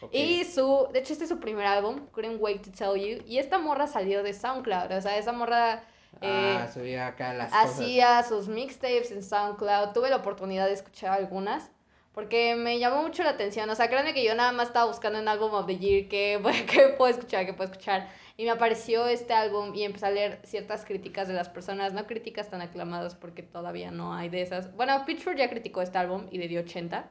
Ok. 0.01 0.13
Y 0.13 0.43
su, 0.43 0.89
de 0.91 0.99
hecho 0.99 1.13
este 1.13 1.23
es 1.23 1.29
su 1.29 1.39
primer 1.39 1.65
álbum, 1.65 2.07
Couldn't 2.07 2.41
Wait 2.41 2.61
to 2.63 2.71
Tell 2.71 3.01
You, 3.01 3.23
y 3.25 3.37
esta 3.37 3.59
morra 3.59 3.87
salió 3.87 4.23
de 4.23 4.33
SoundCloud, 4.33 4.91
o 4.91 5.01
sea, 5.01 5.17
esa 5.17 5.31
morra... 5.31 5.83
eh, 6.21 6.57
ah, 6.61 6.67
subía 6.71 7.07
acá 7.07 7.33
las 7.33 7.51
cosas. 7.51 7.71
hacía 7.71 8.23
sus 8.23 8.47
mixtapes 8.47 9.11
en 9.11 9.23
SoundCloud. 9.23 9.93
Tuve 9.93 10.09
la 10.09 10.17
oportunidad 10.17 10.67
de 10.67 10.73
escuchar 10.73 11.11
algunas. 11.11 11.71
Porque 12.13 12.55
me 12.55 12.79
llamó 12.79 13.01
mucho 13.01 13.23
la 13.23 13.31
atención. 13.31 13.69
O 13.69 13.75
sea, 13.75 13.89
créanme 13.89 14.13
que 14.13 14.23
yo 14.23 14.33
nada 14.35 14.53
más 14.53 14.67
estaba 14.67 14.85
buscando 14.85 15.19
un 15.19 15.27
álbum 15.27 15.53
of 15.53 15.65
the 15.67 15.77
year 15.77 16.07
que, 16.07 16.41
que 16.71 16.87
puedo 16.97 17.11
escuchar, 17.11 17.45
que 17.45 17.53
puedo 17.53 17.69
escuchar. 17.69 18.07
Y 18.37 18.45
me 18.45 18.51
apareció 18.51 19.05
este 19.07 19.33
álbum 19.33 19.73
y 19.75 19.83
empecé 19.83 20.05
a 20.05 20.11
leer 20.11 20.39
ciertas 20.43 20.85
críticas 20.85 21.27
de 21.27 21.33
las 21.33 21.49
personas. 21.49 21.93
No 21.93 22.07
críticas 22.07 22.49
tan 22.49 22.61
aclamadas 22.61 23.15
porque 23.15 23.43
todavía 23.43 23.91
no 23.91 24.13
hay 24.13 24.29
de 24.29 24.41
esas. 24.41 24.73
Bueno, 24.75 25.03
Pitchfork 25.05 25.37
ya 25.37 25.49
criticó 25.49 25.81
este 25.81 25.97
álbum 25.97 26.27
y 26.31 26.37
le 26.37 26.47
dio 26.47 26.61
80. 26.61 27.09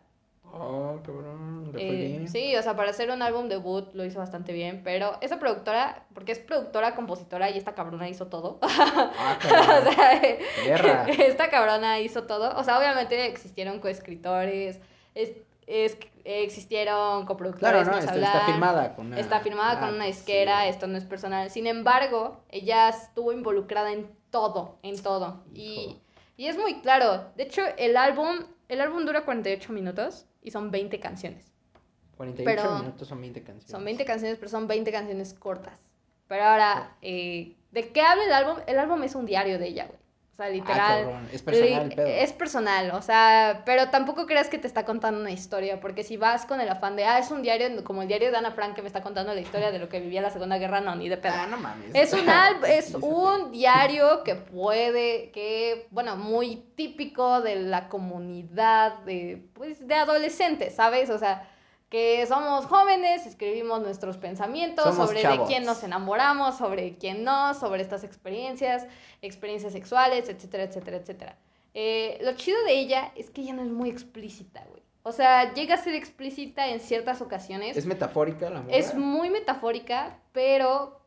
Oh, 0.56 1.00
cabrón, 1.04 1.72
Eh, 1.76 2.26
sí, 2.28 2.54
o 2.56 2.62
sea, 2.62 2.76
para 2.76 2.90
hacer 2.90 3.10
un 3.10 3.22
álbum 3.22 3.48
debut 3.48 3.92
lo 3.94 4.04
hizo 4.04 4.18
bastante 4.20 4.52
bien. 4.52 4.82
Pero 4.84 5.18
esa 5.20 5.38
productora, 5.38 6.06
porque 6.14 6.32
es 6.32 6.38
productora, 6.38 6.94
compositora 6.94 7.50
y 7.50 7.58
esta 7.58 7.74
cabrona 7.74 8.08
hizo 8.08 8.26
todo. 8.28 8.58
Ah, 8.62 9.36
o 9.36 9.48
cabrón. 9.48 9.94
sea, 9.94 10.20
Guerra. 10.64 11.06
esta 11.18 11.50
cabrona 11.50 11.98
hizo 12.00 12.24
todo. 12.24 12.56
O 12.58 12.62
sea, 12.64 12.78
obviamente 12.78 13.26
existieron 13.26 13.80
coescritores, 13.80 14.78
es, 15.14 15.32
es- 15.66 15.98
existieron 16.24 17.26
coproductores, 17.26 17.82
Claro, 17.82 17.84
no, 17.84 18.06
más 18.06 18.16
está, 18.16 18.46
firmada 18.46 18.94
con 18.94 19.06
una. 19.08 19.20
está 19.20 19.40
firmada 19.40 19.72
Ah, 19.72 19.80
con 19.80 19.88
una 19.90 20.04
pues, 20.04 20.16
disquera, 20.16 20.62
sí. 20.62 20.68
esto 20.68 20.86
no 20.86 20.96
es 20.96 21.04
personal. 21.04 21.50
Sin 21.50 21.66
embargo, 21.66 22.40
ella 22.50 22.88
estuvo 22.88 23.32
involucrada 23.32 23.92
en 23.92 24.08
todo, 24.30 24.78
en 24.82 25.02
todo. 25.02 25.42
Y, 25.52 25.98
y 26.36 26.46
es 26.46 26.56
muy 26.58 26.80
claro. 26.80 27.26
De 27.36 27.42
hecho, 27.44 27.62
el 27.76 27.96
álbum, 27.96 28.38
el 28.68 28.80
álbum 28.80 29.04
dura 29.04 29.24
48 29.24 29.72
minutos 29.72 30.26
y 30.44 30.52
son 30.52 30.70
20 30.70 31.00
canciones. 31.00 31.50
48 32.16 32.44
pero- 32.62 32.78
minutos 32.78 33.08
son 33.08 33.20
20 33.20 33.42
canciones. 33.42 33.70
Son 33.70 33.84
20 33.84 34.04
canciones, 34.04 34.38
pero 34.38 34.48
son 34.50 34.68
20 34.68 34.92
canciones 34.92 35.34
cortas. 35.34 35.74
Pero 36.28 36.44
ahora, 36.44 36.96
eh, 37.02 37.56
¿de 37.72 37.88
qué 37.88 38.02
habla 38.02 38.24
el 38.24 38.32
álbum? 38.32 38.56
El 38.68 38.78
álbum 38.78 39.02
es 39.02 39.14
un 39.16 39.26
diario 39.26 39.58
de 39.58 39.66
ella, 39.68 39.86
güey. 39.86 39.98
O 40.34 40.36
sea, 40.36 40.46
Ah, 40.46 40.50
literal. 40.50 41.28
es 41.32 41.42
personal 41.42 41.82
el 41.82 41.88
Li- 41.90 41.94
pedo. 41.94 42.06
Es 42.08 42.32
personal, 42.32 42.90
o 42.90 43.02
sea, 43.02 43.62
pero 43.64 43.90
tampoco 43.90 44.26
creas 44.26 44.48
que 44.48 44.58
te 44.58 44.66
está 44.66 44.84
contando 44.84 45.20
una 45.20 45.30
historia, 45.30 45.78
porque 45.78 46.02
si 46.02 46.16
vas 46.16 46.44
con 46.44 46.60
el 46.60 46.68
afán 46.68 46.96
de, 46.96 47.04
ah, 47.04 47.20
es 47.20 47.30
un 47.30 47.42
diario, 47.42 47.84
como 47.84 48.02
el 48.02 48.08
diario 48.08 48.32
de 48.32 48.36
Ana 48.36 48.50
Frank 48.50 48.74
que 48.74 48.82
me 48.82 48.88
está 48.88 49.00
contando 49.00 49.32
la 49.32 49.40
historia 49.40 49.70
de 49.70 49.78
lo 49.78 49.88
que 49.88 50.00
vivía 50.00 50.22
la 50.22 50.30
Segunda 50.30 50.58
Guerra, 50.58 50.80
no, 50.80 50.96
ni 50.96 51.08
de 51.08 51.18
pedo. 51.18 51.34
Ah, 51.36 51.46
no 51.46 51.56
mames. 51.58 51.94
Es 51.94 52.12
un, 52.12 52.26
es 52.68 52.94
un 52.96 53.52
diario 53.52 54.24
que 54.24 54.34
puede, 54.34 55.30
que, 55.30 55.86
bueno, 55.92 56.16
muy 56.16 56.56
típico 56.74 57.40
de 57.40 57.54
la 57.54 57.88
comunidad 57.88 58.98
de, 59.04 59.40
pues, 59.54 59.86
de 59.86 59.94
adolescentes, 59.94 60.74
¿sabes? 60.74 61.10
O 61.10 61.18
sea, 61.18 61.48
que 61.94 62.26
somos 62.26 62.66
jóvenes, 62.66 63.24
escribimos 63.24 63.80
nuestros 63.80 64.16
pensamientos 64.16 64.84
Somos 64.84 65.06
sobre 65.06 65.22
chavos. 65.22 65.46
de 65.46 65.54
quién 65.54 65.64
nos 65.64 65.84
enamoramos, 65.84 66.58
sobre 66.58 66.96
quién 66.96 67.22
no, 67.22 67.54
sobre 67.54 67.82
estas 67.82 68.02
experiencias, 68.02 68.88
experiencias 69.22 69.74
sexuales, 69.74 70.28
etcétera, 70.28 70.64
etcétera, 70.64 70.96
etcétera. 70.96 71.38
Eh, 71.72 72.18
lo 72.22 72.34
chido 72.34 72.60
de 72.64 72.72
ella 72.72 73.12
es 73.14 73.30
que 73.30 73.42
ella 73.42 73.52
no 73.52 73.62
es 73.62 73.70
muy 73.70 73.90
explícita, 73.90 74.64
güey. 74.68 74.82
O 75.04 75.12
sea, 75.12 75.54
llega 75.54 75.76
a 75.76 75.78
ser 75.78 75.94
explícita 75.94 76.66
en 76.66 76.80
ciertas 76.80 77.20
ocasiones. 77.20 77.76
Es 77.76 77.86
metafórica 77.86 78.50
la 78.50 78.62
morra. 78.62 78.74
Es 78.74 78.96
muy 78.96 79.30
metafórica, 79.30 80.18
pero 80.32 81.00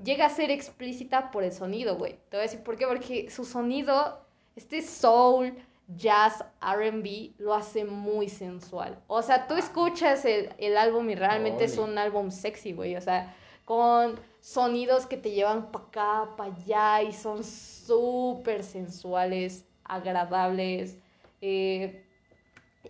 llega 0.00 0.26
a 0.26 0.30
ser 0.30 0.52
explícita 0.52 1.32
por 1.32 1.42
el 1.42 1.52
sonido, 1.52 1.96
güey. 1.96 2.20
Te 2.28 2.36
voy 2.36 2.38
a 2.38 2.42
decir 2.42 2.62
por 2.62 2.76
qué. 2.76 2.86
Porque 2.86 3.28
su 3.30 3.44
sonido 3.44 4.24
este 4.54 4.80
soul, 4.80 5.56
jazz, 5.88 6.44
RB 6.62 7.34
lo 7.38 7.54
hace 7.54 7.84
muy 7.84 8.28
sensual. 8.28 8.98
O 9.06 9.22
sea, 9.22 9.46
tú 9.46 9.54
escuchas 9.54 10.24
el, 10.24 10.50
el 10.58 10.76
álbum 10.76 11.08
y 11.10 11.14
realmente 11.14 11.64
es 11.64 11.78
un 11.78 11.98
álbum 11.98 12.30
sexy, 12.30 12.72
güey. 12.72 12.96
O 12.96 13.00
sea, 13.00 13.34
con 13.64 14.18
sonidos 14.40 15.06
que 15.06 15.16
te 15.16 15.30
llevan 15.32 15.70
para 15.72 15.84
acá, 15.86 16.36
para 16.36 16.52
allá 16.54 17.02
y 17.02 17.12
son 17.12 17.44
súper 17.44 18.62
sensuales, 18.64 19.64
agradables. 19.84 20.96
eh, 21.40 22.00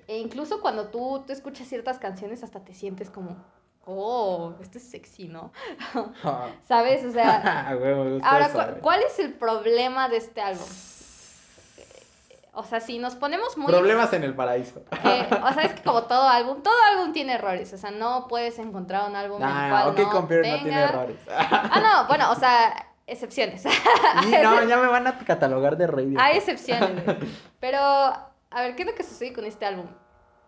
e 0.08 0.18
incluso 0.18 0.60
cuando 0.60 0.88
tú, 0.88 1.22
tú 1.26 1.32
escuchas 1.32 1.68
ciertas 1.68 1.98
canciones 1.98 2.42
hasta 2.42 2.64
te 2.64 2.74
sientes 2.74 3.10
como, 3.10 3.36
oh, 3.84 4.54
esto 4.60 4.78
es 4.78 4.84
sexy, 4.90 5.28
¿no? 5.28 5.52
¿Sabes? 6.64 7.04
O 7.04 7.12
sea, 7.12 7.42
Ah, 8.22 8.40
ahora. 8.42 8.80
¿cuál 8.80 9.02
es 9.02 9.18
el 9.20 9.34
problema 9.34 10.08
de 10.08 10.16
este 10.18 10.40
álbum? 10.40 10.66
O 12.56 12.62
sea, 12.64 12.80
si 12.80 12.98
nos 12.98 13.16
ponemos 13.16 13.56
muy... 13.56 13.66
Problemas 13.66 14.12
en 14.12 14.22
el 14.24 14.34
paraíso. 14.34 14.82
que- 14.84 15.26
o 15.42 15.52
sea, 15.52 15.62
es 15.64 15.72
que 15.74 15.82
como 15.82 16.04
todo 16.04 16.28
álbum, 16.28 16.62
todo 16.62 16.74
álbum 16.92 17.12
tiene 17.12 17.34
errores. 17.34 17.72
O 17.72 17.78
sea, 17.78 17.90
no 17.90 18.26
puedes 18.28 18.58
encontrar 18.58 19.08
un 19.10 19.16
álbum 19.16 19.42
en 19.42 19.48
el 19.48 19.54
Nah, 19.54 19.70
cual 19.70 19.88
OK 19.88 19.98
no 19.98 20.10
Computer 20.10 20.42
tenga... 20.42 20.56
no 20.58 20.62
tiene 20.62 20.82
errores. 20.82 21.16
Ah, 21.28 21.80
no, 21.82 22.06
bueno, 22.08 22.30
o 22.30 22.34
sea, 22.36 22.86
excepciones. 23.06 23.64
y 23.66 24.30
no, 24.42 24.62
ya 24.64 24.76
me 24.76 24.86
van 24.86 25.06
a 25.06 25.18
catalogar 25.18 25.76
de 25.76 25.86
rey. 25.88 26.14
Hay 26.18 26.36
excepciones. 26.38 27.02
Pero, 27.60 27.78
a 27.80 28.60
ver, 28.60 28.76
¿qué 28.76 28.82
es 28.82 28.88
lo 28.88 28.94
que 28.94 29.02
sucede 29.02 29.32
con 29.32 29.44
este 29.44 29.66
álbum? 29.66 29.86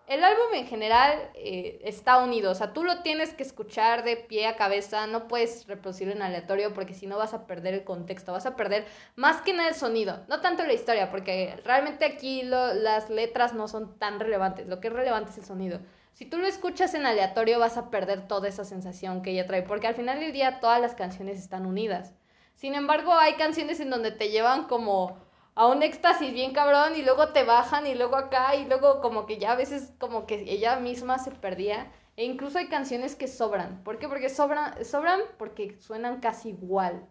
El 0.06 0.22
álbum 0.24 0.54
en 0.54 0.66
general 0.68 1.30
eh, 1.34 1.80
está 1.84 2.18
unido, 2.18 2.52
o 2.52 2.54
sea, 2.54 2.72
tú 2.72 2.84
lo 2.84 3.02
tienes 3.02 3.34
que 3.34 3.42
escuchar 3.42 4.04
de 4.04 4.16
pie 4.16 4.46
a 4.46 4.56
cabeza, 4.56 5.06
no 5.08 5.26
puedes 5.28 5.66
reproducirlo 5.66 6.12
en 6.14 6.22
aleatorio 6.22 6.72
porque 6.72 6.94
si 6.94 7.06
no 7.08 7.18
vas 7.18 7.34
a 7.34 7.46
perder 7.46 7.74
el 7.74 7.84
contexto, 7.84 8.32
vas 8.32 8.46
a 8.46 8.54
perder 8.56 8.86
más 9.16 9.42
que 9.42 9.52
nada 9.52 9.68
el 9.68 9.74
sonido, 9.74 10.24
no 10.28 10.40
tanto 10.40 10.62
la 10.64 10.72
historia, 10.74 11.10
porque 11.10 11.60
realmente 11.64 12.04
aquí 12.04 12.42
lo- 12.44 12.72
las 12.74 13.10
letras 13.10 13.52
no 13.54 13.66
son 13.68 13.98
tan 13.98 14.20
relevantes, 14.20 14.66
lo 14.68 14.80
que 14.80 14.88
es 14.88 14.94
relevante 14.94 15.30
es 15.32 15.38
el 15.38 15.44
sonido. 15.44 15.80
Si 16.12 16.24
tú 16.24 16.38
lo 16.38 16.46
escuchas 16.46 16.94
en 16.94 17.04
aleatorio 17.04 17.58
vas 17.58 17.76
a 17.76 17.90
perder 17.90 18.28
toda 18.28 18.48
esa 18.48 18.64
sensación 18.64 19.22
que 19.22 19.32
ella 19.32 19.46
trae, 19.46 19.62
porque 19.62 19.88
al 19.88 19.94
final 19.96 20.20
del 20.20 20.32
día 20.32 20.60
todas 20.60 20.80
las 20.80 20.94
canciones 20.94 21.38
están 21.38 21.66
unidas. 21.66 22.14
Sin 22.54 22.74
embargo, 22.74 23.12
hay 23.12 23.34
canciones 23.34 23.80
en 23.80 23.90
donde 23.90 24.12
te 24.12 24.30
llevan 24.30 24.64
como 24.68 25.18
a 25.56 25.66
un 25.66 25.82
éxtasis 25.82 26.32
bien 26.32 26.52
cabrón 26.52 26.94
y 26.96 27.02
luego 27.02 27.28
te 27.32 27.42
bajan 27.44 27.86
y 27.86 27.94
luego 27.96 28.16
acá 28.16 28.54
y 28.56 28.66
luego 28.66 29.00
como 29.00 29.26
que 29.26 29.38
ya 29.38 29.52
a 29.52 29.56
veces 29.56 29.92
como 29.98 30.26
que 30.26 30.36
ella 30.48 30.76
misma 30.78 31.18
se 31.18 31.32
perdía. 31.32 31.90
E 32.16 32.24
incluso 32.24 32.58
hay 32.58 32.68
canciones 32.68 33.16
que 33.16 33.28
sobran. 33.28 33.82
¿Por 33.84 33.98
qué? 33.98 34.08
Porque 34.08 34.28
sobran, 34.30 34.84
sobran 34.84 35.20
porque 35.38 35.76
suenan 35.80 36.20
casi 36.20 36.50
igual. 36.50 37.06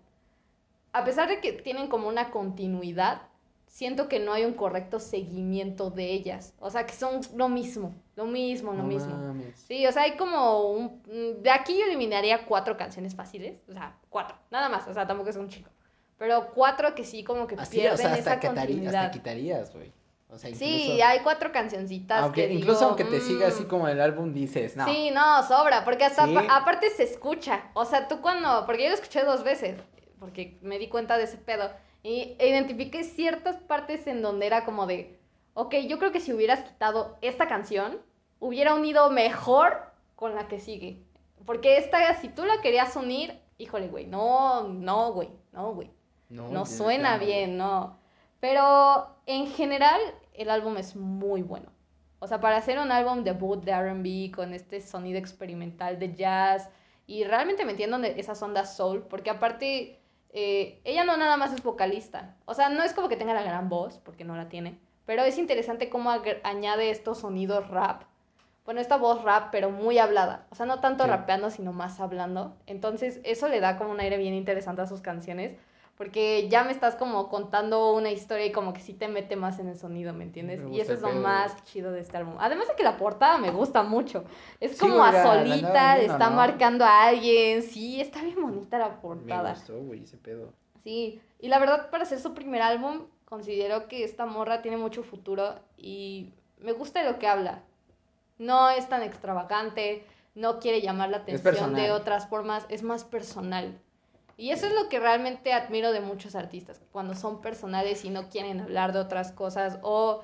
A 0.94 1.04
pesar 1.04 1.28
de 1.30 1.42
que 1.42 1.54
tienen 1.54 1.88
como 1.88 2.08
una 2.08 2.32
continuidad, 2.32 3.22
siento 3.68 4.08
que 4.10 4.20
no 4.20 4.34
hay 4.34 4.46
un 4.46 4.54
correcto 4.54 5.00
seguimiento 5.00 5.90
de 5.92 6.12
ellas. 6.14 6.54
O 6.60 6.70
sea, 6.72 6.86
que 6.86 6.94
son 6.94 7.22
lo 7.36 7.50
mismo, 7.50 7.94
lo 8.16 8.26
mismo, 8.26 8.74
lo 8.74 8.84
No 8.84 8.84
mismo. 8.84 9.18
mames. 9.18 9.60
Sí, 9.68 9.86
o 9.88 9.92
sea, 9.92 10.04
hay 10.04 10.18
como 10.18 10.70
un... 10.72 11.02
De 11.44 11.52
aquí 11.52 11.78
yo 11.78 11.86
eliminaría 11.86 12.46
cuatro 12.46 12.78
canciones 12.78 13.16
fáciles. 13.16 13.60
O 13.68 13.74
sea, 13.74 13.98
cuatro. 14.10 14.38
Nada 14.52 14.70
más. 14.70 14.88
O 14.88 14.94
sea, 14.94 15.06
tampoco 15.08 15.30
es 15.30 15.36
un 15.36 15.50
chico. 15.50 15.70
Pero 16.18 16.52
cuatro 16.54 16.96
que 16.96 17.04
sí 17.04 17.24
como 17.24 17.48
que 17.48 17.56
Así, 17.56 17.78
pierden 17.78 17.94
o 17.94 17.98
sea, 17.98 18.14
hasta, 18.14 18.34
esa 18.36 18.40
continuidad. 18.40 18.96
hasta 18.96 19.12
quitarías, 19.12 19.74
güey. 19.74 19.92
O 20.30 20.38
sea, 20.38 20.50
incluso. 20.50 20.66
Sí, 20.74 21.02
hay 21.02 21.20
cuatro 21.20 21.52
cancioncitas 21.52 22.24
aunque, 22.24 22.48
que 22.48 22.54
incluso 22.54 22.80
digo, 22.80 22.90
aunque 22.90 23.04
te 23.06 23.22
siga 23.22 23.48
así 23.48 23.64
mm, 23.64 23.68
como 23.68 23.88
el 23.88 24.02
álbum, 24.02 24.34
dices, 24.34 24.76
no. 24.76 24.86
Sí, 24.86 25.12
no, 25.12 25.44
sobra, 25.44 25.84
porque 25.86 26.06
hasta 26.06 26.26
Sí. 26.26 26.36
aparte 26.50 26.90
se 26.90 27.04
escucha. 27.04 27.70
O 27.74 27.86
sea, 27.86 28.08
tú 28.08 28.22
cuando, 28.22 28.66
porque 28.66 28.84
yo 28.84 28.90
lo 28.90 28.96
escuché 28.96 29.24
dos 29.24 29.44
veces, 29.44 29.78
porque 30.20 30.58
me 30.62 30.80
di 30.80 30.88
cuenta 30.88 31.18
de 31.18 31.26
ese 31.26 31.38
pedo, 31.38 31.70
y 32.02 32.36
identifiqué 32.40 33.04
ciertas 33.04 33.58
partes 33.58 34.08
en 34.08 34.22
donde 34.22 34.46
era 34.48 34.66
como 34.66 34.88
de, 34.88 35.20
ok, 35.54 35.76
yo 35.88 36.00
creo 36.00 36.12
que 36.12 36.20
si 36.20 36.34
hubieras 36.34 36.62
quitado 36.62 37.18
esta 37.22 37.48
canción, 37.48 38.00
hubiera 38.40 38.74
unido 38.74 39.10
mejor 39.10 39.92
con 40.16 40.36
la 40.36 40.48
que 40.48 40.60
sigue. 40.60 41.02
Porque 41.46 41.78
esta, 41.78 42.16
si 42.22 42.30
tú 42.30 42.46
la 42.46 42.62
querías 42.62 42.96
unir, 42.96 43.40
híjole, 43.58 43.88
güey, 43.88 44.06
no, 44.08 44.68
no, 44.68 45.14
güey, 45.14 45.30
no, 45.52 45.74
güey. 45.74 45.90
No 46.50 46.66
suena 46.66 47.18
bien, 47.18 47.58
no. 47.58 47.98
Pero 48.40 49.08
en 49.26 49.48
general 49.48 50.00
el 50.34 50.50
álbum 50.50 50.78
es 50.78 50.96
muy 50.96 51.42
bueno. 51.42 51.68
O 52.20 52.28
sea, 52.28 52.40
para 52.40 52.58
hacer 52.58 52.80
un 52.80 52.92
álbum 52.92 53.24
debut 53.24 53.64
de 53.64 53.72
RB 53.74 54.36
con 54.36 54.54
este 54.54 54.82
sonido 54.82 55.18
experimental 55.20 56.00
de 56.00 56.14
jazz 56.14 56.70
y 57.08 57.24
realmente 57.24 57.66
metiendo 57.66 57.98
en 57.98 58.06
esas 58.06 58.42
ondas 58.42 58.76
soul, 58.76 59.04
porque 59.04 59.30
aparte 59.30 60.00
eh, 60.34 60.82
ella 60.84 61.04
no 61.04 61.18
nada 61.18 61.38
más 61.38 61.54
es 61.54 61.62
vocalista. 61.62 62.36
O 62.46 62.54
sea, 62.54 62.70
no 62.70 62.84
es 62.84 62.94
como 62.94 63.10
que 63.10 63.18
tenga 63.18 63.34
la 63.34 63.44
gran 63.44 63.70
voz, 63.70 64.00
porque 64.00 64.24
no 64.24 64.36
la 64.36 64.50
tiene, 64.50 64.78
pero 65.06 65.24
es 65.24 65.38
interesante 65.38 65.90
cómo 65.90 66.12
añade 66.44 66.90
estos 66.90 67.20
sonidos 67.20 67.68
rap. 67.70 68.04
Bueno, 68.66 68.82
esta 68.82 68.98
voz 68.98 69.24
rap, 69.24 69.50
pero 69.52 69.70
muy 69.70 70.00
hablada. 70.00 70.48
O 70.50 70.56
sea, 70.56 70.66
no 70.66 70.80
tanto 70.80 71.04
Sí. 71.04 71.10
rapeando, 71.12 71.52
sino 71.52 71.72
más 71.72 72.00
hablando. 72.00 72.58
Entonces, 72.66 73.20
eso 73.24 73.48
le 73.48 73.60
da 73.60 73.78
como 73.78 73.92
un 73.92 74.00
aire 74.00 74.18
bien 74.18 74.34
interesante 74.34 74.82
a 74.82 74.88
sus 74.88 75.02
canciones. 75.02 75.56
Porque 75.98 76.50
ya 76.50 76.66
me 76.66 76.72
estás 76.74 76.96
como 76.96 77.30
contando 77.30 77.94
una 77.94 78.12
historia 78.12 78.46
y 78.46 78.52
como 78.52 78.74
que 78.74 78.82
sí 78.82 78.94
te 78.94 79.08
mete 79.08 79.38
más 79.38 79.60
en 79.60 79.70
el 79.70 79.78
sonido, 79.78 80.12
¿me 80.14 80.26
entiendes? 80.26 80.60
Me 80.60 80.76
y 80.76 80.82
eso 80.82 80.94
es 80.94 81.02
lo 81.02 81.14
más 81.14 81.64
chido 81.64 81.94
de 81.94 82.02
este 82.02 82.18
álbum. 82.18 82.36
Además 82.40 82.68
de 82.68 82.76
que 82.76 82.84
la 82.84 82.98
portada 82.98 83.38
me 83.38 83.50
gusta 83.52 83.82
mucho. 83.82 84.26
Es 84.60 84.74
Sí, 84.74 84.80
como 84.80 85.02
a 85.04 85.14
solita, 85.24 85.98
está 86.00 86.30
¿no? 86.30 86.36
marcando 86.36 86.84
a 86.84 87.06
alguien. 87.06 87.64
Sí, 87.64 88.02
está 88.02 88.22
bien 88.24 88.42
bonita 88.42 88.78
la 88.78 88.90
Me 88.90 88.96
portada. 88.96 89.52
gustó, 89.54 89.78
güey, 89.80 90.04
ese 90.04 90.18
pedo. 90.18 90.52
Sí, 90.84 91.22
y 91.40 91.48
la 91.48 91.60
verdad 91.60 91.90
para 91.90 92.04
ser 92.04 92.20
su 92.20 92.34
primer 92.34 92.62
álbum, 92.62 93.06
considero 93.24 93.88
que 93.88 94.04
esta 94.04 94.26
morra 94.26 94.62
tiene 94.62 94.76
mucho 94.78 95.02
futuro 95.02 95.56
y 95.78 96.34
me 96.60 96.74
gusta 96.74 97.02
de 97.04 97.10
lo 97.10 97.20
que 97.20 97.28
habla. 97.28 97.64
No 98.38 98.70
es 98.70 98.90
tan 98.90 99.02
extravagante, 99.02 100.06
no 100.36 100.60
quiere 100.60 100.82
llamar 100.82 101.10
la 101.10 101.18
atención 101.18 101.74
de 101.74 101.92
otras 101.92 102.28
formas, 102.28 102.66
es 102.68 102.84
más 102.84 103.06
personal. 103.06 103.80
Y 104.38 104.52
eso 104.52 104.68
es 104.68 104.74
lo 104.74 104.90
que 104.90 105.00
realmente 105.00 105.54
admiro 105.54 105.92
de 105.92 106.02
muchos 106.02 106.36
artistas, 106.36 106.82
cuando 106.92 107.16
son 107.16 107.42
personales 107.42 108.04
y 108.04 108.10
no 108.10 108.30
quieren 108.30 108.60
hablar 108.60 108.94
de 108.94 109.00
otras 109.00 109.32
cosas 109.32 109.80
o... 109.82 110.22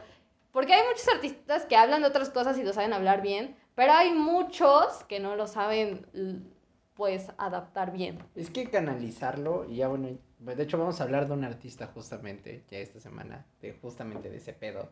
Porque 0.52 0.74
hay 0.74 0.86
muchos 0.86 1.08
artistas 1.08 1.66
que 1.66 1.78
hablan 1.78 2.02
de 2.02 2.10
otras 2.10 2.30
cosas 2.30 2.58
y 2.58 2.64
lo 2.64 2.74
saben 2.74 2.92
hablar 2.92 3.22
bien, 3.22 3.56
pero 3.74 3.94
hay 3.94 4.12
muchos 4.12 5.06
que 5.06 5.22
no 5.22 5.38
lo 5.38 5.48
saben, 5.48 6.06
pues, 6.94 7.32
adaptar 7.38 7.94
bien. 7.94 8.20
Es 8.36 8.50
que 8.50 8.70
canalizarlo, 8.70 9.66
y 9.70 9.78
ya 9.78 9.88
bueno, 9.88 10.10
de 10.40 10.64
hecho 10.64 10.78
vamos 10.78 11.00
a 11.00 11.06
hablar 11.06 11.28
de 11.28 11.34
un 11.34 11.46
artista 11.46 11.88
justamente, 11.88 12.64
ya 12.70 12.80
esta 12.80 13.00
semana, 13.00 13.46
de 13.62 13.72
justamente 13.74 14.30
de 14.30 14.38
ese 14.38 14.52
pedo. 14.52 14.90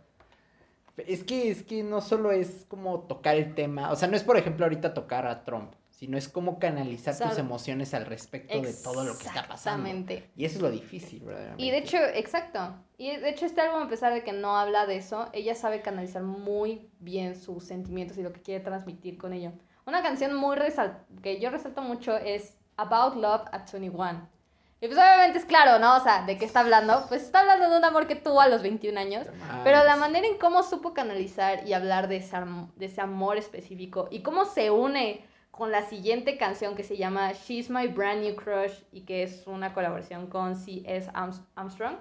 Es 0.95 1.25
que, 1.25 1.51
es 1.51 1.63
que 1.63 1.83
no 1.83 1.99
solo 1.99 2.31
es 2.31 2.65
como 2.69 3.01
tocar 3.01 3.35
el 3.35 3.53
tema, 3.53 3.91
o 3.91 3.97
sea, 3.97 4.07
no 4.07 4.15
es 4.15 4.23
por 4.23 4.37
ejemplo 4.37 4.65
ahorita 4.65 4.93
tocar 4.93 5.27
a 5.27 5.43
Trump, 5.43 5.73
sino 5.99 6.17
es 6.17 6.29
como 6.29 6.59
canalizar 6.59 7.13
tus 7.17 7.37
emociones 7.37 7.93
al 7.93 8.05
respecto 8.05 8.61
de 8.61 8.71
todo 8.71 9.03
lo 9.03 9.17
que 9.17 9.27
está 9.27 9.45
pasando. 9.49 9.85
Exactamente. 9.85 10.31
Y 10.37 10.45
eso 10.45 10.55
es 10.55 10.61
lo 10.61 10.71
difícil, 10.71 11.19
verdaderamente. 11.19 11.61
Y 11.61 11.71
de 11.71 11.77
hecho, 11.77 11.97
exacto. 11.97 12.73
Y 12.97 13.17
de 13.17 13.29
hecho 13.29 13.45
este 13.45 13.59
álbum, 13.59 13.81
a 13.81 13.89
pesar 13.89 14.13
de 14.13 14.23
que 14.23 14.31
no 14.31 14.57
habla 14.57 14.85
de 14.85 14.95
eso, 14.95 15.27
ella 15.33 15.55
sabe 15.55 15.81
canalizar 15.81 16.23
muy 16.23 16.89
bien 16.99 17.35
sus 17.35 17.65
sentimientos 17.65 18.17
y 18.17 18.23
lo 18.23 18.31
que 18.31 18.41
quiere 18.41 18.63
transmitir 18.63 19.17
con 19.17 19.33
ello. 19.33 19.51
Una 19.85 20.01
canción 20.01 20.33
muy 20.35 20.55
resal 20.55 21.05
que 21.21 21.41
yo 21.41 21.49
resalto 21.49 21.81
mucho 21.81 22.15
es 22.15 22.57
About 22.77 23.15
Love 23.15 23.49
at 23.51 23.69
21. 23.69 24.25
Y 24.79 24.87
pues 24.87 24.97
obviamente 24.97 25.39
es 25.39 25.43
claro, 25.45 25.79
¿no? 25.79 25.97
O 25.97 25.99
sea, 25.99 26.25
¿de 26.25 26.37
qué 26.37 26.45
está 26.45 26.61
hablando? 26.61 27.07
Pues 27.09 27.23
está 27.23 27.41
hablando 27.41 27.69
de 27.69 27.77
un 27.77 27.83
amor 27.83 28.07
que 28.07 28.15
tuvo 28.15 28.39
a 28.39 28.47
los 28.47 28.61
21 28.61 28.97
años. 28.97 29.27
Pero 29.65 29.83
la 29.83 29.97
manera 29.97 30.25
en 30.25 30.37
cómo 30.37 30.63
supo 30.63 30.93
canalizar 30.93 31.67
y 31.67 31.73
hablar 31.73 32.07
de 32.07 32.15
ese, 32.15 32.37
de 32.77 32.85
ese 32.85 33.01
amor 33.01 33.35
específico 33.35 34.07
y 34.09 34.21
cómo 34.21 34.45
se 34.45 34.71
une 34.71 35.27
con 35.51 35.71
la 35.71 35.81
siguiente 35.83 36.37
canción 36.37 36.75
que 36.75 36.83
se 36.83 36.97
llama 36.97 37.33
She's 37.33 37.69
My 37.69 37.87
Brand 37.87 38.21
New 38.21 38.35
Crush 38.35 38.73
y 38.91 39.01
que 39.01 39.23
es 39.23 39.45
una 39.47 39.73
colaboración 39.73 40.27
con 40.27 40.55
C.S. 40.55 41.09
Arms- 41.13 41.41
Armstrong, 41.55 41.95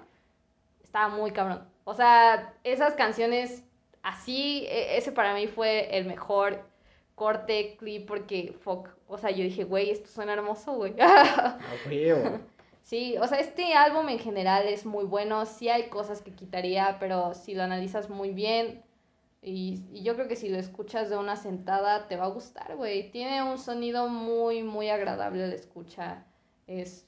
estaba 0.83 1.09
muy 1.15 1.31
cabrón. 1.31 1.67
O 1.83 1.93
sea, 1.93 2.53
esas 2.63 2.93
canciones 2.95 3.63
así, 4.03 4.65
e- 4.69 4.97
ese 4.97 5.11
para 5.11 5.33
mí 5.33 5.47
fue 5.47 5.95
el 5.97 6.05
mejor 6.05 6.63
corte, 7.15 7.75
clip, 7.77 8.07
porque, 8.07 8.55
fuck, 8.61 8.87
o 9.07 9.17
sea, 9.17 9.29
yo 9.31 9.43
dije, 9.43 9.65
güey, 9.65 9.89
esto 9.89 10.07
suena 10.09 10.33
hermoso, 10.33 10.73
güey. 10.73 10.93
Sí, 12.83 13.17
o 13.19 13.27
sea, 13.27 13.39
este 13.39 13.73
álbum 13.73 14.09
en 14.09 14.17
general 14.19 14.67
es 14.67 14.85
muy 14.85 15.03
bueno. 15.05 15.45
Sí 15.45 15.69
hay 15.69 15.89
cosas 15.89 16.21
que 16.21 16.31
quitaría, 16.31 16.97
pero 16.99 17.33
si 17.35 17.53
lo 17.53 17.61
analizas 17.63 18.09
muy 18.09 18.31
bien 18.31 18.81
y, 19.41 19.85
y 19.93 20.03
yo 20.03 20.15
creo 20.15 20.27
que 20.27 20.35
si 20.35 20.49
lo 20.49 20.57
escuchas 20.57 21.09
de 21.09 21.17
una 21.17 21.35
sentada 21.37 22.07
te 22.07 22.17
va 22.17 22.25
a 22.25 22.29
gustar, 22.29 22.75
güey. 22.75 23.09
Tiene 23.11 23.41
un 23.43 23.57
sonido 23.57 24.07
muy, 24.09 24.63
muy 24.63 24.89
agradable 24.89 25.47
la 25.47 25.55
escucha. 25.55 26.25
Es, 26.67 27.05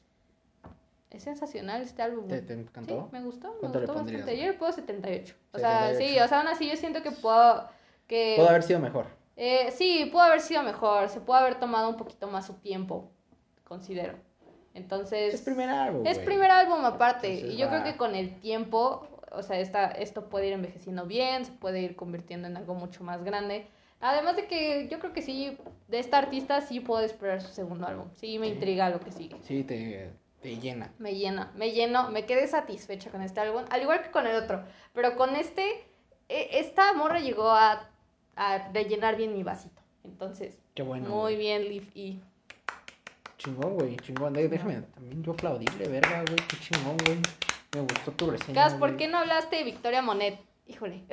es 1.10 1.24
sensacional 1.24 1.82
este 1.82 2.02
álbum. 2.02 2.28
¿Te, 2.28 2.42
te 2.42 2.54
encantó? 2.54 3.04
Sí, 3.04 3.10
me 3.12 3.22
gustó, 3.22 3.54
me 3.54 3.60
¿Cuánto 3.60 3.80
le 3.82 3.86
gustó 3.86 4.04
bastante. 4.04 4.38
Yo 4.38 4.46
le 4.46 4.54
puedo 4.54 4.72
78. 4.72 5.36
O 5.52 5.60
sea, 5.60 5.90
sí, 5.90 5.94
78. 5.96 6.24
o 6.24 6.28
sea, 6.30 6.40
aún 6.40 6.48
así 6.48 6.70
yo 6.70 6.76
siento 6.78 7.04
que 7.04 7.12
puedo... 7.12 7.68
Que, 8.08 8.36
Pudo 8.38 8.50
haber 8.50 8.64
sido 8.64 8.80
mejor. 8.80 9.08
eh, 9.36 9.72
sí, 9.72 10.08
pudo 10.12 10.22
haber 10.22 10.42
sido 10.42 10.64
mejor. 10.64 11.10
Se 11.10 11.20
pudo 11.20 11.36
haber 11.36 11.60
tomado 11.60 11.90
un 11.90 11.98
poquito 11.98 12.28
más 12.28 12.46
su 12.48 12.54
tiempo, 12.56 13.12
considero. 13.66 14.18
Entonces... 14.74 15.34
Es 15.34 15.42
primer 15.42 15.70
álbum. 15.70 16.06
Es 16.08 16.18
primer 16.20 16.50
álbum 16.50 16.84
aparte. 16.86 17.28
Entonces 17.28 17.56
y 17.56 17.58
yo 17.58 17.68
va. 17.68 17.72
creo 17.72 17.84
que 17.84 17.98
con 17.98 18.16
el 18.16 18.40
tiempo 18.40 19.06
o 19.32 19.44
sea, 19.44 19.60
esta, 19.60 19.88
esto 19.92 20.30
puede 20.30 20.48
ir 20.48 20.54
envejeciendo 20.54 21.06
bien, 21.06 21.46
se 21.46 21.52
puede 21.54 21.82
ir 21.82 21.96
convirtiendo 21.96 22.48
en 22.48 22.58
algo 22.58 22.74
mucho 22.76 23.04
más 23.04 23.24
grande. 23.24 23.68
Además 24.00 24.36
de 24.36 24.48
que 24.48 24.88
yo 24.90 25.00
creo 25.00 25.14
que 25.14 25.22
sí, 25.22 25.58
de 25.88 26.00
esta 26.00 26.18
artista 26.18 26.62
sí 26.62 26.80
puedo 26.80 27.04
esperar 27.04 27.42
su 27.42 27.52
segundo 27.54 27.86
álbum. 27.88 28.08
Sí, 28.16 28.40
me 28.40 28.48
intriga 28.48 28.90
lo 28.90 29.00
que 29.00 29.12
sigue. 29.12 29.38
Sí, 29.44 29.64
te, 29.64 30.10
te 30.42 30.58
llena. 30.58 30.92
Me 30.98 31.16
llena, 31.16 31.52
me 31.56 31.72
lleno, 31.72 32.10
me 32.10 32.26
quedé 32.26 32.48
satisfecha 32.48 33.12
con 33.12 33.22
este 33.22 33.40
álbum, 33.42 33.64
al 33.70 33.82
igual 33.82 34.02
que 34.02 34.10
con 34.12 34.26
el 34.26 34.36
otro. 34.36 34.64
Pero 34.94 35.16
con 35.16 35.36
este, 35.36 35.64
e- 36.30 36.50
esta 36.60 36.94
morra 36.94 37.20
llegó 37.20 37.52
a, 37.52 37.88
a 38.36 38.72
rellenar 38.74 39.18
bien 39.18 39.34
mi 39.34 39.44
vasito. 39.44 39.82
Entonces, 40.04 40.58
Qué 40.74 40.82
bueno. 40.82 41.06
muy 41.08 41.18
güey. 41.34 41.38
bien, 41.38 41.64
Liv. 41.70 41.92
Y 41.94 42.20
Chingón, 43.38 43.76
güey, 43.76 43.98
chingón. 43.98 44.34
Déjame 44.34 44.82
también 44.82 45.24
yo 45.24 45.32
aplaudirle, 45.34 45.88
verga, 45.88 46.24
güey. 46.24 46.36
Qué 46.36 46.58
chingón, 46.58 46.98
güey. 47.04 47.18
Me 47.74 47.82
gustó 47.82 48.12
tu 48.12 48.30
reseña. 48.32 48.64
Gas, 48.64 48.74
¿por 48.74 48.90
güey. 48.90 48.98
qué 48.98 49.08
no 49.08 49.20
hablaste 49.20 49.56
de 49.58 49.64
Victoria 49.64 50.02
Monet? 50.02 50.38
Híjole. 50.68 51.04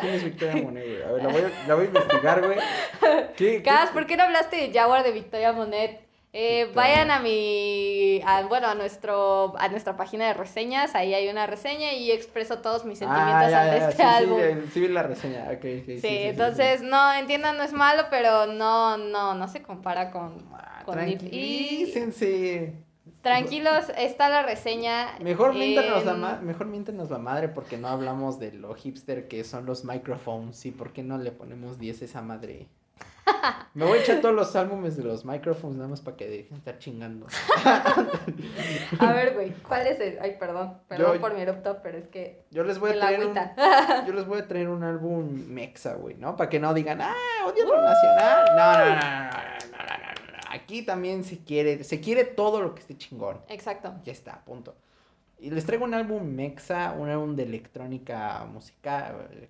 ¿Quién 0.00 0.14
es 0.14 0.24
Victoria 0.24 0.62
Monet, 0.62 0.84
güey? 0.86 1.02
A 1.02 1.12
ver, 1.12 1.22
la 1.22 1.28
voy 1.30 1.42
a, 1.42 1.68
la 1.68 1.74
voy 1.74 1.84
a 1.84 1.88
investigar, 1.88 2.44
güey. 2.46 2.58
¿Qué? 3.36 3.62
Qué- 3.62 3.70
¿por 3.92 4.06
qué 4.06 4.16
no 4.16 4.24
hablaste 4.24 4.56
de 4.56 4.72
Jaguar 4.72 5.02
de 5.04 5.12
Victoria 5.12 5.52
Monet? 5.52 6.00
Eh, 6.32 6.66
Victoria. 6.66 6.74
vayan 6.90 7.10
a 7.10 7.18
mi, 7.20 8.20
a- 8.24 8.42
bueno, 8.46 8.68
a 8.68 8.74
nuestro, 8.74 9.54
a 9.58 9.68
nuestra 9.68 9.96
página 9.96 10.28
de 10.28 10.34
reseñas, 10.34 10.94
ahí 10.94 11.12
hay 11.12 11.28
una 11.28 11.46
reseña 11.46 11.92
y 11.92 12.12
expreso 12.12 12.58
todos 12.60 12.84
mis 12.84 12.98
sentimientos 13.00 13.34
Ah, 13.46 13.50
ya, 13.50 13.62
ante 13.64 13.78
ya, 13.78 13.88
este 13.90 13.96
sí, 14.02 14.08
álbum. 14.08 14.36
Sí, 14.38 14.44
eh, 14.44 14.64
sí, 14.72 14.80
vi 14.80 14.88
la 14.88 15.02
reseña. 15.02 15.44
Ok, 15.46 15.52
ok. 15.56 15.62
Sí, 15.62 15.82
Sí, 15.86 15.94
sí, 15.96 16.00
sí, 16.00 16.08
entonces, 16.08 16.80
sí. 16.80 16.86
no, 16.88 17.12
entiendan, 17.14 17.56
no 17.56 17.62
es 17.64 17.72
malo, 17.72 18.04
pero 18.10 18.46
no, 18.46 18.96
no, 18.96 19.34
no 19.34 19.48
se 19.48 19.60
compara 19.62 20.10
con, 20.12 20.48
Ah, 20.54 20.82
con 20.84 21.04
Nip. 21.04 21.20
Y. 21.32 21.92
Tranquilos, 23.22 23.92
está 23.98 24.28
la 24.30 24.42
reseña. 24.42 25.18
Mejor, 25.20 25.50
en... 25.52 25.58
miéntenos 25.58 26.04
la 26.06 26.14
ma 26.14 26.40
mejor 26.40 26.66
miéntenos 26.66 27.10
la 27.10 27.18
madre 27.18 27.48
porque 27.48 27.76
no 27.76 27.88
hablamos 27.88 28.38
de 28.38 28.52
lo 28.52 28.74
hipster 28.74 29.28
que 29.28 29.44
son 29.44 29.66
los 29.66 29.84
microphones 29.84 30.64
y 30.64 30.70
por 30.70 30.92
qué 30.92 31.02
no 31.02 31.18
le 31.18 31.30
ponemos 31.30 31.78
10 31.78 32.02
a 32.02 32.04
esa 32.06 32.22
madre. 32.22 32.68
Me 33.74 33.84
voy 33.84 33.98
a 33.98 34.00
echar 34.00 34.20
todos 34.20 34.34
los 34.34 34.56
álbumes 34.56 34.96
de 34.96 35.04
los 35.04 35.24
microphones 35.24 35.76
nada 35.76 35.88
más 35.88 36.00
para 36.00 36.16
que 36.16 36.28
dejen 36.28 36.50
de 36.50 36.56
estar 36.56 36.78
chingando. 36.78 37.26
a 38.98 39.12
ver, 39.12 39.34
güey, 39.34 39.52
¿cuál 39.68 39.86
es 39.86 40.00
el? 40.00 40.18
Ay, 40.20 40.36
perdón, 40.38 40.78
perdón 40.88 41.20
por 41.20 41.34
mi 41.34 41.42
erupto, 41.42 41.78
pero 41.82 41.98
es 41.98 42.08
que. 42.08 42.42
Yo 42.50 42.64
les 42.64 42.78
voy 42.78 42.90
a 42.90 42.94
traer. 42.94 43.26
Un, 43.26 43.34
yo 44.06 44.12
les 44.14 44.26
voy 44.26 44.38
a 44.38 44.48
traer 44.48 44.68
un 44.68 44.82
álbum 44.82 45.46
mexa, 45.48 45.94
güey, 45.94 46.16
¿no? 46.16 46.36
Para 46.36 46.48
que 46.48 46.58
no 46.58 46.72
digan, 46.74 47.00
ah, 47.00 47.14
odio 47.46 47.66
lo 47.66 47.80
nacional. 47.82 48.44
no, 48.56 48.72
no, 48.72 48.78
no. 48.78 48.94
no. 48.94 49.30
no, 49.30 49.76
no. 49.76 49.79
Aquí 50.70 50.82
también 50.82 51.24
se 51.24 51.36
quiere, 51.38 51.82
se 51.82 51.98
quiere 52.00 52.22
todo 52.24 52.62
lo 52.62 52.76
que 52.76 52.80
esté 52.82 52.96
chingón. 52.96 53.38
Exacto. 53.48 53.92
Ya 54.04 54.12
está, 54.12 54.44
punto. 54.44 54.76
Y 55.40 55.50
les 55.50 55.66
traigo 55.66 55.84
un 55.84 55.94
álbum 55.94 56.22
mexa, 56.22 56.92
un 56.96 57.08
álbum 57.08 57.34
de 57.34 57.42
electrónica 57.42 58.44
musical. 58.44 59.28
eh, 59.32 59.48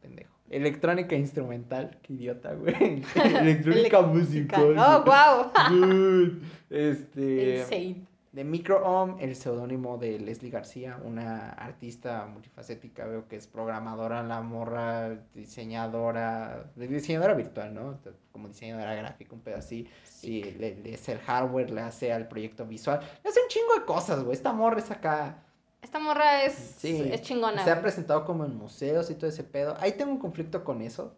Pendejo. 0.00 0.30
Electrónica 0.48 1.16
instrumental, 1.16 1.98
qué 2.02 2.12
idiota, 2.12 2.54
güey. 2.54 3.02
electrónica 3.40 4.02
musical. 4.02 4.76
Oh, 4.78 5.02
wow. 5.04 6.40
Este. 6.70 7.58
Insane. 7.62 8.06
De 8.32 8.44
Microohm, 8.44 9.16
el 9.18 9.34
seudónimo 9.34 9.98
de 9.98 10.20
Leslie 10.20 10.50
García, 10.52 11.00
una 11.04 11.50
artista 11.50 12.26
multifacética, 12.26 13.04
veo 13.04 13.26
que 13.26 13.34
es 13.34 13.48
programadora, 13.48 14.22
la 14.22 14.40
morra, 14.40 15.18
diseñadora, 15.34 16.70
diseñadora 16.76 17.34
virtual, 17.34 17.74
¿no? 17.74 17.98
Como 18.30 18.46
diseñadora 18.46 18.94
gráfica, 18.94 19.34
un 19.34 19.40
pedo 19.40 19.56
así. 19.56 19.88
Sí, 20.04 20.44
le, 20.60 20.76
le 20.76 20.94
hace 20.94 21.12
el 21.12 21.18
hardware, 21.18 21.70
le 21.70 21.80
hace 21.80 22.12
al 22.12 22.28
proyecto 22.28 22.64
visual, 22.66 23.00
le 23.24 23.30
hace 23.30 23.40
un 23.40 23.48
chingo 23.48 23.74
de 23.74 23.84
cosas, 23.84 24.22
güey. 24.22 24.34
Esta 24.34 24.52
morra 24.52 24.78
es 24.78 24.90
acá. 24.92 25.42
Esta 25.82 25.98
morra 25.98 26.44
es, 26.44 26.52
Sí, 26.52 27.10
es 27.10 27.22
chingona. 27.22 27.64
Se 27.64 27.70
ha 27.72 27.80
presentado 27.80 28.24
como 28.24 28.44
en 28.44 28.54
museos 28.56 29.10
y 29.10 29.14
todo 29.14 29.28
ese 29.28 29.42
pedo. 29.42 29.76
Ahí 29.80 29.92
tengo 29.92 30.12
un 30.12 30.18
conflicto 30.18 30.62
con 30.62 30.82
eso, 30.82 31.16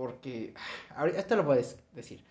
porque. 0.00 0.54
Te 1.28 1.36
lo 1.36 1.44
voy 1.44 1.54
a 1.54 1.56
des- 1.58 1.78
decir. 1.94 2.24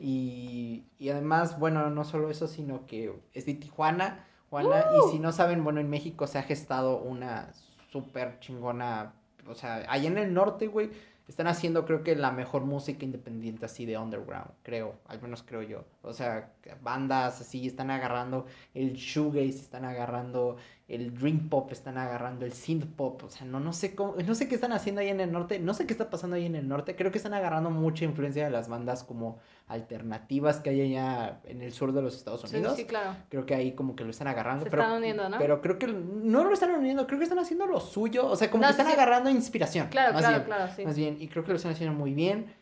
Y, 0.00 0.84
y 0.98 1.08
además, 1.08 1.58
bueno, 1.58 1.88
no 1.90 2.04
solo 2.04 2.30
eso, 2.30 2.46
sino 2.46 2.86
que 2.86 3.12
es 3.32 3.46
de 3.46 3.54
Tijuana, 3.54 4.26
Juana, 4.50 4.84
Uh. 4.92 5.08
y 5.08 5.12
si 5.12 5.18
no 5.18 5.32
saben, 5.32 5.64
bueno, 5.64 5.80
en 5.80 5.88
México 5.90 6.26
se 6.26 6.38
ha 6.38 6.42
gestado 6.42 6.98
una 6.98 7.50
súper 7.90 8.38
chingona, 8.40 9.14
o 9.48 9.54
sea, 9.54 9.84
allá 9.88 10.08
en 10.08 10.18
el 10.18 10.34
norte, 10.34 10.66
güey, 10.66 10.90
están 11.28 11.46
haciendo 11.46 11.86
creo 11.86 12.02
que 12.02 12.14
la 12.16 12.30
mejor 12.30 12.64
música 12.64 13.04
independiente 13.04 13.64
así 13.64 13.86
de 13.86 13.96
underground, 13.96 14.50
creo, 14.62 14.94
al 15.06 15.22
menos 15.22 15.42
creo 15.42 15.62
yo. 15.62 15.84
O 16.02 16.12
sea, 16.12 16.52
bandas 16.82 17.40
así 17.40 17.66
están 17.66 17.90
agarrando 17.90 18.46
el 18.74 18.94
shoegaze, 18.94 19.60
están 19.60 19.84
agarrando 19.84 20.56
el 20.86 21.14
dream 21.14 21.48
pop, 21.48 21.72
están 21.72 21.96
agarrando 21.96 22.44
el 22.44 22.52
synth 22.52 22.84
pop, 22.94 23.22
o 23.24 23.30
sea, 23.30 23.46
no, 23.46 23.58
no 23.58 23.72
sé 23.72 23.94
cómo, 23.94 24.16
no 24.16 24.34
sé 24.34 24.48
qué 24.48 24.54
están 24.54 24.72
haciendo 24.72 25.00
ahí 25.00 25.08
en 25.08 25.20
el 25.20 25.32
norte, 25.32 25.58
no 25.58 25.72
sé 25.72 25.86
qué 25.86 25.94
está 25.94 26.10
pasando 26.10 26.36
ahí 26.36 26.44
en 26.44 26.56
el 26.56 26.68
norte, 26.68 26.94
creo 26.94 27.10
que 27.10 27.18
están 27.18 27.32
agarrando 27.34 27.70
mucha 27.70 28.04
influencia 28.04 28.44
de 28.44 28.50
las 28.50 28.68
bandas 28.68 29.02
como 29.02 29.38
alternativas 29.66 30.60
que 30.60 30.70
hay 30.70 30.82
allá 30.82 31.40
en 31.44 31.62
el 31.62 31.72
sur 31.72 31.92
de 31.92 32.02
los 32.02 32.14
Estados 32.16 32.42
Sí, 32.42 32.56
Unidos. 32.56 32.76
sí, 32.76 32.84
claro. 32.84 33.16
Creo 33.30 33.46
que 33.46 33.54
ahí 33.54 33.72
como 33.72 33.96
que 33.96 34.04
lo 34.04 34.10
están 34.10 34.28
agarrando. 34.28 34.64
Se 34.64 34.70
pero, 34.70 34.82
están 34.82 34.98
uniendo, 34.98 35.28
¿no? 35.28 35.38
Pero 35.38 35.62
creo 35.62 35.78
que 35.78 35.86
no 35.86 36.44
lo 36.44 36.52
están 36.52 36.70
uniendo, 36.72 37.06
creo 37.06 37.18
que 37.18 37.24
están 37.24 37.38
haciendo 37.38 37.66
lo 37.66 37.80
suyo. 37.80 38.26
O 38.28 38.36
sea, 38.36 38.50
como 38.50 38.62
No, 38.62 38.68
que 38.68 38.74
sí, 38.74 38.80
están 38.80 38.94
sí. 38.94 39.00
agarrando 39.00 39.30
inspiración. 39.30 39.88
Claro, 39.88 40.12
más 40.12 40.22
claro, 40.22 40.36
bien, 40.38 40.46
claro, 40.46 40.72
sí. 40.76 40.84
Más 40.84 40.96
bien, 40.96 41.16
y 41.18 41.28
creo 41.28 41.44
que 41.44 41.50
lo 41.52 41.56
están 41.56 41.72
haciendo 41.72 41.96
muy 41.96 42.12
bien. 42.14 42.52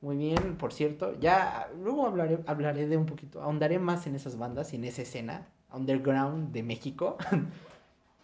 Muy 0.00 0.16
bien, 0.16 0.56
por 0.56 0.72
cierto. 0.72 1.18
Ya 1.20 1.68
luego 1.80 2.06
hablaré, 2.06 2.38
hablaré 2.46 2.86
de 2.88 2.96
un 2.96 3.06
poquito, 3.06 3.40
ahondaré 3.42 3.78
más 3.78 4.06
en 4.06 4.14
esas 4.16 4.36
bandas 4.36 4.72
y 4.72 4.76
en 4.76 4.84
esa 4.84 5.02
escena 5.02 5.46
underground 5.72 6.52
de 6.52 6.62
México. 6.62 7.16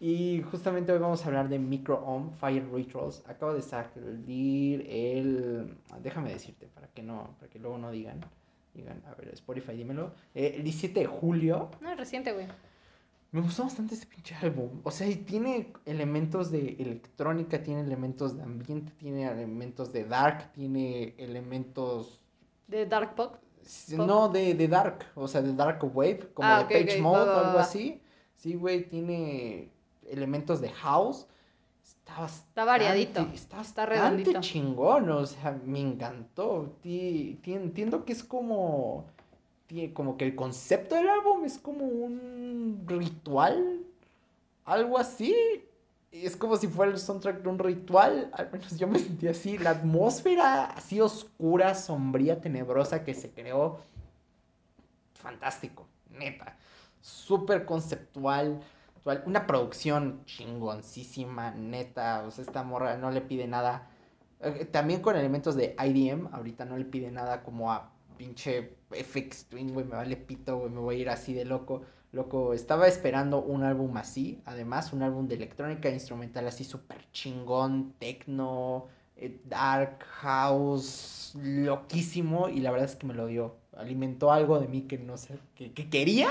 y 0.01 0.43
justamente 0.51 0.93
hoy 0.93 0.99
vamos 0.99 1.25
a 1.25 1.27
hablar 1.27 1.49
de 1.49 1.59
Micro 1.59 1.99
Ohm 2.05 2.31
Fire 2.33 2.65
Rituals. 2.73 3.23
Acabo 3.27 3.55
de 3.55 3.63
salir 3.63 4.87
el. 4.89 5.77
Déjame 6.03 6.31
decirte, 6.31 6.69
para 6.69 6.87
que 6.89 7.03
no, 7.03 7.35
para 7.39 7.51
que 7.51 7.59
luego 7.59 7.79
no 7.79 7.91
digan. 7.91 8.21
Digan, 8.75 9.03
a 9.07 9.15
ver, 9.15 9.31
Spotify, 9.35 9.73
dímelo. 9.73 10.13
Eh, 10.35 10.55
el 10.57 10.63
17 10.63 11.01
de 11.01 11.07
julio. 11.07 11.71
No, 11.81 11.95
reciente, 11.97 12.33
güey. 12.33 12.47
Me 13.33 13.41
gustó 13.41 13.65
bastante 13.65 13.95
este 13.95 14.07
pinche 14.07 14.37
álbum. 14.37 14.81
O 14.85 14.91
sea, 14.91 15.09
tiene 15.27 15.73
elementos 15.85 16.51
de 16.53 16.77
electrónica, 16.79 17.63
tiene 17.63 17.81
elementos 17.81 18.37
de 18.37 18.43
ambiente, 18.43 18.93
tiene 18.99 19.27
elementos 19.27 19.93
de 19.93 20.05
dark, 20.05 20.53
tiene 20.53 21.15
elementos. 21.19 22.21
De 22.69 22.87
Dark 22.87 23.15
Pop. 23.17 23.33
Pop. 23.33 24.07
No, 24.07 24.29
de, 24.29 24.55
de 24.55 24.69
dark, 24.69 25.05
o 25.15 25.27
sea, 25.29 25.43
de 25.43 25.53
dark 25.53 25.85
wave, 25.95 26.31
como 26.33 26.49
Ah, 26.49 26.65
de 26.65 26.85
page 26.85 27.03
mode 27.03 27.29
o 27.29 27.39
algo 27.39 27.59
así. 27.59 28.01
Sí, 28.35 28.55
güey, 28.55 28.89
tiene 28.89 29.71
elementos 30.07 30.61
de 30.61 30.69
house. 30.71 31.27
Está 31.83 32.21
bastante, 32.21 32.65
variadito, 32.65 33.21
Está, 33.21 33.33
está 33.35 33.57
bastante 33.59 33.95
redondito. 33.95 34.41
chingón, 34.41 35.11
o 35.11 35.27
sea, 35.27 35.59
me 35.65 35.81
encantó. 35.81 36.75
Ti- 36.83 37.39
ti- 37.43 37.53
entiendo 37.55 38.05
que 38.05 38.13
es 38.13 38.23
como 38.25 39.05
como 39.93 40.17
que 40.17 40.25
el 40.25 40.35
concepto 40.35 40.95
del 40.95 41.11
álbum 41.11 41.45
es 41.45 41.59
como 41.59 41.85
un 41.85 42.83
ritual, 42.87 43.81
algo 44.65 44.97
así. 44.97 45.35
Es 46.11 46.39
como 46.39 46.57
si 46.57 46.69
fuera 46.69 46.91
el 46.91 46.99
soundtrack 46.99 47.43
de 47.43 47.49
un 47.51 47.59
ritual, 47.59 48.31
al 48.33 48.51
menos 48.51 48.79
yo 48.79 48.89
me 48.89 48.99
sentí 48.99 49.29
así. 49.29 49.59
La 49.59 49.71
atmósfera 49.71 50.65
así 50.71 51.03
oscura, 51.03 51.75
sombría, 51.75 52.41
tenebrosa 52.41 53.05
que 53.05 53.13
se 53.13 53.31
creó, 53.31 53.79
fantástico, 55.15 55.87
neta. 56.11 56.57
Súper 57.01 57.65
conceptual, 57.65 58.61
una 59.27 59.47
producción 59.47 60.25
chingoncísima, 60.25 61.51
neta. 61.53 62.25
O 62.27 62.31
sea, 62.31 62.45
esta 62.45 62.63
morra 62.63 62.97
no 62.97 63.11
le 63.11 63.21
pide 63.21 63.47
nada. 63.47 63.89
eh, 64.41 64.65
También 64.67 65.01
con 65.03 65.17
elementos 65.17 65.57
de 65.57 65.75
IDM, 65.79 66.29
ahorita 66.33 66.65
no 66.65 66.77
le 66.79 66.85
pide 66.85 67.11
nada 67.11 67.43
como 67.43 67.73
a 67.73 67.93
pinche 68.17 68.77
FX 68.91 69.47
Twin, 69.47 69.73
güey, 69.73 69.87
me 69.87 69.95
vale 69.97 70.17
pito, 70.17 70.59
güey, 70.59 70.71
me 70.71 70.81
voy 70.81 70.97
a 70.97 70.99
ir 70.99 71.11
así 71.11 71.33
de 71.35 71.45
loco. 71.45 71.83
Loco, 72.13 72.55
estaba 72.55 72.89
esperando 72.89 73.43
un 73.43 73.63
álbum 73.65 73.97
así, 73.99 74.41
además, 74.47 74.93
un 74.95 75.03
álbum 75.03 75.29
de 75.29 75.35
electrónica 75.37 75.91
instrumental 75.91 76.47
así 76.49 76.65
súper 76.65 76.99
chingón, 77.13 77.93
techno, 77.99 78.87
eh, 79.17 79.41
dark 79.45 80.03
house, 80.05 81.33
loquísimo, 81.37 82.49
y 82.49 82.61
la 82.61 82.71
verdad 82.71 82.89
es 82.89 82.97
que 82.97 83.07
me 83.07 83.15
lo 83.15 83.27
dio. 83.27 83.57
Alimentó 83.77 84.33
algo 84.33 84.59
de 84.59 84.69
mí 84.69 84.83
que 84.83 84.99
no 84.99 85.17
sé, 85.19 85.39
que, 85.55 85.73
que 85.73 85.89
quería, 85.91 86.31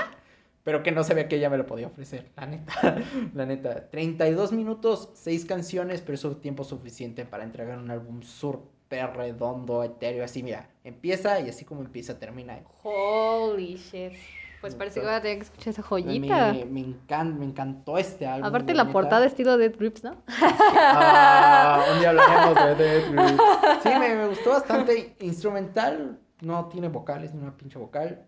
pero 0.68 0.82
que 0.82 0.92
no 0.92 1.02
sabía 1.02 1.28
que 1.28 1.36
ella 1.36 1.48
me 1.48 1.56
lo 1.56 1.64
podía 1.64 1.86
ofrecer, 1.86 2.26
la 2.36 2.44
neta, 2.44 2.96
la 3.34 3.46
neta. 3.46 3.88
32 3.88 4.52
minutos, 4.52 5.08
6 5.14 5.46
canciones, 5.46 6.02
pero 6.02 6.12
eso 6.16 6.30
es 6.32 6.40
tiempo 6.42 6.62
suficiente 6.62 7.24
para 7.24 7.42
entregar 7.44 7.78
un 7.78 7.90
álbum 7.90 8.20
súper 8.20 9.14
redondo, 9.16 9.82
etéreo, 9.82 10.22
así, 10.26 10.42
mira, 10.42 10.68
empieza 10.84 11.40
y 11.40 11.48
así 11.48 11.64
como 11.64 11.80
empieza, 11.80 12.18
termina. 12.18 12.58
Holy 12.82 13.76
shit. 13.76 14.12
Pues 14.60 14.74
parece 14.74 15.00
que 15.00 15.06
voy 15.06 15.14
a 15.14 15.22
tener 15.22 15.38
que 15.38 15.44
escuchar 15.44 15.68
esa 15.68 15.82
joyita. 15.82 16.52
Me, 16.52 16.64
me, 16.66 16.80
encan- 16.80 17.34
me 17.38 17.46
encantó 17.46 17.96
este 17.96 18.26
álbum. 18.26 18.46
Aparte 18.48 18.74
la 18.74 18.84
la 18.84 18.92
portada 18.92 19.24
estilo 19.24 19.56
Dead 19.56 19.72
Grips, 19.74 20.04
¿no? 20.04 20.16
Ah, 20.28 21.84
un 21.92 22.00
día 22.00 22.10
hablaremos 22.10 22.54
de 22.54 22.74
Death 22.84 23.10
Grips. 23.10 23.82
Sí, 23.82 23.88
me, 23.88 24.14
me 24.16 24.26
gustó 24.28 24.50
bastante. 24.50 25.14
Instrumental, 25.20 26.18
no 26.40 26.66
tiene 26.66 26.88
vocales 26.88 27.32
ni 27.34 27.40
una 27.42 27.56
pinche 27.56 27.78
vocal. 27.78 28.24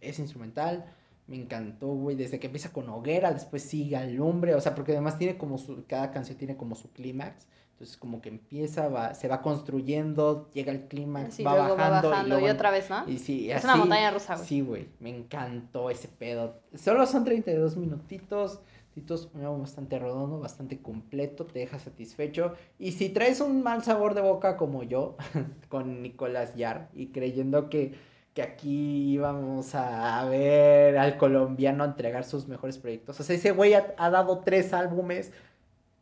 Es 0.00 0.18
instrumental. 0.18 0.84
Me 1.28 1.36
encantó, 1.36 1.88
güey, 1.88 2.16
desde 2.16 2.40
que 2.40 2.46
empieza 2.46 2.72
con 2.72 2.88
hoguera, 2.88 3.32
después 3.32 3.62
sigue 3.62 3.96
alumbre, 3.96 4.54
o 4.54 4.60
sea, 4.60 4.74
porque 4.74 4.92
además 4.92 5.18
tiene 5.18 5.36
como 5.36 5.58
su, 5.58 5.84
cada 5.86 6.10
canción 6.10 6.38
tiene 6.38 6.56
como 6.56 6.74
su 6.74 6.90
clímax, 6.90 7.46
entonces 7.72 7.96
como 7.98 8.20
que 8.22 8.30
empieza, 8.30 8.88
va, 8.88 9.14
se 9.14 9.28
va 9.28 9.40
construyendo, 9.42 10.50
llega 10.54 10.72
el 10.72 10.88
clímax, 10.88 11.34
Sí, 11.34 11.44
va, 11.44 11.54
va 11.54 11.74
bajando 11.74 12.12
y, 12.24 12.28
luego- 12.28 12.46
otra 12.48 12.70
vez, 12.70 12.88
¿no? 12.90 13.04
y 13.08 13.18
sí, 13.18 13.50
es 13.50 13.58
así, 13.58 13.66
una 13.66 13.76
montaña 13.76 14.10
rusa, 14.10 14.34
güey. 14.36 14.48
Sí, 14.48 14.60
güey, 14.62 14.88
me 15.00 15.10
encantó 15.10 15.90
ese 15.90 16.08
pedo. 16.08 16.60
Solo 16.74 17.06
son 17.06 17.24
32 17.24 17.76
minutitos, 17.76 18.60
titos, 18.94 19.28
un 19.34 19.42
álbum 19.42 19.60
bastante 19.60 19.98
redondo, 19.98 20.40
bastante 20.40 20.80
completo, 20.80 21.44
te 21.44 21.60
deja 21.60 21.78
satisfecho. 21.78 22.54
Y 22.78 22.92
si 22.92 23.10
traes 23.10 23.40
un 23.40 23.62
mal 23.62 23.84
sabor 23.84 24.14
de 24.14 24.22
boca 24.22 24.56
como 24.56 24.82
yo, 24.82 25.16
con 25.68 26.02
Nicolás 26.02 26.56
Yar, 26.56 26.88
y 26.94 27.08
creyendo 27.08 27.68
que, 27.68 27.94
que 28.38 28.42
aquí 28.42 29.14
íbamos 29.14 29.74
a 29.74 30.24
ver 30.26 30.96
al 30.96 31.16
colombiano 31.16 31.84
entregar 31.84 32.22
sus 32.22 32.46
mejores 32.46 32.78
proyectos. 32.78 33.18
O 33.18 33.24
sea, 33.24 33.34
ese 33.34 33.50
güey 33.50 33.74
ha, 33.74 34.10
dado 34.10 34.42
tres 34.44 34.72
álbumes, 34.72 35.32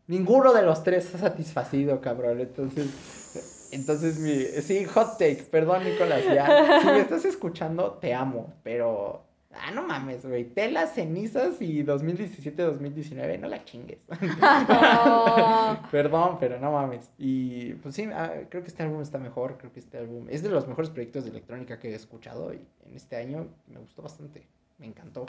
ninguno 0.07 0.53
de 0.53 0.61
los 0.61 0.83
tres 0.83 1.15
ha 1.15 1.19
satisfacido, 1.19 2.03
cabrón. 2.03 2.39
Entonces, 2.43 3.71
entonces 3.73 4.19
mi, 4.19 4.35
sí, 4.61 4.85
hot 4.85 5.13
take, 5.13 5.47
perdón 5.51 5.85
Nicolás 5.85 6.25
Yar. 6.27 6.83
Si 6.83 6.87
me 6.89 7.01
estás 7.01 7.25
escuchando, 7.25 7.93
te 7.93 8.13
amo, 8.13 8.53
pero... 8.63 9.26
Ah, 9.61 9.71
no 9.73 9.83
mames, 9.83 10.25
güey. 10.25 10.45
Telas, 10.45 10.95
cenizas 10.95 11.61
y 11.61 11.83
2017-2019, 11.85 13.39
no 13.39 13.49
la 13.49 13.65
chingues. 13.65 13.99
Oh. 14.11 15.77
Perdón, 15.91 16.37
pero 16.39 16.59
no 16.61 16.73
mames. 16.73 17.11
Y 17.19 17.75
pues 17.75 17.95
sí, 17.95 18.09
ah, 18.13 18.33
creo 18.49 18.63
que 18.63 18.69
este 18.69 18.83
álbum 18.83 19.01
está 19.01 19.19
mejor. 19.19 19.59
Creo 19.59 19.73
que 19.73 19.81
este 19.81 19.99
álbum 19.99 20.27
es 20.31 20.43
de 20.43 20.51
los 20.51 20.67
mejores 20.69 20.91
proyectos 20.91 21.25
de 21.25 21.31
electrónica 21.31 21.79
que 21.79 21.91
he 21.91 21.95
escuchado. 21.95 22.53
Y 22.53 22.61
en 22.87 22.97
este 22.97 23.17
año 23.17 23.49
me 23.67 23.79
gustó 23.79 24.03
bastante. 24.03 24.47
Me 24.79 24.87
encantó. 24.87 25.27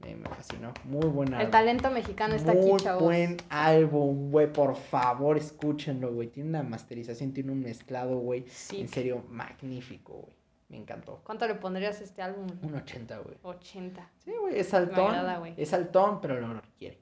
Me, 0.00 0.16
me 0.16 0.28
fascinó. 0.30 0.72
Muy 0.84 1.06
buen 1.08 1.28
álbum. 1.34 1.44
El 1.44 1.50
talento 1.50 1.90
mexicano 1.90 2.34
está 2.34 2.54
Muy 2.54 2.72
aquí, 2.72 2.84
chavos. 2.84 3.02
buen 3.02 3.36
álbum, 3.50 4.30
güey. 4.30 4.50
Por 4.50 4.74
favor, 4.76 5.36
escúchenlo, 5.36 6.12
güey. 6.12 6.28
Tiene 6.28 6.48
una 6.50 6.62
masterización, 6.62 7.32
tiene 7.32 7.52
un 7.52 7.60
mezclado, 7.60 8.18
güey. 8.18 8.44
Sí. 8.48 8.80
En 8.80 8.88
serio, 8.88 9.24
magnífico, 9.28 10.14
güey. 10.14 10.39
Me 10.70 10.76
encantó. 10.76 11.20
¿Cuánto 11.24 11.48
le 11.48 11.56
pondrías 11.56 12.00
a 12.00 12.04
este 12.04 12.22
álbum? 12.22 12.46
Un 12.62 12.74
80, 12.76 13.18
güey. 13.18 13.36
80. 13.42 14.08
Sí, 14.24 14.32
güey, 14.40 14.58
es 14.58 14.70
güey. 14.70 15.54
Es 15.56 15.68
saltón, 15.68 16.20
pero 16.20 16.40
lo 16.40 16.54
requiere. 16.54 16.98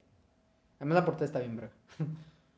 Además, 0.78 0.96
la 0.96 1.04
portada 1.04 1.26
está 1.26 1.38
bien, 1.38 1.56
bro. 1.56 1.68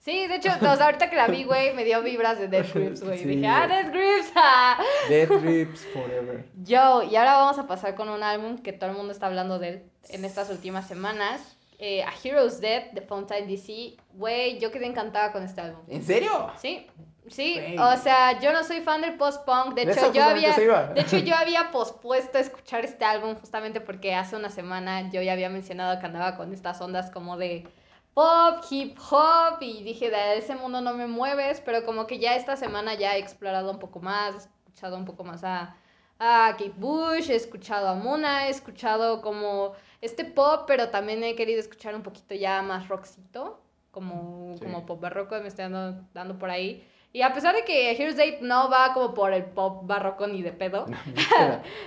Sí, 0.01 0.27
de 0.27 0.37
hecho, 0.37 0.49
o 0.49 0.59
sea, 0.59 0.87
ahorita 0.87 1.11
que 1.11 1.17
la 1.17 1.27
vi, 1.27 1.45
güey, 1.45 1.75
me 1.75 1.85
dio 1.85 2.03
vibras 2.03 2.39
de 2.39 2.49
Death 2.49 2.73
Grips, 2.73 3.05
güey. 3.05 3.19
Sí, 3.19 3.27
Dije, 3.27 3.47
ah. 3.47 3.67
Death 3.67 3.93
Grips. 3.93 4.33
ah". 4.35 4.83
Dead 5.11 5.29
Rips 5.29 5.87
Forever. 5.93 6.47
Yo, 6.63 7.03
y 7.03 7.17
ahora 7.17 7.35
vamos 7.35 7.59
a 7.59 7.67
pasar 7.67 7.95
con 7.97 8.09
un 8.09 8.23
álbum 8.23 8.57
que 8.57 8.73
todo 8.73 8.89
el 8.89 8.97
mundo 8.97 9.13
está 9.13 9.27
hablando 9.27 9.59
de 9.59 9.69
él 9.69 9.83
en 10.09 10.25
estas 10.25 10.49
últimas 10.49 10.89
semanas. 10.89 11.59
Eh, 11.83 12.03
A 12.03 12.13
Hero's 12.23 12.61
Death 12.61 12.93
de 12.93 13.01
Fountain 13.01 13.49
DC. 13.49 13.97
Güey, 14.13 14.59
yo 14.59 14.71
quedé 14.71 14.85
encantada 14.87 15.33
con 15.33 15.43
este 15.43 15.63
álbum. 15.63 15.81
¿En 15.89 16.05
serio? 16.05 16.53
Sí, 16.61 16.87
sí, 17.29 17.59
o 17.79 17.97
sea, 17.97 18.39
yo 18.39 18.53
no 18.53 18.63
soy 18.65 18.83
fan 18.83 19.01
del 19.01 19.17
post-punk. 19.17 19.75
De 19.75 19.87
De 19.87 19.93
hecho, 19.93 20.13
yo 20.13 20.23
había, 20.25 20.55
de 20.95 21.01
hecho, 21.01 21.17
yo 21.17 21.35
había 21.35 21.71
pospuesto 21.71 22.37
escuchar 22.37 22.85
este 22.85 23.07
álbum 23.07 23.35
justamente 23.35 23.81
porque 23.81 24.15
hace 24.15 24.37
una 24.37 24.51
semana 24.51 25.11
yo 25.11 25.23
ya 25.23 25.33
había 25.33 25.49
mencionado 25.49 25.99
que 25.99 26.05
andaba 26.05 26.37
con 26.37 26.53
estas 26.53 26.79
ondas 26.83 27.11
como 27.11 27.39
de 27.39 27.67
pop, 28.13 28.63
hip 28.71 28.99
hop 29.11 29.63
y 29.63 29.83
dije, 29.83 30.11
de 30.11 30.37
ese 30.37 30.57
mundo 30.57 30.83
no 30.83 30.93
me 30.93 31.07
mueves, 31.07 31.63
pero 31.63 31.87
como 31.87 32.07
que 32.07 32.19
ya 32.19 32.35
esta 32.37 32.57
semana 32.57 32.93
ya 32.93 33.17
he 33.17 33.21
explorado 33.21 33.71
un 33.71 33.79
poco 33.79 34.01
más, 34.01 34.35
he 34.35 34.39
escuchado 34.69 34.99
un 34.99 35.07
poco 35.07 35.25
más 35.25 35.45
a, 35.45 35.75
a 36.19 36.51
Kate 36.59 36.75
Bush, 36.77 37.31
he 37.31 37.37
escuchado 37.37 37.89
a 37.89 37.95
Muna, 37.95 38.49
he 38.49 38.51
escuchado 38.51 39.23
como 39.23 39.73
este 40.01 40.25
pop, 40.25 40.65
pero 40.67 40.89
también 40.91 41.23
he 41.25 41.35
querido 41.35 41.61
escuchar 41.61 41.95
un 41.95 42.03
poquito 42.03 42.35
ya 42.35 42.63
más 42.63 42.89
rockcito, 42.89 43.61
como, 43.91 44.55
Sí. 44.57 44.65
como 44.65 44.87
pop 44.87 45.01
barroco, 45.01 45.39
me 45.41 45.49
estoy 45.49 45.65
dando, 45.71 46.05
dando 46.15 46.39
por 46.39 46.51
ahí. 46.51 46.87
Y 47.13 47.23
a 47.23 47.33
pesar 47.35 47.57
de 47.57 47.65
que 47.65 47.91
Here's 47.91 48.17
Date 48.17 48.39
no 48.41 48.71
va 48.71 48.93
como 48.95 49.15
por 49.15 49.33
el 49.33 49.45
pop 49.45 49.85
barroco 49.85 50.29
ni 50.29 50.43
de 50.43 50.53
pedo, 50.53 50.87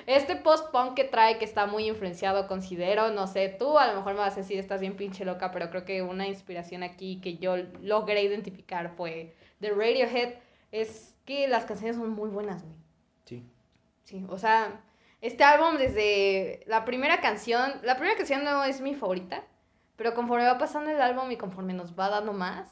este 0.05 0.35
post-punk 0.35 0.95
que 0.95 1.05
trae, 1.05 1.37
que 1.37 1.45
está 1.45 1.65
muy 1.65 1.87
influenciado, 1.87 2.47
considero, 2.47 3.09
no 3.11 3.25
sé, 3.27 3.47
tú 3.57 3.77
a 3.79 3.87
lo 3.87 3.95
mejor 3.95 4.13
me 4.13 4.19
vas 4.19 4.33
a 4.33 4.41
decir, 4.41 4.59
estás 4.59 4.81
bien 4.81 4.97
pinche 4.97 5.23
loca, 5.23 5.51
pero 5.51 5.69
creo 5.69 5.85
que 5.85 6.01
una 6.01 6.27
inspiración 6.27 6.83
aquí 6.83 7.21
que 7.21 7.37
yo 7.37 7.55
logré 7.81 8.21
identificar 8.23 8.89
fue 8.97 9.33
de 9.59 9.69
Radiohead, 9.69 10.33
es 10.73 11.15
que 11.25 11.47
las 11.47 11.63
canciones 11.65 11.95
son 11.95 12.09
muy 12.09 12.29
buenas, 12.29 12.61
güey. 12.63 12.75
Sí. 13.23 13.43
Sí, 14.03 14.25
o 14.27 14.37
sea, 14.37 14.81
este 15.23 15.45
álbum 15.45 15.77
desde 15.77 16.65
la 16.67 16.83
primera 16.83 17.21
canción, 17.21 17.79
la 17.83 17.95
primera 17.95 18.17
canción 18.17 18.43
no 18.43 18.65
es 18.65 18.81
mi 18.81 18.93
favorita, 18.93 19.45
pero 19.95 20.13
conforme 20.15 20.45
va 20.45 20.57
pasando 20.57 20.91
el 20.91 20.99
álbum 20.99 21.31
y 21.31 21.37
conforme 21.37 21.71
nos 21.71 21.97
va 21.97 22.09
dando 22.09 22.33
más, 22.33 22.67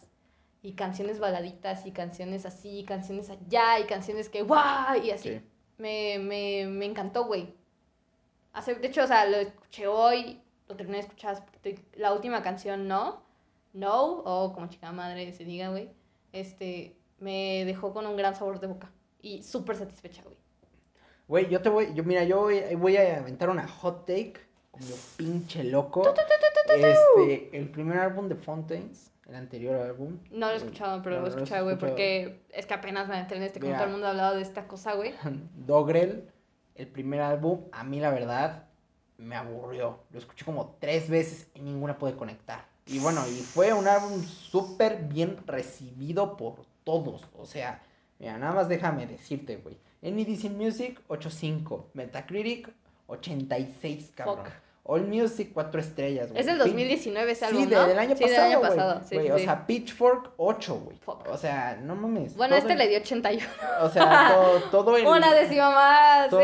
y 0.62 0.74
canciones 0.74 1.18
baladitas, 1.20 1.86
y 1.86 1.94
canciones 1.94 2.46
así, 2.46 2.80
y 2.80 2.84
canciones 2.84 3.30
allá, 3.30 3.80
y 3.80 3.86
canciones 3.86 4.28
que 4.28 4.42
guau, 4.42 5.02
y 5.02 5.12
así. 5.12 5.30
Sí. 5.30 5.42
Me, 5.78 6.20
me, 6.20 6.68
me 6.68 6.86
encantó, 6.86 7.24
güey. 7.24 7.56
De 8.66 8.88
hecho, 8.88 9.06
o 9.06 9.08
sea, 9.08 9.26
lo 9.28 9.38
escuché 9.38 9.88
hoy, 9.88 10.42
lo 10.68 10.76
terminé 10.76 10.98
de 10.98 11.04
escuchar 11.04 11.32
hace 11.36 11.44
poquito, 11.44 11.70
y 11.70 12.00
la 12.00 12.12
última 12.12 12.44
canción, 12.44 12.86
No, 12.86 13.24
No, 13.72 14.24
o 14.26 14.52
como 14.52 14.68
chica 14.68 14.92
madre 14.92 15.32
se 15.32 15.46
diga, 15.46 15.70
güey, 15.70 15.90
este, 16.34 16.98
me 17.20 17.64
dejó 17.64 17.94
con 17.94 18.06
un 18.06 18.18
gran 18.18 18.36
sabor 18.36 18.60
de 18.60 18.68
boca 18.68 18.92
y 19.22 19.42
súper 19.42 19.78
satisfecha, 19.78 20.22
güey. 20.24 20.41
Güey, 21.28 21.50
yo 21.50 21.62
te 21.62 21.70
voy, 21.70 21.94
yo 21.94 22.04
mira, 22.04 22.24
yo 22.24 22.42
voy, 22.42 22.62
voy 22.76 22.98
a 22.98 23.18
aventar 23.18 23.50
una 23.50 23.68
hot 23.68 24.06
take 24.06 24.34
como 24.72 24.86
pinche 25.18 25.64
loco. 25.64 26.04
Este, 26.68 27.58
el 27.58 27.70
primer 27.70 28.00
álbum 28.00 28.28
de 28.30 28.36
Fontaines, 28.36 29.12
el 29.28 29.36
anterior 29.36 29.76
álbum. 29.76 30.18
No 30.32 30.48
lo 30.48 30.54
he 30.54 30.58
escuchado, 30.58 31.02
pero 31.02 31.18
no, 31.18 31.22
lo 31.22 31.28
he 31.28 31.30
escuchado, 31.32 31.66
güey, 31.66 31.78
porque 31.78 32.42
es 32.50 32.66
que 32.66 32.74
apenas 32.74 33.08
me 33.08 33.20
entré 33.20 33.38
en 33.38 33.44
este, 33.44 33.60
como 33.60 33.74
todo 33.74 33.86
el 33.86 33.92
mundo 33.92 34.08
ha 34.08 34.12
hablado 34.12 34.36
de 34.36 34.42
esta 34.42 34.68
cosa, 34.68 34.94
güey. 34.94 35.14
Dogrel, 35.66 36.30
el 36.76 36.88
primer 36.88 37.22
álbum, 37.22 37.62
a 37.72 37.84
mí 37.84 38.00
la 38.00 38.12
verdad 38.12 38.66
me 39.18 39.36
aburrió. 39.36 40.00
Lo 40.12 40.20
escuché 40.20 40.46
como 40.46 40.76
tres 40.80 41.10
veces 41.10 41.48
y 41.54 41.62
ninguna 41.62 41.98
pude 41.98 42.16
conectar. 42.16 42.66
Y 42.88 43.00
bueno, 43.00 43.22
y 43.28 43.36
fue 43.42 43.74
un 43.74 43.88
álbum 43.88 44.24
súper 44.24 45.04
bien 45.04 45.38
recibido 45.46 46.36
por 46.38 46.66
todos. 46.84 47.22
O 47.38 47.46
sea, 47.46 47.82
mira, 48.20 48.38
nada 48.38 48.54
más 48.54 48.70
déjame 48.70 49.06
decirte, 49.06 49.58
güey. 49.58 49.78
En 50.02 50.18
EDC 50.20 50.50
Music, 50.52 51.00
8.5. 51.10 51.86
Metacritic, 51.94 52.70
86, 53.08 54.12
cabrón. 54.16 54.38
Fuck. 54.46 54.54
All 54.84 55.06
Music, 55.08 55.52
4 55.54 55.80
estrellas, 55.80 56.30
güey. 56.30 56.40
Es 56.40 56.48
del 56.48 56.56
Pin- 56.58 56.70
2019 56.70 57.32
ese 57.32 57.46
álbum, 57.46 57.64
Sí, 57.66 57.70
¿no? 57.70 57.88
del 57.88 58.00
año 58.00 58.16
sí, 58.18 58.24
pasado. 58.24 58.42
del 58.42 58.52
año 58.52 58.62
pasado. 58.62 59.02
Sí, 59.08 59.16
Güey, 59.16 59.28
sí, 59.28 59.32
o 59.34 59.38
sea, 59.40 59.68
Pitchfork, 59.68 60.32
8, 60.38 60.76
güey. 60.80 60.98
O 61.30 61.38
sea, 61.38 61.80
no 61.84 61.96
mames. 61.96 62.36
Bueno, 62.36 62.56
este 62.56 62.72
el- 62.74 62.80
le 62.80 62.88
dio 62.88 62.98
81. 62.98 63.46
O 63.82 63.90
sea, 63.90 64.30
todo, 64.34 64.60
todo 64.72 64.98
el. 64.98 65.06
Una 65.06 65.34
décima 65.36 65.70
más, 65.70 66.30
todo-. 66.32 66.42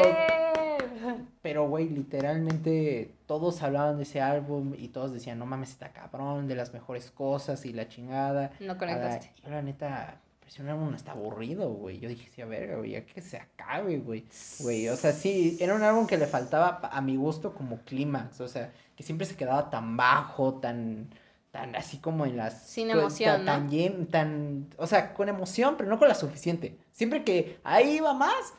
Pero, 1.41 1.67
güey, 1.67 1.89
literalmente 1.89 3.11
todos 3.25 3.63
hablaban 3.63 3.97
de 3.97 4.03
ese 4.03 4.21
álbum 4.21 4.75
y 4.77 4.89
todos 4.89 5.13
decían, 5.13 5.39
no 5.39 5.45
mames, 5.45 5.69
está 5.71 5.91
cabrón, 5.91 6.47
de 6.47 6.55
las 6.55 6.73
mejores 6.73 7.09
cosas 7.11 7.65
y 7.65 7.73
la 7.73 7.87
chingada. 7.87 8.51
No 8.59 8.77
conectaste. 8.77 9.31
Yo, 9.43 9.49
la 9.49 9.61
neta, 9.61 10.19
pues 10.47 10.59
un 10.59 10.69
álbum 10.69 10.93
está 10.93 11.11
aburrido, 11.11 11.69
güey. 11.73 11.99
Yo 11.99 12.07
dije, 12.07 12.29
sí, 12.33 12.41
a 12.41 12.45
ver, 12.45 12.77
güey, 12.77 12.91
ya 12.91 13.05
que 13.05 13.19
se 13.19 13.35
acabe, 13.35 13.97
güey. 13.99 14.23
Güey, 14.61 14.87
o 14.87 14.95
sea, 14.95 15.11
sí, 15.11 15.57
era 15.59 15.75
un 15.75 15.83
álbum 15.83 16.07
que 16.07 16.17
le 16.17 16.25
faltaba 16.25 16.79
a 16.89 17.01
mi 17.01 17.17
gusto 17.17 17.53
como 17.53 17.81
clímax, 17.81 18.39
o 18.39 18.47
sea, 18.47 18.71
que 18.95 19.03
siempre 19.03 19.27
se 19.27 19.35
quedaba 19.35 19.69
tan 19.69 19.97
bajo, 19.97 20.53
tan, 20.53 21.09
tan 21.51 21.75
así 21.75 21.97
como 21.97 22.25
en 22.25 22.37
las... 22.37 22.61
Sin 22.65 22.89
emoción, 22.89 23.43
ta- 23.43 23.57
¿no? 23.57 23.69
Tan 23.69 24.05
tan, 24.07 24.67
o 24.77 24.87
sea, 24.87 25.13
con 25.13 25.27
emoción, 25.27 25.75
pero 25.77 25.89
no 25.89 25.99
con 25.99 26.07
la 26.07 26.15
suficiente. 26.15 26.77
Siempre 26.93 27.25
que 27.25 27.59
ahí 27.65 27.97
iba 27.97 28.13
más, 28.13 28.53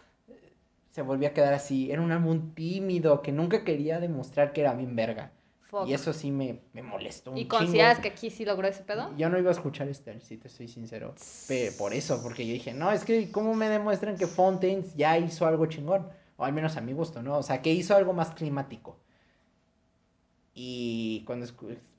se 0.90 1.01
volvía 1.01 1.29
a 1.31 1.33
quedar 1.33 1.55
así. 1.55 1.90
Era 1.90 2.03
un 2.03 2.12
álbum 2.12 2.53
tímido 2.55 3.22
que 3.22 3.33
nunca 3.33 3.64
quería 3.64 3.98
demostrar 3.98 4.53
que 4.53 4.61
era 4.61 4.74
bien 4.74 4.94
verga. 4.94 5.31
Fuck. 5.68 5.87
Y 5.87 5.92
eso 5.92 6.12
sí 6.14 6.31
me, 6.31 6.61
me 6.72 6.83
molestó 6.83 7.31
un 7.31 7.37
¿Y 7.37 7.42
chingo. 7.42 7.57
consideras 7.59 7.98
que 7.98 8.09
aquí 8.09 8.31
sí 8.31 8.44
logró 8.44 8.66
ese 8.68 8.83
pedo? 8.85 9.14
Yo 9.16 9.28
no 9.28 9.38
iba 9.38 9.50
a 9.50 9.52
escuchar 9.52 9.87
este, 9.88 10.18
si 10.20 10.37
te 10.38 10.48
soy 10.48 10.66
sincero. 10.66 11.14
Pe- 11.46 11.72
por 11.78 11.92
eso, 11.92 12.22
porque 12.22 12.46
yo 12.46 12.54
dije, 12.54 12.72
no, 12.72 12.90
es 12.90 13.04
que 13.04 13.31
¿cómo 13.31 13.54
me 13.54 13.68
demuestran 13.68 14.16
que 14.16 14.26
Fontaines 14.26 14.94
ya 14.96 15.18
hizo 15.18 15.46
algo 15.46 15.66
chingón? 15.66 16.09
O 16.38 16.44
al 16.44 16.52
menos 16.52 16.76
a 16.76 16.81
mi 16.81 16.92
gusto, 16.94 17.22
¿no? 17.22 17.37
O 17.38 17.42
sea, 17.42 17.61
que 17.61 17.72
hizo 17.72 17.94
algo 17.94 18.12
más 18.14 18.31
climático. 18.31 18.96
Y 20.54 21.22
cuando 21.26 21.46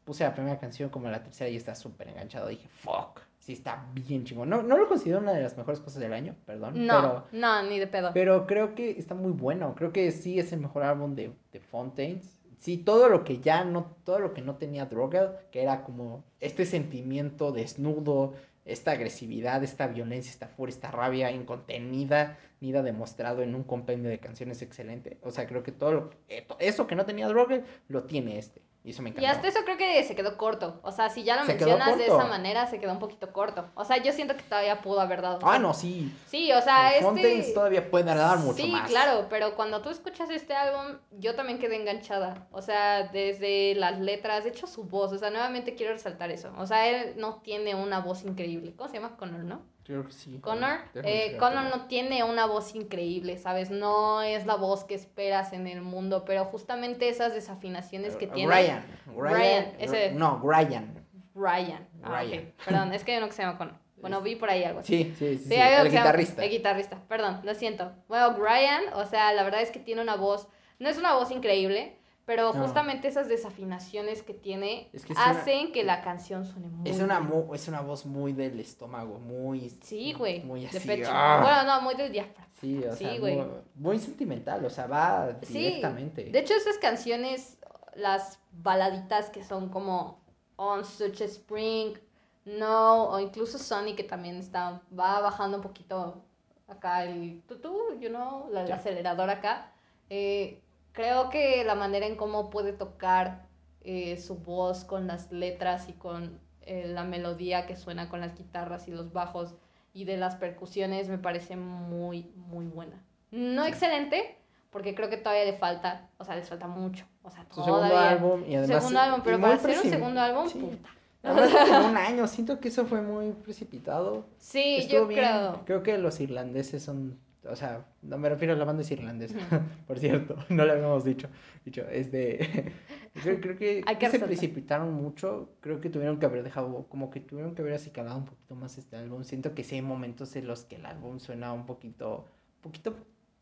puse 0.03 0.23
la 0.23 0.33
primera 0.33 0.59
canción, 0.59 0.89
como 0.89 1.09
la 1.09 1.23
tercera, 1.23 1.49
ya 1.49 1.57
está 1.57 1.75
súper 1.75 2.09
enganchado. 2.09 2.47
Dije, 2.47 2.67
fuck, 2.67 3.19
sí 3.37 3.53
está 3.53 3.85
bien 3.93 4.25
chingón. 4.25 4.49
No, 4.49 4.63
no 4.63 4.77
lo 4.77 4.87
considero 4.87 5.19
una 5.19 5.33
de 5.33 5.43
las 5.43 5.57
mejores 5.57 5.79
cosas 5.79 6.01
del 6.01 6.13
año, 6.13 6.35
perdón. 6.45 6.85
No, 6.87 6.95
Pero, 6.95 7.23
no, 7.39 7.63
ni 7.63 7.79
de 7.79 7.87
pedo. 7.87 8.11
pero 8.13 8.45
creo 8.47 8.75
que 8.75 8.91
está 8.91 9.13
muy 9.15 9.31
bueno. 9.31 9.75
Creo 9.75 9.93
que 9.93 10.11
sí 10.11 10.39
es 10.39 10.51
el 10.51 10.59
mejor 10.59 10.83
álbum 10.83 11.15
de, 11.15 11.31
de 11.53 11.59
Fontaines. 11.59 12.38
Sí, 12.59 12.77
todo 12.77 13.09
lo 13.09 13.23
que 13.23 13.39
ya 13.39 13.63
no, 13.65 13.95
todo 14.03 14.19
lo 14.19 14.33
que 14.33 14.41
no 14.41 14.55
tenía 14.55 14.85
Drogel, 14.85 15.29
que 15.51 15.61
era 15.63 15.83
como 15.83 16.23
este 16.39 16.65
sentimiento 16.65 17.51
desnudo, 17.51 18.33
esta 18.65 18.91
agresividad, 18.91 19.63
esta 19.63 19.87
violencia, 19.87 20.31
esta 20.31 20.47
furia, 20.47 20.73
esta 20.73 20.91
rabia 20.91 21.31
incontenida, 21.31 22.37
nida 22.61 22.83
demostrado 22.83 23.41
en 23.41 23.55
un 23.55 23.63
compendio 23.63 24.09
de 24.09 24.19
canciones 24.19 24.61
excelente. 24.61 25.17
O 25.23 25.31
sea, 25.31 25.47
creo 25.47 25.63
que 25.63 25.71
todo 25.71 25.91
lo, 25.93 26.09
eh, 26.27 26.45
eso 26.59 26.87
que 26.87 26.95
no 26.95 27.05
tenía 27.05 27.27
Drogel 27.27 27.63
lo 27.87 28.03
tiene 28.03 28.37
este. 28.37 28.61
Y 28.89 28.91
eso 28.91 29.03
me 29.03 29.09
encanta. 29.09 29.21
Y 29.21 29.29
hasta 29.29 29.47
eso 29.47 29.59
creo 29.65 29.77
que 29.77 30.03
se 30.03 30.15
quedó 30.15 30.35
corto. 30.35 30.79
O 30.81 30.91
sea, 30.91 31.09
si 31.11 31.23
ya 31.23 31.35
lo 31.35 31.45
mencionas 31.45 31.95
de 31.95 32.05
esa 32.07 32.25
manera, 32.25 32.65
se 32.65 32.79
quedó 32.79 32.91
un 32.91 32.97
poquito 32.97 33.31
corto. 33.31 33.69
O 33.75 33.85
sea, 33.85 33.97
yo 33.97 34.11
siento 34.11 34.35
que 34.35 34.41
todavía 34.41 34.81
pudo 34.81 34.99
haber 34.99 35.21
dado. 35.21 35.37
Ah, 35.43 35.59
no, 35.59 35.75
sí. 35.75 36.11
Sí, 36.25 36.51
o 36.51 36.59
sea, 36.59 36.93
este... 36.93 37.03
Fountains 37.03 37.53
todavía 37.53 37.87
puede 37.91 38.05
dar 38.05 38.39
mucho 38.39 38.65
más. 38.65 38.87
Sí, 38.87 38.91
claro, 38.91 39.27
pero 39.29 39.55
cuando 39.55 39.83
tú 39.83 39.91
escuchas 39.91 40.31
este 40.31 40.55
álbum, 40.55 40.97
yo 41.11 41.35
también 41.35 41.59
quedé 41.59 41.75
enganchada. 41.75 42.47
O 42.51 42.63
sea, 42.63 43.03
desde 43.03 43.75
las 43.75 43.99
letras, 43.99 44.43
de 44.43 44.49
hecho 44.49 44.65
su 44.65 44.85
voz. 44.85 45.11
O 45.13 45.19
sea, 45.19 45.29
nuevamente 45.29 45.75
quiero 45.75 45.93
resaltar 45.93 46.31
eso. 46.31 46.51
O 46.57 46.65
sea, 46.65 46.87
él 46.87 47.13
no 47.17 47.41
tiene 47.43 47.75
una 47.75 47.99
voz 47.99 48.23
increíble. 48.23 48.73
¿Cómo 48.75 48.89
se 48.89 48.95
llama? 48.95 49.17
Connor, 49.17 49.43
¿no? 49.43 49.61
Creo 49.89 50.05
que 50.05 50.11
sí. 50.11 50.37
Connor, 50.39 50.81
eh, 50.93 51.35
Connor 51.39 51.75
no 51.75 51.87
tiene 51.87 52.23
una 52.23 52.45
voz 52.45 52.75
increíble, 52.75 53.39
¿sabes? 53.39 53.71
No 53.71 54.21
es 54.21 54.45
la 54.45 54.53
voz 54.53 54.83
que 54.83 54.93
esperas 54.93 55.51
en 55.51 55.65
el 55.65 55.81
mundo, 55.81 56.25
pero 56.25 56.45
justamente 56.45 57.09
esas 57.09 57.33
desafinaciones 57.33 58.15
que 58.15 58.27
tiene. 58.27 58.53
Ryan. 58.53 58.85
Ryan. 59.17 59.73
ese... 59.79 60.11
No, 60.11 60.39
Ryan. 60.43 60.93
Ryan. 61.33 61.87
Ah, 62.03 62.21
Perdón, 62.63 62.93
es 62.93 63.03
que 63.03 63.13
hay 63.13 63.17
uno 63.17 63.29
que 63.29 63.33
se 63.33 63.41
llama 63.41 63.57
Connor. 63.57 63.79
Bueno, 63.95 64.21
vi 64.21 64.35
por 64.35 64.51
ahí 64.51 64.63
algo 64.63 64.81
así. 64.81 65.05
Sí, 65.05 65.15
sí, 65.17 65.37
sí. 65.39 65.49
sí, 65.49 65.55
el 65.55 65.89
guitarrista. 65.89 66.43
el 66.43 66.51
guitarrista, 66.51 67.01
perdón, 67.07 67.39
lo 67.41 67.55
siento. 67.55 67.91
Bueno, 68.07 68.37
Ryan, 68.37 68.93
o 68.93 69.07
sea, 69.07 69.33
la 69.33 69.41
verdad 69.41 69.63
es 69.63 69.71
que 69.71 69.79
tiene 69.79 70.03
una 70.03 70.17
voz, 70.17 70.49
no 70.77 70.87
es 70.87 70.99
una 70.99 71.15
voz 71.15 71.31
increíble, 71.31 71.97
pero 72.29 72.53
justamente 72.53 73.07
esas 73.07 73.27
desafinaciones 73.27 74.21
que 74.21 74.35
tiene 74.35 74.91
hacen 75.15 75.71
que 75.71 75.83
la 75.83 76.03
canción 76.03 76.45
suene 76.45 76.67
muy 76.67 76.87
es 76.87 76.99
una 76.99 77.27
es 77.55 77.67
una 77.67 77.81
voz 77.81 78.05
muy 78.05 78.33
del 78.33 78.59
estómago, 78.59 79.17
muy 79.17 79.75
Sí, 79.81 80.13
güey. 80.13 80.43
Muy 80.43 80.63
así. 80.63 80.77
De 80.77 80.85
pecho. 80.85 81.09
¡ah! 81.11 81.39
Bueno, 81.41 81.63
no, 81.63 81.81
muy 81.81 81.95
del 81.95 82.11
diafragma. 82.11 82.53
Sí, 82.61 82.83
o 82.83 82.95
sea, 82.95 83.19
muy, 83.19 83.43
muy, 83.73 83.97
sentimental, 83.97 84.63
o 84.63 84.69
sea, 84.69 84.85
va 84.85 85.33
directamente. 85.41 86.25
De 86.25 86.37
hecho, 86.37 86.53
esas 86.53 86.77
canciones, 86.77 87.57
las 87.95 88.37
baladitas 88.51 89.31
que 89.31 89.43
son 89.43 89.69
como 89.69 90.21
On 90.55 90.85
Such 90.85 91.23
a 91.23 91.25
Spring, 91.25 91.97
No, 92.45 93.05
o 93.05 93.19
incluso 93.19 93.57
Sony 93.57 93.95
que 93.97 94.03
también 94.03 94.35
está 94.35 94.83
va 94.93 95.19
bajando 95.19 95.57
un 95.57 95.63
poquito 95.63 96.23
acá 96.67 97.05
el 97.05 97.41
tutú, 97.47 97.99
you 97.99 98.09
know, 98.09 98.47
la, 98.51 98.65
el 98.65 98.71
acelerador 98.71 99.31
acá. 99.31 99.71
Eh, 100.11 100.61
creo 100.99 101.29
que 101.29 101.63
la 101.63 101.75
manera 101.75 102.05
en 102.07 102.17
cómo 102.17 102.49
puede 102.49 102.73
tocar 102.73 103.47
eh, 103.79 104.19
su 104.19 104.35
voz 104.35 104.83
con 104.83 105.07
las 105.07 105.31
letras 105.31 105.87
y 105.87 105.93
con 105.93 106.41
eh, 106.63 106.87
la 106.89 107.05
melodía 107.05 107.65
que 107.65 107.77
suena 107.77 108.09
con 108.09 108.19
las 108.19 108.37
guitarras 108.37 108.89
y 108.89 108.91
los 108.91 109.13
bajos 109.13 109.55
y 109.93 110.03
de 110.03 110.17
las 110.17 110.35
percusiones 110.35 111.07
me 111.07 111.17
parece 111.17 111.55
muy, 111.55 112.33
muy 112.35 112.65
buena. 112.65 113.01
No 113.31 113.65
excelente, 113.65 114.35
porque 114.71 114.93
creo 114.93 115.09
que 115.09 115.15
todavía 115.15 115.45
le 115.45 115.53
falta, 115.53 116.09
o 116.17 116.25
sea, 116.25 116.35
les 116.35 116.49
falta 116.49 116.67
mucho. 116.67 117.05
O 117.23 117.31
sea, 117.31 117.45
su 117.49 117.63
segundo 117.63 117.97
álbum 117.97 118.43
y 118.45 118.55
además. 118.55 118.83
Segundo 118.83 118.99
álbum, 118.99 119.21
pero 119.23 119.39
para 119.39 119.53
hacer 119.53 119.77
un 119.81 119.89
segundo 119.89 120.19
álbum, 120.19 120.49
puta. 120.51 120.89
un 121.89 121.95
año, 121.95 122.27
siento 122.27 122.59
que 122.59 122.67
eso 122.67 122.85
fue 122.85 123.01
muy 123.01 123.31
precipitado. 123.31 124.25
Sí, 124.37 124.85
yo 124.89 125.07
creo. 125.07 125.61
Creo 125.63 125.81
que 125.81 125.97
los 125.97 126.19
irlandeses 126.19 126.83
son 126.83 127.17
o 127.47 127.55
sea, 127.55 127.85
no 128.01 128.17
me 128.17 128.29
refiero 128.29 128.53
a 128.53 128.57
la 128.57 128.65
banda 128.65 128.81
es 128.81 128.91
irlandesa, 128.91 129.37
por 129.87 129.99
cierto, 129.99 130.35
no 130.49 130.65
lo 130.65 130.73
habíamos 130.73 131.03
dicho, 131.03 131.27
dicho, 131.63 131.83
es 131.89 132.11
de, 132.11 132.73
creo, 133.23 133.57
que, 133.57 133.83
se 134.11 134.19
precipitaron 134.19 134.93
mucho, 134.93 135.49
creo 135.61 135.79
que 135.79 135.89
tuvieron 135.89 136.19
que 136.19 136.25
haber 136.25 136.43
dejado, 136.43 136.85
como 136.89 137.09
que 137.09 137.19
tuvieron 137.19 137.55
que 137.55 137.61
haber 137.61 137.73
acicalado 137.73 138.17
un 138.17 138.25
poquito 138.25 138.55
más 138.55 138.77
este 138.77 138.97
álbum, 138.97 139.23
siento 139.23 139.55
que 139.55 139.63
sí 139.63 139.75
hay 139.75 139.81
momentos 139.81 140.35
en 140.35 140.47
los 140.47 140.65
que 140.65 140.75
el 140.75 140.85
álbum 140.85 141.19
suena 141.19 141.53
un 141.53 141.65
poquito, 141.65 142.27
un 142.57 142.61
poquito 142.61 142.95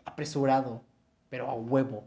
apresurado, 0.06 0.84
pero 1.30 1.50
a 1.50 1.54
huevo. 1.56 2.04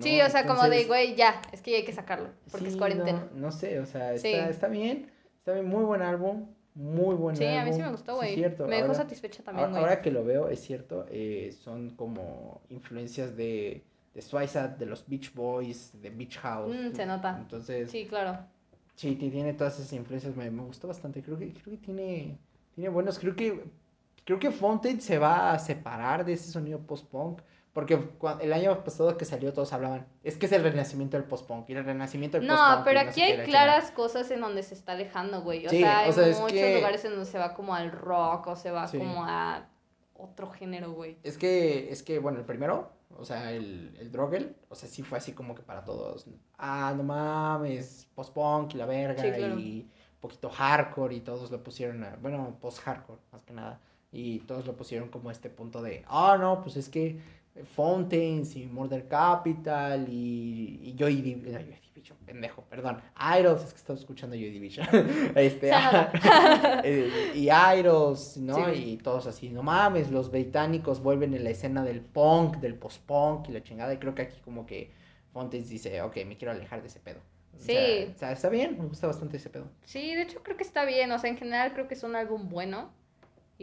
Sí, 0.00 0.22
o 0.22 0.30
sea, 0.30 0.46
como 0.46 0.66
de, 0.70 0.86
güey, 0.86 1.16
ya, 1.16 1.42
es 1.52 1.60
que 1.60 1.76
hay 1.76 1.84
que 1.84 1.92
sacarlo, 1.92 2.30
porque 2.50 2.68
es 2.68 2.76
cuarentena. 2.76 3.28
No, 3.34 3.52
sé, 3.52 3.78
o 3.78 3.84
sea, 3.84 4.14
está, 4.14 4.48
está 4.48 4.68
bien, 4.68 5.10
está 5.36 5.52
bien, 5.52 5.68
muy 5.68 5.84
buen 5.84 6.00
álbum, 6.00 6.46
muy 6.74 7.14
buen 7.14 7.36
Sí, 7.36 7.44
a 7.44 7.64
mí 7.64 7.72
sí 7.72 7.80
me 7.80 7.90
gustó, 7.90 8.16
güey. 8.16 8.36
me 8.36 8.82
dejó 8.82 8.94
satisfecha 8.94 9.42
también, 9.42 9.70
güey. 9.70 9.82
Ahora, 9.82 10.00
que 10.00 10.10
lo 10.10 10.24
veo, 10.24 10.48
es 10.48 10.60
cierto, 10.60 11.06
eh, 11.10 11.54
son 11.62 11.90
como 11.90 12.62
influencias 12.70 13.36
de, 13.36 13.82
de 14.14 14.22
Swizzard, 14.22 14.78
de 14.78 14.86
los 14.86 15.06
Beach 15.06 15.34
Boys, 15.34 15.92
de 16.00 16.10
Beach 16.10 16.38
House. 16.38 16.74
Mm, 16.74 16.94
se 16.94 17.06
nota. 17.06 17.36
Entonces. 17.38 17.90
Sí, 17.90 18.06
claro. 18.06 18.38
Sí, 18.94 19.16
tiene 19.16 19.54
todas 19.54 19.78
esas 19.78 19.92
influencias, 19.92 20.36
me, 20.36 20.50
me 20.50 20.62
gustó 20.62 20.88
bastante. 20.88 21.22
Creo 21.22 21.38
que, 21.38 21.52
creo 21.52 21.76
que 21.76 21.78
tiene, 21.78 22.38
tiene 22.74 22.88
buenos, 22.88 23.18
creo 23.18 23.34
que, 23.34 23.64
creo 24.24 24.38
que 24.38 24.50
Fontaine 24.50 25.00
se 25.00 25.18
va 25.18 25.52
a 25.52 25.58
separar 25.58 26.24
de 26.24 26.34
ese 26.34 26.50
sonido 26.50 26.80
post-punk 26.80 27.40
porque 27.72 27.98
el 28.40 28.52
año 28.52 28.84
pasado 28.84 29.16
que 29.16 29.24
salió 29.24 29.52
todos 29.52 29.72
hablaban, 29.72 30.06
es 30.22 30.36
que 30.36 30.46
es 30.46 30.52
el 30.52 30.62
renacimiento 30.62 31.16
del 31.16 31.24
post-punk 31.24 31.70
y 31.70 31.72
el 31.72 31.84
renacimiento 31.84 32.38
del 32.38 32.46
post-punk. 32.46 32.78
No, 32.78 32.84
pero 32.84 33.00
aquí 33.00 33.22
hay 33.22 33.44
claras 33.44 33.90
cosas 33.92 34.30
en 34.30 34.40
donde 34.40 34.62
se 34.62 34.74
está 34.74 34.92
alejando, 34.92 35.40
güey. 35.40 35.66
O 35.66 35.70
sea, 35.70 36.00
hay 36.00 36.34
muchos 36.34 36.74
lugares 36.74 37.04
en 37.04 37.12
donde 37.12 37.26
se 37.26 37.38
va 37.38 37.54
como 37.54 37.74
al 37.74 37.90
rock 37.90 38.48
o 38.48 38.56
se 38.56 38.70
va 38.70 38.90
como 38.90 39.24
a 39.24 39.66
otro 40.14 40.50
género, 40.50 40.92
güey. 40.92 41.16
Es 41.22 41.38
que, 41.38 41.90
es 41.90 42.02
que, 42.02 42.18
bueno, 42.18 42.38
el 42.38 42.44
primero, 42.44 42.90
o 43.16 43.24
sea, 43.24 43.52
el, 43.52 43.96
el 43.98 44.12
Drogel, 44.12 44.54
o 44.68 44.74
sea, 44.74 44.88
sí 44.88 45.02
fue 45.02 45.16
así 45.16 45.32
como 45.32 45.54
que 45.54 45.62
para 45.62 45.82
todos. 45.82 46.26
Ah, 46.58 46.92
no 46.94 47.02
mames, 47.02 48.06
post-punk 48.14 48.74
y 48.74 48.76
la 48.76 48.86
verga 48.86 49.26
y 49.26 49.80
un 49.80 50.20
poquito 50.20 50.50
hardcore 50.50 51.14
y 51.14 51.20
todos 51.20 51.50
lo 51.50 51.62
pusieron, 51.62 52.04
a, 52.04 52.16
bueno, 52.20 52.58
post-hardcore 52.60 53.18
más 53.32 53.42
que 53.42 53.54
nada. 53.54 53.80
Y 54.12 54.40
todos 54.40 54.66
lo 54.66 54.76
pusieron 54.76 55.08
como 55.08 55.30
este 55.30 55.48
punto 55.48 55.80
de, 55.80 56.04
ah, 56.06 56.36
no, 56.38 56.60
pues 56.60 56.76
es 56.76 56.90
que 56.90 57.18
Fountains 57.74 58.56
y 58.56 58.66
Murder 58.66 59.06
Capital 59.08 60.08
y, 60.08 60.80
y 60.82 60.94
Joy 60.98 61.20
Division, 61.20 62.16
pendejo, 62.24 62.62
perdón. 62.62 63.00
Idols, 63.38 63.62
es 63.62 63.72
que 63.72 63.78
estaba 63.78 63.98
escuchando 63.98 64.34
Joy 64.34 64.50
Division. 64.50 64.86
este, 65.34 65.70
eh, 66.84 67.32
y 67.34 67.48
Idols, 67.50 68.38
¿no? 68.38 68.72
Y 68.72 68.96
todos 68.96 69.26
así, 69.26 69.50
no 69.50 69.62
mames, 69.62 70.10
los 70.10 70.30
británicos 70.30 71.02
vuelven 71.02 71.34
en 71.34 71.44
la 71.44 71.50
escena 71.50 71.84
del 71.84 72.00
punk, 72.00 72.56
del 72.56 72.74
post-punk 72.74 73.48
y 73.48 73.52
la 73.52 73.62
chingada. 73.62 73.92
Y 73.92 73.98
creo 73.98 74.14
que 74.14 74.22
aquí 74.22 74.40
como 74.44 74.64
que 74.66 74.90
Fountains 75.32 75.68
dice, 75.68 76.00
ok, 76.02 76.16
me 76.26 76.36
quiero 76.36 76.52
alejar 76.52 76.80
de 76.80 76.88
ese 76.88 77.00
pedo. 77.00 77.20
Sí. 77.58 77.76
o 78.14 78.18
sea, 78.18 78.32
está 78.32 78.48
bien, 78.48 78.78
me 78.78 78.86
gusta 78.86 79.06
bastante 79.06 79.36
ese 79.36 79.50
pedo. 79.50 79.68
Sí, 79.84 80.14
de 80.14 80.22
hecho 80.22 80.42
creo 80.42 80.56
que 80.56 80.64
está 80.64 80.84
bien, 80.84 81.12
o 81.12 81.18
sea, 81.18 81.30
en 81.30 81.36
general 81.36 81.74
creo 81.74 81.86
que 81.86 81.94
es 81.94 82.02
un 82.02 82.16
álbum 82.16 82.48
bueno. 82.48 82.90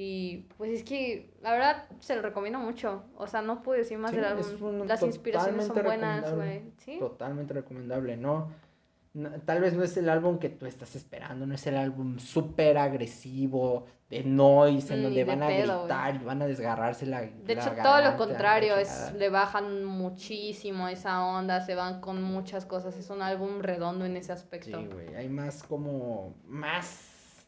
Y 0.02 0.46
pues 0.56 0.72
es 0.72 0.84
que 0.86 1.30
la 1.42 1.52
verdad 1.52 1.84
se 2.00 2.16
lo 2.16 2.22
recomiendo 2.22 2.58
mucho. 2.58 3.04
O 3.18 3.28
sea, 3.28 3.42
no 3.42 3.62
puedo 3.62 3.78
decir 3.78 3.98
más 3.98 4.14
del 4.14 4.24
álbum. 4.24 4.88
Las 4.88 5.04
inspiraciones 5.04 5.68
son 5.68 5.84
buenas, 5.84 6.34
güey. 6.34 6.62
¿Sí? 6.78 7.00
Totalmente 7.00 7.54
recomendable, 7.54 8.16
¿no? 8.16 8.48
Tal 9.44 9.60
vez 9.60 9.74
no 9.74 9.84
es 9.84 9.98
el 9.98 10.08
álbum 10.08 10.40
que 10.40 10.48
tú 10.48 10.66
estás 10.68 10.96
esperando, 10.96 11.46
no 11.46 11.56
es 11.56 11.68
el 11.68 11.76
álbum 11.76 12.18
súper 12.18 12.78
agresivo 12.78 13.88
de 14.10 14.24
noise 14.24 14.94
en 14.94 15.04
donde 15.04 15.26
van 15.26 15.44
a 15.44 15.50
gritar 15.50 16.16
y 16.16 16.24
van 16.24 16.42
a 16.44 16.48
desgarrarse 16.48 17.06
la 17.06 17.22
De 17.22 17.54
hecho, 17.54 17.74
todo 17.84 18.02
lo 18.02 18.16
contrario, 18.16 18.78
es, 18.78 19.12
le 19.18 19.30
bajan 19.30 19.84
muchísimo 19.84 20.88
esa 20.88 21.26
onda, 21.26 21.60
se 21.60 21.76
van 21.76 22.00
con 22.00 22.22
muchas 22.24 22.66
cosas, 22.66 22.96
es 22.98 23.10
un 23.10 23.22
álbum 23.22 23.60
redondo 23.60 24.06
en 24.06 24.16
ese 24.16 24.32
aspecto. 24.32 24.80
Sí, 24.80 24.88
güey, 24.94 25.14
hay 25.16 25.28
más 25.28 25.62
como, 25.64 26.36
más, 26.46 27.46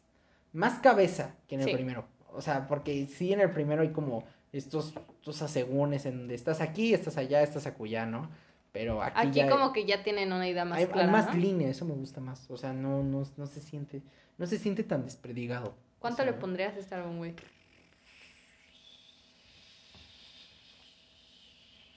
más 0.52 0.80
cabeza 0.80 1.34
que 1.46 1.54
en 1.54 1.62
el 1.62 1.72
primero. 1.72 2.11
O 2.34 2.42
sea, 2.42 2.66
porque 2.66 3.06
sí 3.06 3.32
en 3.32 3.40
el 3.40 3.50
primero 3.50 3.82
hay 3.82 3.90
como 3.90 4.24
estos, 4.52 4.94
estos 5.18 5.42
asegúnes 5.42 6.06
en 6.06 6.18
donde 6.18 6.34
estás 6.34 6.60
aquí, 6.60 6.94
estás 6.94 7.16
allá, 7.16 7.42
estás 7.42 7.66
acullá, 7.66 8.06
¿no? 8.06 8.30
Pero 8.72 9.02
aquí, 9.02 9.40
aquí 9.40 9.48
como 9.50 9.72
que 9.72 9.84
ya 9.84 10.02
tienen 10.02 10.32
una 10.32 10.48
idea 10.48 10.64
más 10.64 10.78
hay, 10.78 10.86
clara, 10.86 11.04
Hay 11.04 11.10
más 11.10 11.36
línea, 11.36 11.68
eso 11.68 11.84
me 11.84 11.94
gusta 11.94 12.20
más. 12.20 12.50
O 12.50 12.56
sea, 12.56 12.72
no, 12.72 13.02
no, 13.02 13.22
no 13.36 13.46
se 13.46 13.60
siente, 13.60 14.02
no 14.38 14.46
se 14.46 14.58
siente 14.58 14.82
tan 14.82 15.04
despredigado. 15.04 15.74
¿Cuánto 15.98 16.24
le 16.24 16.32
pondrías 16.32 16.74
a 16.74 16.78
este 16.78 16.94
álbum, 16.94 17.18
güey? 17.18 17.34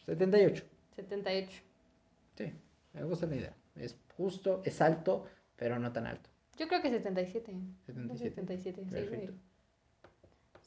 78. 0.05 0.63
78. 0.95 1.49
Sí, 2.37 2.53
me 2.93 3.03
gusta 3.03 3.25
la 3.25 3.35
idea. 3.35 3.55
Es 3.75 3.97
justo, 4.15 4.61
es 4.63 4.81
alto, 4.81 5.25
pero 5.55 5.79
no 5.79 5.91
tan 5.91 6.07
alto. 6.07 6.29
Yo 6.57 6.67
creo 6.67 6.81
que 6.81 6.89
77. 6.89 7.53
77. 7.85 8.35
77, 8.35 8.81
Perfecto. 8.91 9.33
sí. 9.33 9.39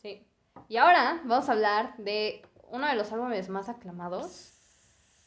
Sí. 0.03 0.27
Y 0.69 0.77
ahora 0.77 1.21
vamos 1.25 1.49
a 1.49 1.53
hablar 1.53 1.97
de 1.99 2.43
uno 2.71 2.87
de 2.87 2.95
los 2.95 3.13
álbumes 3.13 3.49
más 3.49 3.69
aclamados 3.69 4.53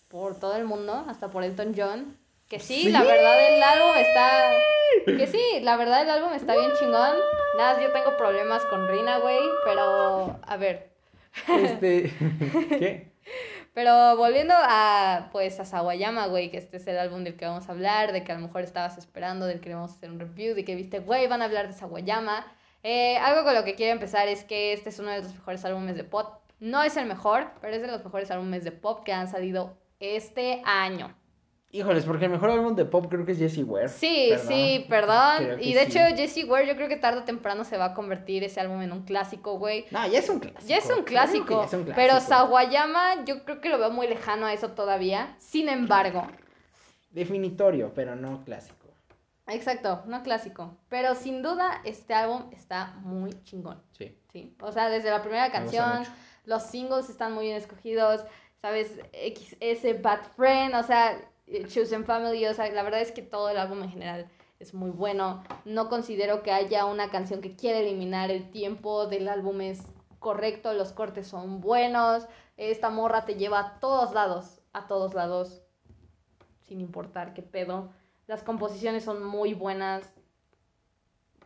por 0.07 0.39
todo 0.39 0.55
el 0.55 0.65
mundo, 0.65 1.05
hasta 1.07 1.29
por 1.29 1.43
Elton 1.43 1.73
John. 1.75 2.17
Que 2.47 2.59
sí, 2.59 2.89
la 2.89 3.03
verdad 3.03 3.55
el 3.55 3.63
álbum 3.63 3.95
está... 3.95 4.51
Que 5.05 5.25
sí, 5.27 5.59
la 5.61 5.77
verdad 5.77 6.01
el 6.01 6.09
álbum 6.09 6.33
está 6.33 6.53
bien 6.55 6.71
chingón. 6.77 7.15
Nada, 7.57 7.81
yo 7.81 7.91
tengo 7.93 8.17
problemas 8.17 8.65
con 8.65 8.89
Rina, 8.89 9.19
güey, 9.19 9.39
pero 9.63 10.37
a 10.41 10.57
ver. 10.57 10.91
Este... 11.47 12.11
¿Qué? 12.69 13.11
Pero 13.73 14.17
volviendo 14.17 14.53
a, 14.57 15.29
pues, 15.31 15.59
a 15.61 15.65
Sawayama, 15.65 16.27
güey, 16.27 16.51
que 16.51 16.57
este 16.57 16.75
es 16.75 16.87
el 16.87 16.97
álbum 16.97 17.23
del 17.23 17.37
que 17.37 17.45
vamos 17.45 17.69
a 17.69 17.71
hablar, 17.71 18.11
de 18.11 18.23
que 18.25 18.33
a 18.33 18.35
lo 18.35 18.41
mejor 18.41 18.63
estabas 18.63 18.97
esperando, 18.97 19.45
del 19.45 19.61
que 19.61 19.73
vamos 19.73 19.91
a 19.91 19.95
hacer 19.95 20.11
un 20.11 20.19
review, 20.19 20.55
de 20.55 20.65
que 20.65 20.75
viste, 20.75 20.99
güey, 20.99 21.27
van 21.27 21.41
a 21.41 21.45
hablar 21.45 21.67
de 21.67 21.73
Sawayama. 21.73 22.45
Eh, 22.83 23.17
algo 23.17 23.43
con 23.43 23.53
lo 23.53 23.63
que 23.63 23.75
quiero 23.75 23.93
empezar 23.93 24.27
es 24.27 24.43
que 24.43 24.73
este 24.73 24.89
es 24.89 24.99
uno 24.99 25.11
de 25.11 25.21
los 25.21 25.33
mejores 25.33 25.63
álbumes 25.65 25.95
de 25.95 26.03
pop. 26.03 26.39
No 26.59 26.83
es 26.83 26.97
el 26.97 27.05
mejor, 27.05 27.51
pero 27.61 27.75
es 27.75 27.81
de 27.81 27.87
los 27.87 28.03
mejores 28.03 28.29
álbumes 28.31 28.63
de 28.63 28.71
pop 28.71 29.03
que 29.03 29.13
han 29.13 29.27
salido 29.27 29.77
este 29.99 30.61
año. 30.65 31.15
Híjoles, 31.73 32.03
porque 32.03 32.25
el 32.25 32.31
mejor 32.31 32.49
álbum 32.49 32.75
de 32.75 32.83
pop 32.85 33.05
creo 33.09 33.25
que 33.25 33.31
es 33.31 33.37
Jessie 33.37 33.63
Ware. 33.63 33.87
Sí, 33.87 34.27
Perdón. 34.29 34.47
sí, 34.47 34.85
perdón. 34.89 35.57
Y 35.61 35.73
de 35.73 35.85
sí. 35.85 35.97
hecho, 35.97 36.15
Jessie 36.17 36.43
Ware 36.43 36.67
yo 36.67 36.75
creo 36.75 36.89
que 36.89 36.97
tarde 36.97 37.21
o 37.21 37.23
temprano 37.23 37.63
se 37.63 37.77
va 37.77 37.85
a 37.85 37.93
convertir 37.93 38.43
ese 38.43 38.59
álbum 38.59 38.81
en 38.81 38.91
un 38.91 39.03
clásico, 39.03 39.57
güey. 39.57 39.85
No, 39.89 40.05
ya 40.07 40.19
es 40.19 40.27
un 40.29 40.39
clásico. 40.39 40.63
Ya 40.67 40.77
es 40.77 40.89
un 40.89 41.03
clásico, 41.05 41.61
ya 41.61 41.67
es 41.67 41.73
un 41.73 41.85
pero 41.85 41.95
clásico. 41.95 42.29
Sawayama 42.29 43.23
yo 43.25 43.45
creo 43.45 43.61
que 43.61 43.69
lo 43.69 43.79
veo 43.79 43.89
muy 43.89 44.07
lejano 44.07 44.45
a 44.47 44.53
eso 44.53 44.71
todavía. 44.71 45.33
Sin 45.39 45.69
embargo, 45.69 46.27
Definitorio, 47.11 47.93
pero 47.93 48.15
no 48.15 48.43
clásico. 48.43 48.80
Exacto, 49.53 50.03
no 50.05 50.23
clásico, 50.23 50.77
pero 50.89 51.15
sin 51.15 51.41
duda 51.41 51.81
este 51.83 52.13
álbum 52.13 52.49
está 52.51 52.93
muy 53.03 53.31
chingón, 53.43 53.81
Sí. 53.97 54.17
¿sí? 54.31 54.55
O 54.61 54.71
sea, 54.71 54.89
desde 54.89 55.09
la 55.09 55.21
primera 55.21 55.51
canción, 55.51 56.03
los 56.45 56.63
singles 56.63 57.09
están 57.09 57.33
muy 57.33 57.45
bien 57.45 57.57
escogidos, 57.57 58.23
¿sabes? 58.61 58.99
XS 59.13 60.01
Bad 60.01 60.21
Friend, 60.35 60.75
o 60.75 60.83
sea, 60.83 61.17
eh, 61.47 61.65
Chosen 61.67 62.05
Family, 62.05 62.45
o 62.47 62.53
sea, 62.53 62.71
la 62.71 62.83
verdad 62.83 63.01
es 63.01 63.11
que 63.11 63.21
todo 63.21 63.49
el 63.49 63.57
álbum 63.57 63.83
en 63.83 63.91
general 63.91 64.29
es 64.59 64.73
muy 64.73 64.91
bueno. 64.91 65.43
No 65.65 65.89
considero 65.89 66.43
que 66.43 66.51
haya 66.51 66.85
una 66.85 67.09
canción 67.09 67.41
que 67.41 67.55
quiera 67.55 67.79
eliminar 67.79 68.29
el 68.31 68.49
tiempo 68.51 69.07
del 69.07 69.27
álbum 69.27 69.61
es 69.61 69.81
correcto, 70.19 70.73
los 70.73 70.93
cortes 70.93 71.27
son 71.27 71.61
buenos, 71.61 72.27
esta 72.57 72.89
morra 72.91 73.25
te 73.25 73.35
lleva 73.35 73.59
a 73.59 73.79
todos 73.79 74.13
lados, 74.13 74.61
a 74.71 74.87
todos 74.87 75.15
lados, 75.15 75.63
sin 76.61 76.79
importar 76.79 77.33
qué 77.33 77.41
pedo. 77.41 77.91
Las 78.31 78.43
composiciones 78.43 79.03
son 79.03 79.25
muy 79.25 79.53
buenas. 79.53 80.09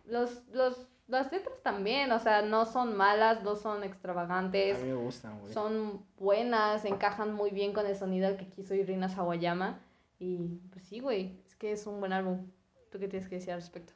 Los, 0.05 0.43
los, 0.53 0.88
las 1.07 1.31
letras 1.31 1.63
también, 1.63 2.11
o 2.11 2.19
sea, 2.19 2.43
no 2.43 2.67
son 2.67 2.95
malas, 2.95 3.41
no 3.41 3.55
son 3.55 3.83
extravagantes. 3.83 4.77
A 4.77 4.83
mí 4.83 4.89
me 4.89 4.93
gustan, 4.93 5.39
güey. 5.39 5.51
Son 5.51 6.05
buenas, 6.19 6.86
encajan 6.86 7.33
muy 7.33 7.49
bien 7.49 7.73
con 7.73 7.88
el 7.88 7.95
sonido 7.95 8.38
que 8.38 8.45
quiso 8.49 8.75
Irina 8.75 9.09
Sawayama. 9.09 9.79
Y 10.19 10.59
pues 10.71 10.86
sí, 10.86 10.99
güey, 10.99 11.41
es 11.47 11.55
que 11.55 11.71
es 11.71 11.88
un 11.88 11.99
buen 11.99 12.13
álbum. 12.13 12.45
¿Tú 12.91 12.99
qué 12.99 13.07
tienes 13.07 13.27
que 13.27 13.38
decir 13.38 13.53
al 13.53 13.61
respecto? 13.61 13.93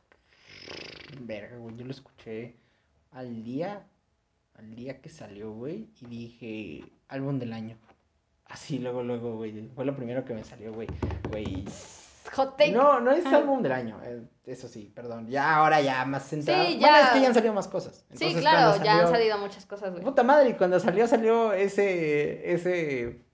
Verga, 1.21 1.57
güey, 1.57 1.75
yo 1.75 1.85
lo 1.85 1.91
escuché 1.91 2.55
al 3.11 3.43
día, 3.43 3.85
al 4.55 4.73
día 4.73 4.99
que 4.99 5.09
salió, 5.09 5.51
güey, 5.53 5.91
y 6.01 6.05
dije, 6.07 6.91
álbum 7.07 7.37
del 7.37 7.53
año. 7.53 7.77
Así, 8.45 8.79
luego, 8.79 9.03
luego, 9.03 9.35
güey, 9.35 9.69
fue 9.75 9.85
lo 9.85 9.95
primero 9.95 10.25
que 10.25 10.33
me 10.33 10.43
salió, 10.43 10.73
güey, 10.73 10.87
güey. 11.29 11.65
Hot 12.35 12.57
take. 12.57 12.71
No, 12.71 12.99
no 12.99 13.11
es 13.11 13.25
Ah. 13.25 13.37
álbum 13.37 13.61
del 13.61 13.71
año, 13.71 13.99
eh, 14.03 14.21
eso 14.45 14.67
sí, 14.67 14.91
perdón. 14.95 15.27
Ya, 15.29 15.55
ahora 15.55 15.81
ya 15.81 16.05
más 16.05 16.27
centrado. 16.27 16.63
Sí, 16.65 16.77
Bueno, 16.79 16.87
ya. 16.95 17.01
es 17.03 17.09
que 17.09 17.21
ya 17.21 17.27
han 17.27 17.33
salido 17.33 17.53
más 17.53 17.67
cosas. 17.67 18.05
sí, 18.13 18.35
claro, 18.35 18.83
ya 18.83 18.99
han 18.99 19.09
salido 19.09 19.37
muchas 19.37 19.65
cosas, 19.65 19.91
güey. 19.91 20.03
Puta 20.03 20.23
madre, 20.23 20.49
y 20.49 20.53
cuando 20.53 20.79
salió, 20.79 21.07
salió 21.07 21.53
ese, 21.53 22.51
ese, 22.53 23.25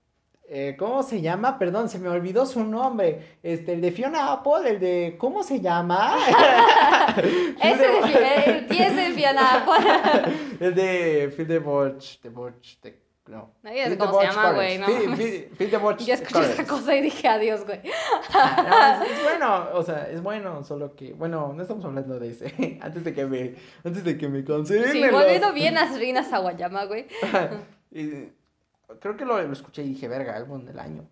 eh, 0.48 0.76
¿cómo 0.78 1.02
se 1.02 1.20
llama? 1.20 1.58
Perdón, 1.58 1.88
se 1.88 1.98
me 1.98 2.08
olvidó 2.08 2.46
su 2.46 2.64
nombre. 2.64 3.38
Este, 3.42 3.72
el 3.74 3.80
de 3.80 3.92
Fiona 3.92 4.32
Apple, 4.32 4.68
el 4.70 4.80
de, 4.80 5.16
¿cómo 5.18 5.42
se 5.42 5.60
llama? 5.60 6.16
Ese 7.60 7.86
de 7.88 8.44
el 8.58 8.68
10 8.68 8.96
de 8.96 9.10
Fiona 9.12 9.54
Apple. 9.64 10.32
el 10.60 10.74
de 10.74 11.32
Phil 11.36 11.46
the 11.48 11.58
Borch, 11.58 12.20
the 12.20 12.28
Borch, 12.28 12.78
the- 12.80 13.05
no. 13.28 13.50
Phil 13.62 13.90
the 13.90 13.98
cómo 13.98 14.20
se 14.20 14.26
llama, 14.26 14.52
güey, 14.52 14.78
no 14.78 14.86
the 14.86 15.76
Borch 15.78 16.04
Yo 16.04 16.14
escuché 16.14 16.52
esa 16.52 16.64
cosa 16.64 16.94
y 16.94 17.02
dije 17.02 17.26
adiós, 17.28 17.64
güey. 17.66 17.80
No, 18.32 19.04
es, 19.04 19.10
es 19.10 19.22
bueno, 19.24 19.68
o 19.72 19.82
sea, 19.82 20.08
es 20.10 20.22
bueno, 20.22 20.64
solo 20.64 20.94
que, 20.94 21.12
bueno, 21.12 21.52
no 21.52 21.62
estamos 21.62 21.84
hablando 21.84 22.18
de 22.18 22.30
ese, 22.30 22.78
antes 22.82 23.04
de 23.04 23.14
que 23.14 23.26
me, 23.26 23.56
antes 23.84 24.04
de 24.04 24.16
que 24.16 24.28
me 24.28 24.44
cancelen. 24.44 24.92
Sí, 24.92 25.02
volviendo 25.10 25.52
bien 25.52 25.76
a 25.78 25.86
Rina 25.96 26.22
Sawayama, 26.22 26.84
güey. 26.84 27.06
Creo 27.90 29.16
que 29.16 29.24
lo, 29.24 29.42
lo 29.42 29.52
escuché 29.52 29.82
y 29.82 29.88
dije, 29.88 30.08
verga, 30.08 30.36
álbum 30.36 30.64
del 30.64 30.78
año. 30.78 31.08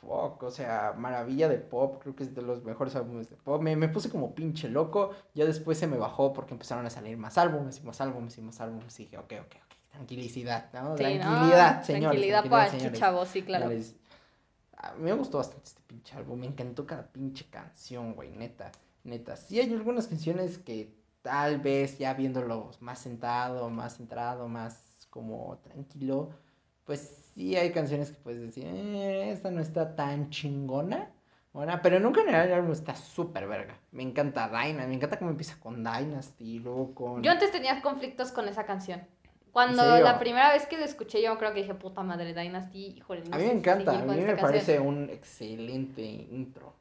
Fuck, 0.00 0.44
o 0.44 0.50
sea, 0.50 0.94
maravilla 0.96 1.48
de 1.48 1.58
pop, 1.58 2.00
creo 2.00 2.14
que 2.14 2.22
es 2.22 2.34
de 2.34 2.40
los 2.40 2.64
mejores 2.64 2.94
álbumes 2.96 3.28
de 3.28 3.36
pop. 3.36 3.60
Me, 3.60 3.76
me 3.76 3.88
puse 3.88 4.08
como 4.08 4.34
pinche 4.34 4.68
loco, 4.68 5.10
ya 5.34 5.44
después 5.44 5.76
se 5.76 5.86
me 5.86 5.98
bajó 5.98 6.32
porque 6.32 6.54
empezaron 6.54 6.86
a 6.86 6.90
salir 6.90 7.18
más 7.18 7.36
álbumes 7.36 7.80
y 7.82 7.86
más 7.86 8.00
álbumes 8.00 8.38
y 8.38 8.42
más 8.42 8.60
álbumes. 8.60 8.98
Y 9.00 9.04
dije, 9.04 9.18
ok, 9.18 9.32
ok, 9.40 9.67
ok, 9.90 10.06
tranquilidad, 10.06 10.72
¿no? 10.72 10.80
Sí, 10.80 10.86
¿no? 10.88 10.94
tranquilidad, 10.96 11.82
señores. 11.84 11.84
Tranquilidad 11.84 12.48
para 12.48 12.64
aquí, 12.64 12.78
señores. 12.78 12.98
chavos, 13.00 13.28
sí, 13.28 13.42
claro. 13.42 13.64
Señores, 13.68 13.94
A 14.80 14.92
mí 14.94 15.02
me 15.04 15.12
gustó 15.12 15.38
bastante 15.38 15.64
este 15.66 15.82
pinche 15.86 16.16
álbum, 16.16 16.38
me 16.38 16.46
encantó 16.46 16.86
cada 16.86 17.02
pinche 17.10 17.46
canción, 17.50 18.14
güey, 18.14 18.30
neta, 18.30 18.70
neta. 19.02 19.36
Sí 19.36 19.58
hay 19.58 19.72
algunas 19.72 20.06
canciones 20.06 20.58
que 20.58 20.94
tal 21.22 21.58
vez 21.58 21.98
ya 21.98 22.14
viéndolo 22.14 22.70
más 22.80 23.00
sentado, 23.00 23.70
más 23.70 23.96
centrado, 23.96 24.48
más 24.48 24.84
como 25.10 25.58
tranquilo, 25.64 26.30
pues 26.84 27.00
sí 27.34 27.56
hay 27.56 27.72
canciones 27.72 28.10
que 28.10 28.16
puedes 28.22 28.40
decir, 28.40 28.64
"Eh, 28.66 29.30
esta 29.32 29.50
no 29.50 29.60
está 29.60 29.96
tan 29.96 30.30
chingona. 30.30 31.10
Bueno, 31.52 31.80
pero 31.82 31.98
nunca 31.98 32.20
en 32.20 32.26
general 32.26 32.46
el 32.48 32.54
álbum 32.54 32.72
está 32.72 32.94
súper 32.94 33.48
verga. 33.48 33.76
Me 33.90 34.04
encanta 34.04 34.48
Dynasty, 34.48 34.86
me 34.88 34.94
encanta 34.94 35.18
cómo 35.18 35.30
empieza 35.32 35.58
con 35.58 35.82
Dynasty, 35.82 36.44
y 36.44 36.58
luego 36.60 36.94
con... 36.94 37.22
Yo 37.22 37.32
antes 37.32 37.50
tenía 37.50 37.82
conflictos 37.82 38.30
con 38.30 38.46
esa 38.48 38.64
canción. 38.64 39.02
Cuando 39.52 39.82
la 40.00 40.18
primera 40.18 40.52
vez 40.52 40.66
que 40.66 40.76
lo 40.78 40.84
escuché, 40.84 41.22
yo 41.22 41.36
creo 41.38 41.52
que 41.52 41.60
dije, 41.62 41.74
puta 41.74 42.02
madre, 42.02 42.34
Dynasty, 42.34 42.94
híjole, 42.98 43.22
no 43.24 43.34
a 43.36 43.38
mí 43.38 43.44
me 43.44 43.52
encanta, 43.52 43.90
a 43.92 44.02
mí 44.02 44.16
me 44.16 44.26
canción. 44.26 44.36
parece 44.40 44.80
un 44.80 45.10
excelente 45.10 46.02
intro. 46.02 46.74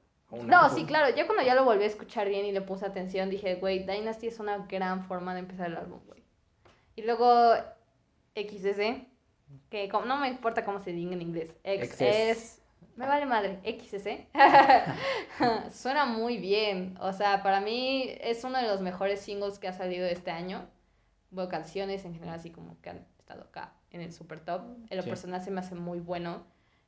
No, 0.45 0.69
sí, 0.69 0.85
claro, 0.85 1.15
ya 1.15 1.25
cuando 1.25 1.43
ya 1.43 1.55
lo 1.55 1.63
volví 1.63 1.83
a 1.83 1.87
escuchar 1.87 2.27
bien 2.27 2.45
y 2.45 2.51
le 2.51 2.61
puse 2.61 2.85
atención, 2.85 3.29
dije, 3.29 3.55
güey, 3.55 3.79
Dynasty 3.85 4.27
es 4.27 4.39
una 4.39 4.57
gran 4.67 5.05
forma 5.05 5.33
de 5.33 5.39
empezar 5.39 5.67
el 5.67 5.77
álbum, 5.77 6.01
güey. 6.05 6.21
Y 6.97 7.03
luego 7.03 7.53
XS, 8.35 9.05
que 9.69 9.87
como- 9.89 10.05
no 10.05 10.17
me 10.17 10.27
importa 10.27 10.65
cómo 10.65 10.79
se 10.79 10.91
diga 10.91 11.13
en 11.13 11.21
inglés, 11.21 11.55
X 11.63 12.01
es... 12.01 12.61
Me 12.97 13.05
vale 13.05 13.25
madre, 13.27 13.59
XS. 13.63 14.07
Suena 15.71 16.05
muy 16.05 16.37
bien, 16.37 16.97
o 16.99 17.13
sea, 17.13 17.43
para 17.43 17.61
mí 17.61 18.09
es 18.21 18.43
uno 18.43 18.57
de 18.57 18.67
los 18.67 18.81
mejores 18.81 19.21
singles 19.21 19.59
que 19.59 19.67
ha 19.67 19.73
salido 19.73 20.05
este 20.07 20.31
año. 20.31 20.67
Bueno, 21.29 21.49
canciones 21.49 22.05
en 22.05 22.13
general 22.13 22.35
así 22.39 22.51
como 22.51 22.79
que 22.81 22.89
han 22.89 23.05
estado 23.19 23.43
acá 23.43 23.73
en 23.91 24.01
el 24.01 24.13
super 24.13 24.39
top. 24.39 24.61
En 24.89 24.97
lo 24.97 25.03
Sí. 25.03 25.09
personal 25.09 25.41
se 25.43 25.51
me 25.51 25.59
hace 25.59 25.75
muy 25.75 25.99
bueno. 25.99 26.43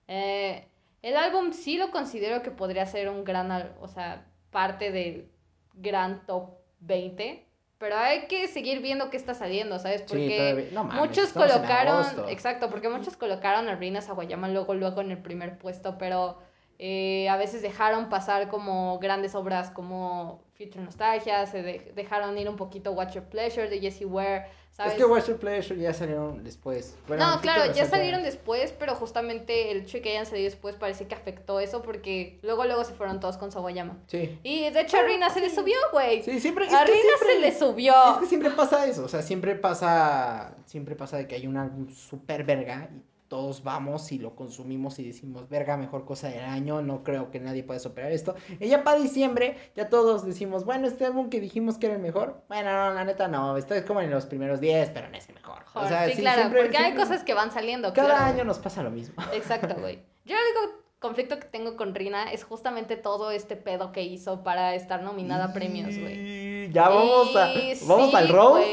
Eh, 0.07 0.67
el 1.01 1.15
álbum 1.17 1.51
sí 1.53 1.77
lo 1.77 1.91
considero 1.91 2.41
que 2.41 2.51
podría 2.51 2.85
ser 2.85 3.09
un 3.09 3.23
gran, 3.23 3.51
o 3.79 3.87
sea, 3.87 4.25
parte 4.51 4.91
del 4.91 5.29
gran 5.73 6.25
top 6.25 6.57
20. 6.79 7.45
Pero 7.77 7.95
hay 7.95 8.27
que 8.27 8.47
seguir 8.49 8.81
viendo 8.81 9.09
qué 9.09 9.15
está 9.15 9.33
saliendo, 9.33 9.79
¿sabes? 9.79 10.01
Porque 10.01 10.35
todavía- 10.37 10.71
no 10.73 10.83
mames, 10.83 10.99
muchos 11.07 11.31
colocaron, 11.31 12.05
exacto, 12.27 12.69
porque 12.69 12.89
muchos 12.89 13.15
colocaron 13.15 13.69
a 13.69 13.75
Rina 13.75 14.01
Sawayama 14.01 14.49
luego, 14.49 14.73
luego 14.73 14.99
en 14.99 15.11
el 15.11 15.21
primer 15.21 15.57
puesto, 15.57 15.97
pero 15.97 16.39
eh, 16.79 17.27
a 17.29 17.35
veces 17.37 17.61
dejaron 17.61 18.07
pasar 18.09 18.47
como 18.47 18.97
grandes 18.99 19.35
obras 19.35 19.69
como 19.69 20.41
Future 20.57 20.81
Nostalgia, 20.83 21.45
se 21.45 21.61
de- 21.61 21.91
dejaron 21.95 22.37
ir 22.37 22.47
un 22.49 22.55
poquito 22.55 22.91
Watch 22.93 23.15
Your 23.15 23.25
Pleasure 23.25 23.69
de 23.69 23.79
Jessie 23.79 24.05
Ware, 24.05 24.45
¿sabes? 24.71 24.93
Es 24.93 24.97
que 24.97 25.03
Watch 25.05 25.27
Your 25.27 25.37
Pleasure 25.39 25.77
ya 25.79 25.93
salieron 25.93 26.41
después. 26.43 26.97
Bueno, 27.07 27.25
no, 27.35 27.41
claro, 27.41 27.71
ya 27.73 27.85
salieron 27.85 28.23
después, 28.23 28.73
pero 28.79 28.95
justamente 28.95 29.71
el 29.71 29.79
hecho 29.81 29.97
de 29.97 30.01
que 30.03 30.09
hayan 30.11 30.25
salido 30.25 30.45
después 30.49 30.75
parece 30.75 31.05
que 31.07 31.15
afectó 31.15 31.59
eso 31.59 31.81
porque 31.81 32.39
luego 32.43 32.63
luego 32.65 32.83
se 32.85 32.93
fueron 32.93 33.19
todos 33.19 33.37
con 33.37 33.51
Sawayama. 33.51 33.97
Sí. 34.07 34.39
Y 34.43 34.69
de 34.69 34.79
hecho 34.81 34.97
a 34.97 35.03
Rina 35.03 35.29
se 35.29 35.41
le 35.41 35.49
subió, 35.49 35.75
güey. 35.91 36.23
Sí, 36.23 36.39
siempre. 36.39 36.65
a 36.65 36.85
Rina 36.85 36.97
siempre- 37.01 37.33
se 37.35 37.39
le 37.39 37.51
subió. 37.57 37.93
Es 38.13 38.17
que 38.19 38.25
siempre 38.27 38.51
pasa 38.51 38.85
eso, 38.87 39.03
o 39.03 39.07
sea, 39.09 39.21
siempre 39.21 39.55
pasa, 39.55 40.55
siempre 40.65 40.95
pasa 40.95 41.17
de 41.17 41.27
que 41.27 41.35
hay 41.35 41.45
un 41.47 41.57
álbum 41.57 41.89
super 41.91 42.43
verga 42.45 42.89
y 42.93 43.01
todos 43.29 43.63
vamos 43.63 44.11
y 44.11 44.17
lo 44.19 44.35
consumimos 44.35 44.99
y 44.99 45.05
decimos, 45.05 45.47
verga, 45.47 45.77
mejor 45.77 46.03
cosa 46.03 46.27
del 46.27 46.43
año, 46.43 46.81
no 46.81 47.03
creo 47.03 47.31
que 47.31 47.39
nadie 47.39 47.63
pueda 47.63 47.79
superar 47.79 48.11
esto. 48.11 48.35
Y 48.59 48.67
ya 48.67 48.83
para 48.83 48.99
diciembre, 48.99 49.55
ya 49.75 49.87
todos 49.87 50.25
decimos, 50.25 50.65
bueno, 50.65 50.87
este 50.87 51.05
álbum 51.05 51.29
que 51.29 51.39
dijimos 51.39 51.77
que 51.77 51.85
era 51.85 51.95
el 51.95 52.01
mejor, 52.01 52.43
bueno, 52.49 52.71
no, 52.71 52.93
la 52.93 53.03
neta 53.05 53.27
no, 53.27 53.55
esto 53.55 53.75
es 53.75 53.85
como 53.85 54.01
en 54.01 54.09
los 54.11 54.25
primeros 54.25 54.59
10, 54.59 54.89
pero 54.89 55.07
no 55.09 55.15
es 55.17 55.29
el 55.29 55.35
mejor. 55.35 55.63
O 55.75 55.87
sea, 55.87 56.09
sí, 56.09 56.17
claro, 56.17 56.41
siempre- 56.41 56.63
porque 56.63 56.77
hay 56.77 56.95
cosas 56.95 57.23
que 57.23 57.33
van 57.33 57.51
saliendo. 57.51 57.93
Cada 57.93 58.09
claro, 58.15 58.25
año 58.33 58.43
nos 58.43 58.59
pasa 58.59 58.83
lo 58.83 58.89
mismo. 58.91 59.15
Exacto, 59.33 59.75
güey. 59.79 59.99
Yo 60.25 60.35
el 60.35 60.41
único 60.57 60.79
conflicto 60.99 61.39
que 61.39 61.45
tengo 61.47 61.77
con 61.77 61.95
Rina 61.95 62.31
es 62.31 62.43
justamente 62.43 62.97
todo 62.97 63.31
este 63.31 63.55
pedo 63.55 63.91
que 63.93 64.03
hizo 64.03 64.43
para 64.43 64.75
estar 64.75 65.01
nominada 65.01 65.45
a 65.45 65.53
premios, 65.53 65.97
güey. 65.97 66.65
Y 66.65 66.71
Ya 66.73 66.89
vamos 66.89 67.33
a, 67.37 67.53
vamos 67.87 68.09
sí, 68.09 68.15
al 68.15 68.27
roast. 68.27 68.67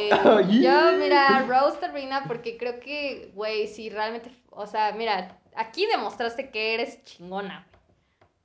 Yo, 0.51 0.93
mira, 0.99 1.45
roast 1.47 1.83
a 1.85 1.93
Rina 1.93 2.25
porque 2.27 2.57
creo 2.57 2.81
que, 2.81 3.31
güey, 3.35 3.69
si 3.69 3.91
realmente, 3.91 4.31
o 4.57 4.67
sea, 4.67 4.93
mira, 4.93 5.39
aquí 5.55 5.87
demostraste 5.87 6.51
que 6.51 6.75
eres 6.75 7.03
chingona. 7.05 7.67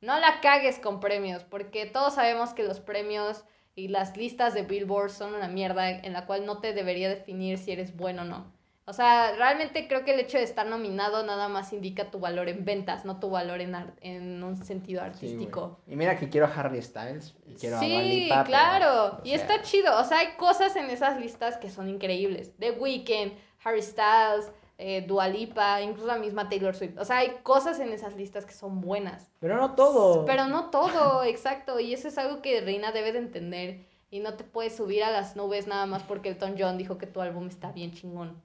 No 0.02 0.20
la 0.20 0.42
cagues 0.42 0.80
con 0.80 1.00
premios, 1.00 1.44
porque 1.44 1.86
todos 1.86 2.16
sabemos 2.16 2.54
que 2.54 2.64
los 2.64 2.80
premios 2.80 3.44
y 3.76 3.88
las 3.88 4.18
listas 4.18 4.54
de 4.54 4.64
Billboard 4.64 5.12
son 5.12 5.34
una 5.36 5.48
mierda 5.48 5.90
en 5.90 6.14
la 6.14 6.26
cual 6.26 6.46
no 6.46 6.58
te 6.60 6.74
debería 6.74 7.08
definir 7.10 7.58
si 7.58 7.72
eres 7.72 7.96
bueno 7.96 8.24
o 8.24 8.26
no. 8.26 8.52
O 8.86 8.94
sea, 8.94 9.34
realmente 9.38 9.88
creo 9.88 10.04
que 10.04 10.16
el 10.16 10.20
hecho 10.20 10.40
de 10.40 10.44
estar 10.44 10.66
nominado 10.66 11.24
nada 11.24 11.48
más 11.48 11.72
indica 11.72 12.10
tu 12.10 12.20
valor 12.20 12.50
en 12.50 12.66
ventas, 12.66 13.06
no 13.06 13.20
tu 13.20 13.30
valor 13.30 13.62
en, 13.62 13.76
ar- 13.76 13.94
en 14.02 14.44
un 14.44 14.58
sentido 14.66 15.04
artístico. 15.04 15.80
y 15.88 15.96
mira 15.96 16.18
que 16.18 16.30
quiero 16.30 16.48
a 16.48 16.50
Harry 16.54 16.82
Styles. 16.82 17.36
y 17.48 17.54
Quiero 17.54 17.78
a 17.78 17.80
Dua 17.80 17.88
Sí, 18.02 18.08
Lipa, 18.10 18.36
pero, 18.44 18.46
claro. 18.48 19.22
y 19.24 19.30
sea, 19.30 19.38
está 19.38 19.62
chido. 19.62 19.98
O 20.00 20.04
sea, 20.04 20.18
hay 20.20 20.30
cosas 20.36 20.76
en 20.76 20.90
esas 20.90 21.20
listas 21.22 21.58
que 21.58 21.70
son 21.70 21.90
increíbles. 21.90 22.54
The 22.58 22.72
Weeknd, 22.72 23.34
Harry 23.64 23.84
Styles, 23.84 24.52
eh, 24.84 25.06
Dua 25.08 25.28
Lipa, 25.28 25.80
incluso 25.82 26.08
la 26.08 26.18
misma 26.18 26.50
Taylor 26.50 26.76
Swift. 26.76 26.98
O 26.98 27.06
sea, 27.06 27.20
hay 27.20 27.38
cosas 27.44 27.80
en 27.80 27.94
esas 27.94 28.16
listas 28.16 28.46
que 28.46 28.54
son 28.54 28.82
buenas. 28.82 29.30
Pero 29.40 29.58
no 29.58 29.76
todo. 29.76 30.26
Pero 30.26 30.48
no 30.48 30.72
todo, 30.72 31.24
exacto. 31.24 31.80
Y 31.80 31.94
eso 31.94 32.08
es 32.08 32.18
algo 32.18 32.42
que 32.42 32.62
Reina 32.62 32.92
debe 32.92 33.12
de 33.12 33.20
entender. 33.20 33.86
Y 34.10 34.20
no 34.20 34.34
te 34.34 34.44
puedes 34.44 34.76
subir 34.76 35.04
a 35.04 35.12
las 35.12 35.36
nubes 35.36 35.68
nada 35.68 35.86
más 35.86 36.02
porque 36.04 36.30
Elton 36.30 36.56
John 36.58 36.80
dijo 36.80 36.98
que 36.98 37.06
tu 37.06 37.22
álbum 37.22 37.48
está 37.48 37.72
bien 37.72 37.94
chingón. 37.94 38.42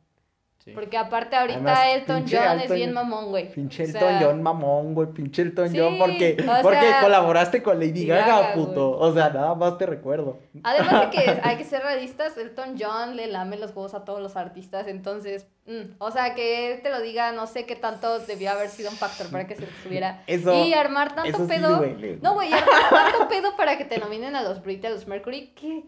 Sí. 0.67 0.73
Porque 0.73 0.99
aparte 0.99 1.37
ahorita 1.37 1.59
Además, 1.59 1.79
Elton 1.93 2.25
John 2.29 2.61
es 2.61 2.73
bien 2.73 2.93
mamón, 2.93 3.27
güey. 3.31 3.53
Pinche 3.53 3.85
O 3.85 3.87
Elton 3.87 4.01
sea, 4.01 4.21
John 4.21 4.43
mamón, 4.43 4.95
güey. 4.95 5.07
Pinche 5.13 5.43
Elton 5.43 5.71
Sí, 5.71 5.79
John 5.79 5.97
porque, 5.97 6.45
porque 6.61 6.81
sea, 6.81 7.01
colaboraste 7.03 7.63
con 7.63 7.79
Lady 7.79 8.05
Gaga, 8.05 8.27
Gaga, 8.27 8.55
puto. 8.55 8.97
güey. 8.97 9.11
O 9.11 9.15
sea, 9.15 9.31
nada 9.31 9.55
más 9.55 9.79
te 9.79 9.87
recuerdo. 9.87 10.41
Además 10.65 11.03
de 11.03 11.11
que 11.11 11.41
hay 11.45 11.57
que 11.57 11.63
ser 11.63 11.83
realistas, 11.83 12.37
Elton 12.37 12.75
John 12.77 13.15
le 13.17 13.29
lame 13.29 13.59
los 13.59 13.71
huevos 13.77 13.95
a 13.95 14.05
todos 14.05 14.21
los 14.21 14.35
artistas, 14.35 14.89
entonces, 14.89 15.47
mm, 15.67 15.83
o 15.99 16.11
sea, 16.11 16.35
que 16.35 16.73
él 16.73 16.83
te 16.83 16.91
lo 16.91 17.01
diga, 17.01 17.31
no 17.31 17.47
sé 17.47 17.65
qué 17.65 17.77
tanto 17.77 18.19
debió 18.19 18.51
haber 18.51 18.69
sido 18.69 18.91
un 18.91 18.97
factor 18.97 19.31
para 19.31 19.47
que 19.47 19.55
se 19.55 19.67
subiera. 19.85 20.25
Eso. 20.27 20.65
y 20.65 20.75
armar 20.75 21.15
tanto 21.15 21.31
eso 21.31 21.45
sí 21.47 21.49
pedo. 21.49 21.77
duele, 21.77 21.95
güey. 22.09 22.19
no, 22.21 22.35
güey, 22.35 22.53
armar 22.53 23.13
tanto 23.13 23.29
pedo 23.29 23.57
para 23.57 23.79
que 23.79 23.85
te 23.85 23.99
nominen 23.99 24.35
a 24.35 24.43
los 24.43 24.61
Brit, 24.65 24.85
a 24.85 24.91
los 24.91 25.07
Mercury, 25.07 25.53
que 25.55 25.85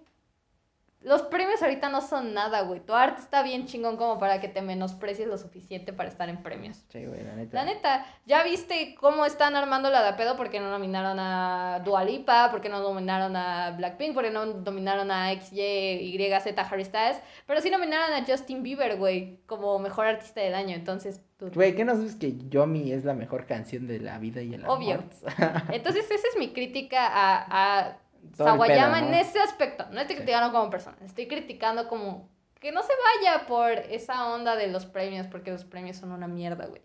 los 1.01 1.23
premios 1.23 1.63
ahorita 1.63 1.89
no 1.89 2.01
son 2.01 2.35
nada, 2.35 2.63
güey. 2.63 2.81
Tu 2.81 2.93
arte 2.93 3.21
está 3.21 3.43
bien 3.45 3.67
chingón 3.67 3.97
como 3.97 4.19
para 4.19 4.41
que 4.41 4.49
te 4.49 4.63
menosprecies 4.63 5.29
lo 5.29 5.39
suficiente 5.39 5.93
para 5.93 6.09
estar 6.09 6.29
en 6.29 6.43
premios. 6.43 6.85
Sí, 6.89 7.07
güey, 7.07 7.23
la 7.23 7.35
neta. 7.37 7.55
La 7.55 7.65
neta, 7.65 8.07
¿ya 8.27 8.43
viste 8.43 8.97
cómo 9.01 9.25
están 9.25 9.55
armando 9.55 9.91
la 9.91 10.03
de 10.03 10.15
pedo? 10.15 10.37
Porque 10.37 10.59
no 10.59 10.71
nominaron 10.71 11.19
a 11.21 11.81
Dua 11.85 12.03
Lipa, 12.05 12.49
porque 12.51 12.69
no 12.69 12.81
nominaron 12.81 13.37
a 13.37 13.71
Blackpink, 13.77 14.13
porque 14.13 14.31
no 14.33 14.45
nominaron 14.47 15.11
a 15.13 15.31
XY, 15.41 16.17
YZ, 16.19 16.59
Harry 16.59 16.85
Styles, 16.85 17.21
pero 17.47 17.61
sí 17.61 17.71
nominaron 17.71 18.13
a 18.15 18.27
Justin 18.27 18.63
Bieber, 18.65 18.97
güey, 18.97 19.39
como 19.47 19.79
mejor 19.79 20.07
artista 20.07 20.41
del 20.41 20.55
año. 20.55 20.75
Entonces, 20.75 21.23
tú- 21.39 21.51
Güey, 21.55 21.77
¿qué 21.77 21.85
no 21.85 21.95
sabes 21.95 22.17
que 22.17 22.37
Yomi 22.49 22.91
es 22.93 23.05
la 23.05 23.15
mejor 23.15 23.47
canción 23.47 23.87
de 23.87 24.01
la 24.01 24.19
vida 24.19 24.43
y 24.43 24.53
el 24.55 24.65
amor? 24.65 24.79
Obvio. 24.79 25.05
entonces 25.73 26.11
esa 26.11 26.27
es 26.33 26.39
mi 26.39 26.53
crítica 26.53 27.07
a, 27.07 27.85
a 27.89 27.99
Sawayama 28.37 29.01
¿no? 29.01 29.09
en 29.09 29.15
ese 29.15 29.41
aspecto. 29.41 29.87
No 29.91 30.01
estoy 30.01 30.17
Sí. 30.17 30.23
criticando 30.23 30.53
como 30.53 30.71
persona, 30.71 30.97
estoy 31.05 31.27
criticando 31.29 31.89
como 31.89 32.29
que 32.61 32.73
no 32.73 32.83
se 32.83 32.93
vaya 33.23 33.47
por 33.47 33.71
esa 33.71 34.27
onda 34.35 34.57
de 34.57 34.67
los 34.67 34.85
premios, 34.87 35.27
porque 35.29 35.51
los 35.53 35.65
premios 35.65 35.97
son 35.97 36.13
una 36.13 36.27
mierda, 36.27 36.67
güey. 36.67 36.83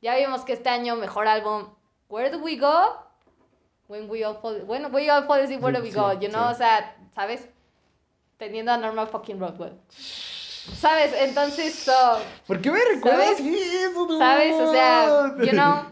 Ya 0.00 0.16
vimos 0.16 0.44
que 0.44 0.52
este 0.54 0.68
año 0.68 0.96
mejor 0.96 1.28
álbum, 1.28 1.68
Where 2.08 2.30
Do 2.30 2.38
We 2.38 2.56
Go? 2.56 2.96
When 3.88 4.08
we 4.10 4.24
all 4.24 4.34
fall, 4.40 4.62
when 4.66 4.92
we 4.92 5.08
all 5.10 5.24
fall 5.26 5.40
asleep, 5.40 5.62
where 5.62 5.76
do 5.76 5.82
we 5.82 5.90
Sí, 5.90 5.96
go? 5.96 6.12
You 6.14 6.28
know, 6.28 6.48
sí. 6.48 6.54
o 6.54 6.54
sea, 6.56 6.96
¿sabes? 7.14 7.48
Teniendo 8.38 8.72
a 8.72 8.76
Normal 8.78 9.06
fucking 9.08 9.38
Rockwell. 9.38 9.72
¿Sabes? 9.88 11.12
Entonces, 11.18 11.74
so, 11.74 12.18
¿Por 12.46 12.60
qué 12.60 12.70
me 12.70 12.78
recuerdas 12.84 13.36
¿Sabes? 13.36 13.40
eso, 13.40 14.06
dude? 14.06 14.18
¿Sabes? 14.18 14.54
O 14.60 14.72
sea, 14.72 15.34
you 15.38 15.50
know, 15.52 15.91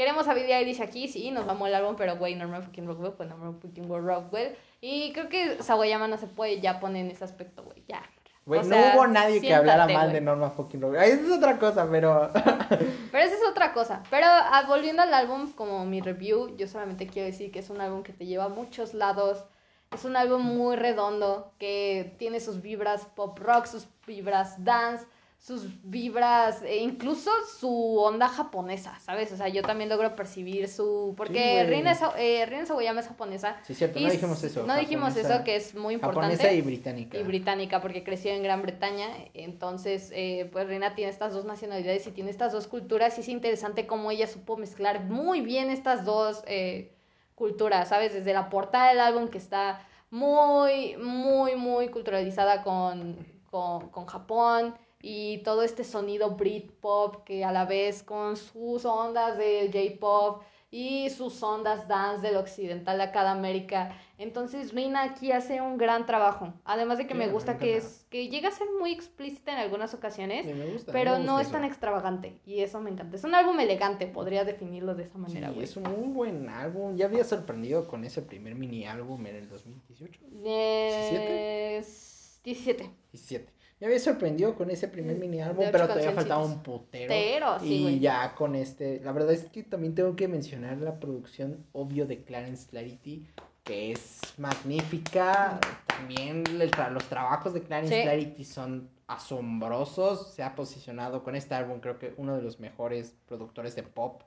queremos 0.00 0.26
a 0.28 0.32
Billie 0.32 0.56
Eilish 0.56 0.80
aquí, 0.80 1.08
sí, 1.08 1.30
nos 1.30 1.44
vamos 1.44 1.68
el 1.68 1.74
álbum, 1.74 1.94
pero 1.94 2.16
güey, 2.16 2.34
Norman 2.34 2.62
fucking 2.62 2.86
Rockwell, 2.86 3.12
pues 3.12 3.28
Norman 3.28 3.60
fucking 3.60 3.86
Rockwell. 3.86 4.56
Y 4.80 5.12
creo 5.12 5.28
que 5.28 5.62
Sawayama 5.62 6.08
no 6.08 6.16
se 6.16 6.26
puede 6.26 6.58
ya 6.58 6.80
poner 6.80 7.04
en 7.04 7.10
ese 7.10 7.22
aspecto, 7.22 7.62
güey, 7.64 7.84
ya. 7.86 8.00
Güey, 8.46 8.60
O 8.60 8.62
no 8.62 8.68
sea, 8.70 8.94
hubo 8.96 9.06
nadie 9.06 9.42
que 9.42 9.54
hablara 9.54 9.86
mal 9.86 10.10
de 10.10 10.22
Norma 10.22 10.48
fucking 10.48 10.80
Rock. 10.80 10.96
Ay, 10.96 11.10
Esa 11.10 11.26
es 11.26 11.32
otra 11.32 11.58
cosa, 11.58 11.86
pero. 11.90 12.30
Pero 13.12 13.24
esa 13.24 13.34
es 13.34 13.42
otra 13.46 13.74
cosa. 13.74 14.02
Pero 14.08 14.24
ah, 14.26 14.64
volviendo 14.66 15.02
al 15.02 15.12
álbum, 15.12 15.52
como 15.52 15.84
mi 15.84 16.00
review, 16.00 16.56
yo 16.56 16.66
solamente 16.66 17.06
quiero 17.06 17.26
decir 17.26 17.52
que 17.52 17.58
es 17.58 17.68
un 17.68 17.82
álbum 17.82 18.02
que 18.02 18.14
te 18.14 18.24
lleva 18.24 18.44
a 18.44 18.48
muchos 18.48 18.94
lados. 18.94 19.44
Es 19.92 20.06
un 20.06 20.16
álbum 20.16 20.40
muy 20.40 20.76
redondo, 20.76 21.52
que 21.58 22.14
tiene 22.18 22.40
sus 22.40 22.62
vibras 22.62 23.04
pop 23.14 23.38
rock, 23.38 23.66
sus 23.66 23.86
vibras 24.06 24.64
dance, 24.64 25.04
sus 25.40 25.64
vibras, 25.82 26.60
e 26.62 26.82
incluso 26.82 27.30
su 27.58 27.98
onda 27.98 28.28
japonesa, 28.28 28.98
¿sabes? 29.00 29.32
O 29.32 29.38
sea, 29.38 29.48
yo 29.48 29.62
también 29.62 29.88
logro 29.88 30.14
percibir 30.14 30.68
su... 30.68 31.14
Porque 31.16 31.64
Sa- 31.94 32.12
eh, 32.18 32.44
Rina 32.44 32.66
Sawayama 32.66 33.00
es 33.00 33.08
japonesa. 33.08 33.56
Sí, 33.66 33.74
cierto, 33.74 33.98
y 33.98 34.04
no 34.04 34.10
dijimos 34.10 34.44
eso. 34.44 34.66
No 34.66 34.76
dijimos 34.76 35.16
eso, 35.16 35.42
que 35.42 35.56
es 35.56 35.74
muy 35.74 35.94
importante 35.94 36.36
Japonesa 36.36 36.52
y 36.52 36.60
británica. 36.60 37.16
y 37.16 37.22
británica 37.22 37.80
porque 37.80 38.04
creció 38.04 38.32
en 38.32 38.42
Gran 38.42 38.60
Bretaña. 38.60 39.06
Entonces, 39.32 40.10
eh, 40.14 40.50
pues 40.52 40.66
Reina 40.66 40.94
tiene 40.94 41.10
estas 41.10 41.32
dos 41.32 41.46
nacionalidades 41.46 42.06
y 42.06 42.10
tiene 42.10 42.30
estas 42.30 42.52
dos 42.52 42.66
culturas 42.66 43.16
y 43.16 43.22
es 43.22 43.28
interesante 43.30 43.86
cómo 43.86 44.10
ella 44.10 44.26
supo 44.26 44.58
mezclar 44.58 45.04
muy 45.04 45.40
bien 45.40 45.70
estas 45.70 46.04
dos 46.04 46.44
eh, 46.48 46.92
culturas, 47.34 47.88
¿sabes? 47.88 48.12
Desde 48.12 48.34
la 48.34 48.50
portada 48.50 48.90
del 48.90 49.00
álbum 49.00 49.28
que 49.28 49.38
está 49.38 49.86
muy, 50.10 50.98
muy, 50.98 51.56
muy 51.56 51.88
culturalizada 51.88 52.62
con, 52.62 53.16
con, 53.50 53.88
con 53.88 54.04
Japón 54.04 54.74
y 55.02 55.38
todo 55.38 55.62
este 55.62 55.84
sonido 55.84 56.32
Britpop 56.36 57.24
que 57.24 57.44
a 57.44 57.52
la 57.52 57.64
vez 57.64 58.02
con 58.02 58.36
sus 58.36 58.84
ondas 58.84 59.38
de 59.38 59.70
J-pop 59.72 60.42
y 60.72 61.10
sus 61.10 61.42
ondas 61.42 61.88
dance 61.88 62.24
del 62.24 62.36
occidental 62.36 62.98
de 62.98 63.02
acá 63.04 63.24
de 63.24 63.30
América. 63.30 63.92
Entonces 64.18 64.72
Rina 64.72 65.02
aquí 65.02 65.32
hace 65.32 65.60
un 65.60 65.78
gran 65.78 66.06
trabajo. 66.06 66.52
Además 66.64 66.98
de 66.98 67.08
que 67.08 67.14
Sí, 67.14 67.18
me 67.18 67.26
me 67.26 67.32
gusta 67.32 67.58
que 67.58 67.76
es 67.78 68.06
que 68.08 68.28
llega 68.28 68.50
a 68.50 68.52
ser 68.52 68.68
muy 68.78 68.92
explícita 68.92 69.52
en 69.52 69.58
algunas 69.58 69.94
ocasiones, 69.94 70.46
Sí, 70.46 70.52
gusta, 70.72 70.92
pero 70.92 71.18
no 71.18 71.40
es 71.40 71.50
tan 71.50 71.64
extravagante 71.64 72.38
y 72.46 72.60
eso 72.60 72.80
me 72.80 72.90
encanta. 72.90 73.16
Es 73.16 73.24
un 73.24 73.34
álbum 73.34 73.58
elegante, 73.58 74.06
podría 74.06 74.44
definirlo 74.44 74.94
de 74.94 75.04
esa 75.04 75.14
Sí, 75.14 75.18
manera, 75.18 75.50
güey. 75.50 75.64
es 75.64 75.76
un 75.76 75.84
muy 75.84 76.08
buen 76.12 76.48
álbum. 76.48 76.94
Ya 76.96 77.06
había 77.06 77.24
sorprendido 77.24 77.88
con 77.88 78.04
ese 78.04 78.22
primer 78.22 78.54
mini 78.54 78.86
álbum 78.86 79.26
en 79.26 79.34
el 79.36 79.48
2018. 79.48 80.20
Es 80.44 82.38
17. 82.44 82.90
17. 83.12 83.52
Me 83.80 83.86
había 83.86 83.98
sorprendido 83.98 84.54
con 84.54 84.70
ese 84.70 84.88
primer 84.88 85.16
Mm, 85.16 85.20
mini 85.20 85.40
álbum, 85.40 85.64
pero 85.72 85.86
todavía 85.88 86.12
faltaba 86.12 86.44
un 86.44 86.62
putero. 86.62 87.08
Pero, 87.08 87.58
sí, 87.60 87.74
y 87.76 87.82
güey. 87.82 87.98
ya 88.00 88.34
con 88.34 88.54
este, 88.54 89.00
la 89.02 89.12
verdad 89.12 89.32
es 89.32 89.44
que 89.46 89.62
también 89.62 89.94
tengo 89.94 90.14
que 90.16 90.28
mencionar 90.28 90.76
la 90.78 91.00
producción 91.00 91.64
obvio 91.72 92.06
de 92.06 92.22
Clarence 92.22 92.66
Clarity, 92.68 93.26
que 93.64 93.92
es 93.92 94.34
magnífica. 94.36 95.58
También 95.86 96.44
el 96.60 96.70
tra- 96.70 96.90
los 96.90 97.04
trabajos 97.04 97.54
de 97.54 97.62
Clarence 97.62 97.94
Sí. 97.96 98.02
Clarity 98.02 98.44
son 98.44 98.90
asombrosos. 99.06 100.30
Se 100.34 100.42
ha 100.42 100.54
posicionado 100.54 101.22
con 101.24 101.34
este 101.34 101.54
álbum, 101.54 101.80
creo 101.80 101.98
que 101.98 102.12
uno 102.16 102.36
de 102.36 102.42
los 102.42 102.60
mejores 102.60 103.14
productores 103.26 103.74
de 103.76 103.82
pop. 103.82 104.22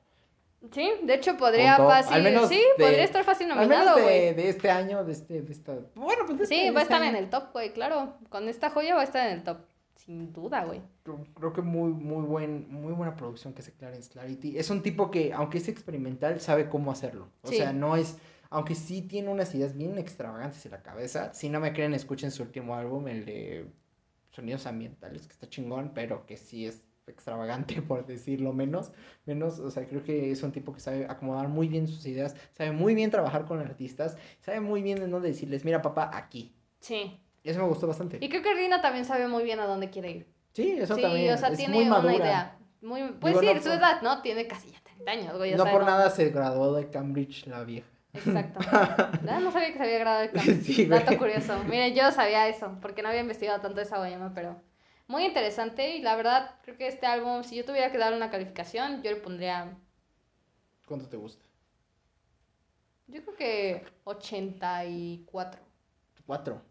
Sí, 0.71 0.91
de 1.03 1.13
hecho 1.15 1.35
podría 1.37 1.77
fácil. 1.77 2.13
Al 2.13 2.23
menos 2.23 2.47
sí, 2.49 2.61
de- 2.77 2.83
podría 2.83 3.03
estar 3.03 3.23
fácil 3.23 3.47
nominado, 3.49 3.95
de, 3.97 4.01
güey. 4.01 4.33
de 4.33 4.49
este 4.49 4.69
año, 4.71 5.03
de 5.03 5.11
este, 5.11 5.41
de 5.41 5.51
esta. 5.51 5.73
Bueno, 5.95 6.23
pues 6.25 6.39
de 6.39 6.45
Sí, 6.47 6.55
este- 6.55 6.71
va 6.71 6.79
a 6.79 6.83
este 6.83 6.93
estar 6.93 7.07
en 7.07 7.15
el 7.15 7.29
top, 7.29 7.51
güey, 7.53 7.73
claro. 7.73 8.13
Con 8.29 8.47
esta 8.47 8.69
joya 8.69 8.95
va 8.95 9.01
a 9.01 9.03
estar 9.05 9.27
en 9.27 9.33
el 9.37 9.43
top. 9.43 9.57
Sin 9.95 10.33
duda, 10.33 10.65
güey. 10.65 10.81
Creo- 11.03 11.25
Creo 11.33 11.53
que 11.53 11.61
muy, 11.61 11.91
muy, 11.91 12.25
buen, 12.25 12.67
muy 12.69 12.91
buena 12.93 13.15
producción 13.15 13.53
que 13.53 13.61
hace 13.61 13.71
Clarence 13.73 14.09
Clarity. 14.09 14.57
Es 14.57 14.69
un 14.69 14.81
tipo 14.81 15.09
que, 15.11 15.31
aunque 15.33 15.59
es 15.59 15.67
experimental, 15.69 16.41
sabe 16.41 16.67
cómo 16.69 16.91
hacerlo. 16.91 17.29
O 17.41 17.47
Sí. 17.47 17.57
sea, 17.57 17.71
no 17.71 17.95
es. 17.95 18.17
Aunque 18.49 18.75
sí 18.75 19.01
tiene 19.01 19.29
unas 19.29 19.53
ideas 19.55 19.75
bien 19.77 19.97
extravagantes 19.97 20.65
en 20.65 20.71
la 20.73 20.81
cabeza. 20.83 21.33
Si 21.33 21.49
no 21.49 21.59
me 21.59 21.73
creen, 21.73 21.93
escuchen 21.93 22.31
su 22.31 22.43
último 22.43 22.75
álbum, 22.75 23.07
el 23.07 23.25
de 23.25 23.65
Sonidos 24.31 24.65
Ambientales, 24.67 25.25
que 25.25 25.33
está 25.33 25.47
chingón, 25.49 25.91
pero 25.95 26.25
que 26.25 26.37
sí 26.37 26.67
es 26.67 26.83
extravagante, 27.07 27.81
por 27.87 28.05
decirlo 28.05 28.53
menos. 28.53 28.91
Menos, 29.25 29.59
o 29.59 29.71
sea, 29.71 29.87
creo 29.87 30.03
que 30.03 30.31
es 30.31 30.43
un 30.43 30.51
tipo 30.51 30.73
que 30.73 30.79
sabe 30.79 31.05
acomodar 31.05 31.47
muy 31.47 31.67
bien 31.67 31.87
sus 31.87 32.05
ideas, 32.05 32.35
sabe 32.51 32.71
muy 32.71 32.95
bien 32.95 33.11
trabajar 33.11 33.45
con 33.45 33.59
artistas, 33.59 34.17
sabe 34.39 34.59
muy 34.59 34.81
bien 34.81 35.01
en 35.01 35.11
dónde 35.11 35.29
decirles, 35.29 35.65
mira, 35.65 35.81
papá, 35.81 36.11
aquí. 36.13 36.55
Sí. 36.79 37.19
Eso 37.43 37.59
me 37.59 37.67
gustó 37.67 37.87
bastante. 37.87 38.17
Y 38.21 38.29
creo 38.29 38.41
que 38.41 38.53
Rina 38.53 38.81
también 38.81 39.05
sabe 39.05 39.27
muy 39.27 39.43
bien 39.43 39.59
a 39.59 39.65
dónde 39.65 39.89
quiere 39.89 40.11
ir. 40.11 40.33
Sí, 40.53 40.77
eso 40.79 40.95
sí, 40.95 41.01
también. 41.01 41.33
o 41.33 41.37
sea, 41.37 41.49
es 41.49 41.57
tiene 41.57 41.75
muy 41.75 41.85
madura. 41.85 42.13
una 42.13 42.23
idea. 42.23 42.57
Muy, 42.81 43.01
pues 43.19 43.39
Digo, 43.39 43.53
sí, 43.53 43.55
no 43.55 43.61
su 43.63 43.69
edad, 43.69 44.01
¿no? 44.01 44.21
Tiene 44.21 44.47
casi 44.47 44.71
ya 44.71 44.79
30 44.83 45.11
años, 45.11 45.37
güey. 45.37 45.55
No 45.55 45.65
por 45.65 45.85
nada 45.85 46.09
se 46.09 46.29
graduó 46.29 46.73
de 46.73 46.89
Cambridge 46.89 47.47
la 47.47 47.63
vieja. 47.63 47.87
Exacto. 48.13 48.59
Ah, 49.25 49.39
no 49.39 49.51
sabía 49.51 49.71
que 49.71 49.77
se 49.77 49.83
había 49.83 49.99
graduado 49.99 50.23
el 50.25 50.31
campo. 50.31 50.51
Sí, 50.63 50.85
güey. 50.85 50.99
Dato 50.99 51.17
curioso. 51.17 51.63
Miren, 51.63 51.95
yo 51.95 52.11
sabía 52.11 52.47
eso, 52.47 52.77
porque 52.81 53.01
no 53.01 53.09
había 53.09 53.21
investigado 53.21 53.61
tanto 53.61 53.81
esa 53.81 53.97
Guayama, 53.97 54.33
pero 54.35 54.61
muy 55.07 55.25
interesante. 55.25 55.95
Y 55.97 56.01
la 56.01 56.15
verdad, 56.15 56.55
creo 56.63 56.77
que 56.77 56.87
este 56.87 57.05
álbum, 57.05 57.43
si 57.43 57.55
yo 57.55 57.65
tuviera 57.65 57.91
que 57.91 57.97
darle 57.97 58.17
una 58.17 58.29
calificación, 58.31 59.01
yo 59.03 59.11
le 59.11 59.17
pondría, 59.17 59.77
¿Cuánto 60.85 61.07
te 61.07 61.17
gusta? 61.17 61.43
yo 63.07 63.21
creo 63.23 63.35
que 63.35 63.85
84. 64.05 65.61
Cuatro. 66.25 66.61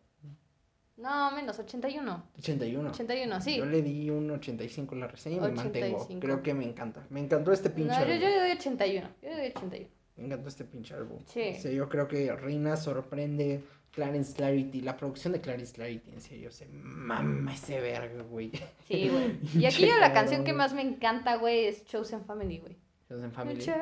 No, 0.97 1.33
menos, 1.33 1.59
81. 1.59 2.23
81. 2.39 2.91
81, 2.91 3.41
sí. 3.41 3.57
Yo 3.57 3.67
le 3.67 3.83
di 3.83 4.11
un 4.11 4.31
85 4.31 4.95
en 4.95 5.01
la 5.01 5.09
reseña 5.09 5.37
y 5.37 5.41
me 5.41 5.51
mantengo. 5.53 5.97
85. 5.97 6.21
Creo 6.21 6.43
que 6.43 6.55
me 6.55 6.65
encanta. 6.65 7.07
Me 7.11 7.21
encantó 7.21 7.53
este 7.53 7.71
pinche 7.71 7.95
No, 7.95 8.07
yo, 8.07 8.15
yo 8.15 8.29
le 8.29 8.41
doy 8.41 8.51
81. 8.53 9.09
Yo 9.23 9.29
le 9.29 9.37
doy 9.37 9.47
81. 9.49 9.89
Me 10.17 10.25
encantó 10.27 10.49
este 10.49 10.65
pinche 10.65 10.95
álbum. 10.95 11.19
Sí. 11.27 11.55
O 11.57 11.61
sea, 11.61 11.73
yo 11.73 11.89
creo 11.89 12.07
que 12.07 12.35
Rina 12.37 12.77
sorprende 12.77 13.65
Clarence 13.93 14.35
Clarity, 14.35 14.81
la 14.81 14.97
producción 14.97 15.33
de 15.35 15.41
Clarence 15.41 15.73
Clarity, 15.75 16.11
en 16.13 16.21
serio, 16.21 16.51
se 16.51 16.67
mama 16.69 17.53
ese 17.55 17.81
verga, 17.81 18.23
güey. 18.25 18.51
Sí, 18.89 19.09
güey. 19.11 19.39
Y 19.63 19.67
aquí 19.67 19.87
yo 19.87 19.97
la 19.99 20.13
canción 20.13 20.45
que 20.45 20.53
más 20.53 20.73
me 20.75 20.83
encanta, 20.83 21.37
güey, 21.37 21.67
es 21.67 21.85
Chosen 21.85 22.25
Family, 22.25 22.59
güey. 22.59 22.77
Chosen 23.09 23.31
Family. 23.33 23.61
Cho- 23.61 23.73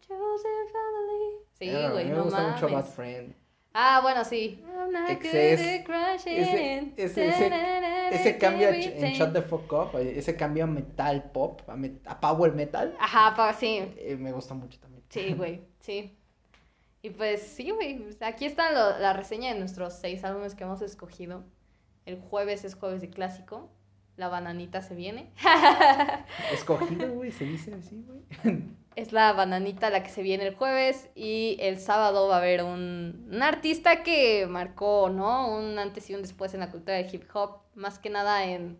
Chosen 0.00 0.66
Family. 0.72 1.36
Sí, 1.52 1.70
Ah, 1.70 1.90
güey, 1.92 2.06
me 2.06 2.14
no 2.16 2.24
gusta 2.24 2.48
mucho 2.48 2.66
Bad 2.66 2.72
mames. 2.72 2.94
Friend. 2.94 3.34
Ah, 3.72 4.00
bueno, 4.02 4.24
sí. 4.24 4.60
I'm 4.66 4.90
not 4.90 5.08
Ese 5.10 5.20
good 5.28 5.34
es- 5.36 5.80
at 5.80 5.86
crashing. 5.86 6.32
ese- 6.38 6.92
ese- 6.96 7.28
ese- 7.28 8.10
Ese 8.12 8.38
cambio 8.38 8.68
en 8.70 9.12
Shut 9.12 9.32
the 9.32 9.42
Fuck 9.42 9.72
Up, 9.72 9.96
eh, 10.00 10.18
ese 10.18 10.34
cambio 10.34 10.64
a 10.64 10.66
metal 10.66 11.30
pop, 11.32 11.60
a, 11.68 11.76
met- 11.76 12.00
a 12.06 12.18
power 12.18 12.52
metal, 12.52 12.96
Ajá, 12.98 13.36
pa- 13.36 13.52
sí. 13.54 13.78
eh, 13.96 14.16
me 14.18 14.32
gusta 14.32 14.54
mucho 14.54 14.80
también. 14.80 15.04
Sí, 15.10 15.32
güey, 15.34 15.60
sí. 15.78 16.16
Y 17.02 17.10
pues 17.10 17.42
sí, 17.42 17.70
güey. 17.70 18.04
Aquí 18.20 18.44
está 18.44 18.72
lo- 18.72 18.98
la 18.98 19.12
reseña 19.12 19.52
de 19.52 19.58
nuestros 19.58 19.94
seis 19.94 20.22
álbumes 20.24 20.54
que 20.54 20.64
hemos 20.64 20.82
escogido. 20.82 21.44
El 22.06 22.18
jueves 22.20 22.64
es 22.64 22.74
jueves 22.74 23.00
de 23.00 23.10
clásico. 23.10 23.70
La 24.16 24.28
bananita 24.28 24.82
se 24.82 24.94
viene. 24.94 25.30
Escogido, 26.52 27.08
güey, 27.12 27.30
se 27.30 27.44
dice 27.44 27.74
así, 27.74 28.04
güey. 28.06 28.58
Es 28.96 29.12
la 29.12 29.32
bananita 29.32 29.88
la 29.88 30.02
que 30.02 30.10
se 30.10 30.20
viene 30.20 30.44
el 30.46 30.54
jueves. 30.56 31.08
Y 31.14 31.56
el 31.60 31.78
sábado 31.78 32.26
va 32.28 32.34
a 32.34 32.38
haber 32.38 32.64
un, 32.64 33.28
un 33.32 33.42
artista 33.42 34.02
que 34.02 34.46
marcó, 34.48 35.08
¿no? 35.10 35.56
Un 35.56 35.78
antes 35.78 36.10
y 36.10 36.14
un 36.16 36.22
después 36.22 36.52
en 36.54 36.60
la 36.60 36.70
cultura 36.70 36.96
del 36.96 37.14
hip 37.14 37.24
hop. 37.32 37.60
Más 37.74 37.98
que 38.00 38.10
nada 38.10 38.44
en, 38.44 38.78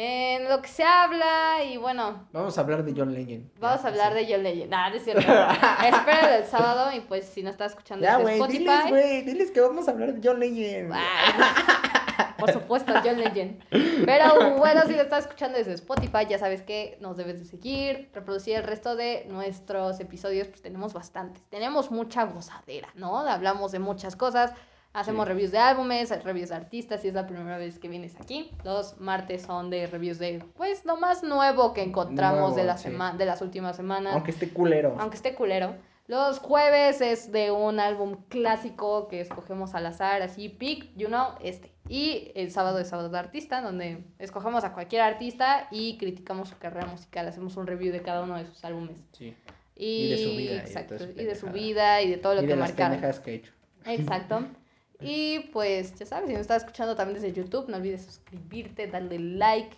en 0.00 0.48
lo 0.48 0.62
que 0.62 0.68
se 0.68 0.84
habla. 0.84 1.64
Y 1.68 1.76
bueno, 1.76 2.28
Vamos 2.32 2.56
a 2.56 2.60
hablar 2.60 2.84
de 2.84 2.94
John 2.96 3.12
Legend. 3.12 3.50
Vamos 3.58 3.84
a 3.84 3.88
hablar 3.88 4.12
sí. 4.12 4.24
de 4.24 4.32
John 4.32 4.42
Legend. 4.44 4.70
Nah, 4.70 4.90
no 4.90 4.94
es 4.96 5.02
cierto. 5.02 5.20
Espera 5.22 6.36
el 6.38 6.44
sábado 6.44 6.92
y 6.96 7.00
pues 7.00 7.26
si 7.26 7.42
no 7.42 7.50
estás 7.50 7.72
escuchando 7.72 8.04
Ya, 8.04 8.16
güey, 8.18 8.34
Spotify. 8.36 8.58
diles, 8.58 8.88
güey, 8.90 9.22
diles 9.22 9.50
que 9.50 9.60
vamos 9.60 9.88
a 9.88 9.90
hablar 9.90 10.14
de 10.14 10.20
John 10.26 10.38
Legend. 10.38 10.92
Ah, 10.94 12.34
Por 12.38 12.52
supuesto, 12.52 12.92
John 13.04 13.18
Legend. 13.18 13.60
Pero 14.06 14.56
bueno, 14.58 14.82
si 14.86 14.92
lo 14.94 15.02
estás 15.02 15.24
escuchando 15.24 15.58
desde 15.58 15.72
Spotify, 15.74 16.26
ya 16.28 16.38
sabes 16.38 16.62
que 16.62 16.96
nos 17.00 17.16
debes 17.16 17.40
de 17.40 17.44
seguir, 17.44 18.10
reproducir 18.14 18.54
el 18.54 18.62
resto 18.62 18.94
de 18.94 19.24
nuestros 19.28 19.98
episodios, 19.98 20.46
pues 20.46 20.62
tenemos 20.62 20.92
bastantes. 20.92 21.42
Tenemos 21.50 21.90
mucha 21.90 22.22
gozadera, 22.22 22.88
¿no? 22.94 23.18
Hablamos 23.18 23.72
de 23.72 23.80
muchas 23.80 24.14
cosas. 24.14 24.52
Hacemos 24.94 25.26
Sí. 25.26 25.28
reviews 25.32 25.52
de 25.52 25.58
álbumes, 25.58 26.24
reviews 26.24 26.48
de 26.48 26.54
artistas, 26.56 27.02
si 27.02 27.08
es 27.08 27.14
la 27.14 27.26
primera 27.26 27.58
vez 27.58 27.78
que 27.78 27.88
vienes 27.88 28.18
aquí. 28.20 28.50
Los 28.64 28.98
martes 28.98 29.42
son 29.42 29.70
de 29.70 29.86
reviews 29.86 30.18
de, 30.18 30.42
pues, 30.56 30.84
lo 30.84 30.96
más 30.96 31.22
nuevo 31.22 31.72
que 31.74 31.82
encontramos 31.82 32.56
de, 32.56 32.64
la 32.64 32.78
sí. 32.78 32.90
de 33.18 33.24
las 33.26 33.42
últimas 33.42 33.76
semanas 33.76 34.14
Aunque 34.14 34.30
esté 34.30 34.48
culero. 34.50 34.96
aunque 34.98 35.16
esté 35.16 35.34
culero. 35.34 35.74
Los 36.06 36.38
jueves 36.38 37.02
es 37.02 37.30
de 37.32 37.50
un 37.50 37.78
álbum 37.80 38.16
clásico 38.30 39.08
que 39.08 39.20
escogemos 39.20 39.74
al 39.74 39.84
azar, 39.84 40.22
así, 40.22 40.48
pick, 40.48 40.88
you 40.96 41.08
know, 41.08 41.32
este. 41.42 41.70
Y 41.86 42.32
el 42.34 42.50
sábado 42.50 42.78
es 42.78 42.88
sábado 42.88 43.10
de 43.10 43.18
artista, 43.18 43.60
donde 43.60 44.02
escogemos 44.18 44.64
a 44.64 44.72
cualquier 44.72 45.02
artista 45.02 45.68
y 45.70 45.98
criticamos 45.98 46.48
su 46.48 46.56
carrera 46.58 46.86
musical, 46.86 47.28
hacemos 47.28 47.58
un 47.58 47.66
review 47.66 47.92
de 47.92 48.00
cada 48.00 48.22
uno 48.22 48.36
de 48.38 48.46
sus 48.46 48.64
álbumes. 48.64 48.96
Sí. 49.12 49.36
Y, 49.76 50.06
Y 50.06 50.10
de 50.10 50.16
su 50.16 50.30
vida, 50.30 50.40
y 50.40 50.54
de 50.54 50.56
exacto, 50.60 50.96
toda 50.96 51.12
su 51.12 51.20
y 51.20 51.24
de 51.24 51.34
su 51.34 51.46
vida 51.50 52.02
y 52.02 52.10
de 52.10 52.16
todo 52.16 52.34
lo 52.36 52.40
y 52.42 52.46
que 52.46 52.54
de 52.54 52.56
las 52.56 52.70
marcaron. 52.70 52.92
pendejadas 52.92 53.20
que 53.20 53.30
he 53.30 53.34
hecho. 53.34 53.52
Exacto. 53.84 54.46
Y 55.00 55.50
pues, 55.52 55.94
ya 55.94 56.06
sabes, 56.06 56.28
si 56.28 56.32
nos 56.32 56.42
estás 56.42 56.62
escuchando 56.62 56.96
también 56.96 57.20
desde 57.20 57.32
YouTube, 57.32 57.68
no 57.68 57.76
olvides 57.76 58.04
suscribirte, 58.04 58.88
darle 58.88 59.18
like, 59.18 59.76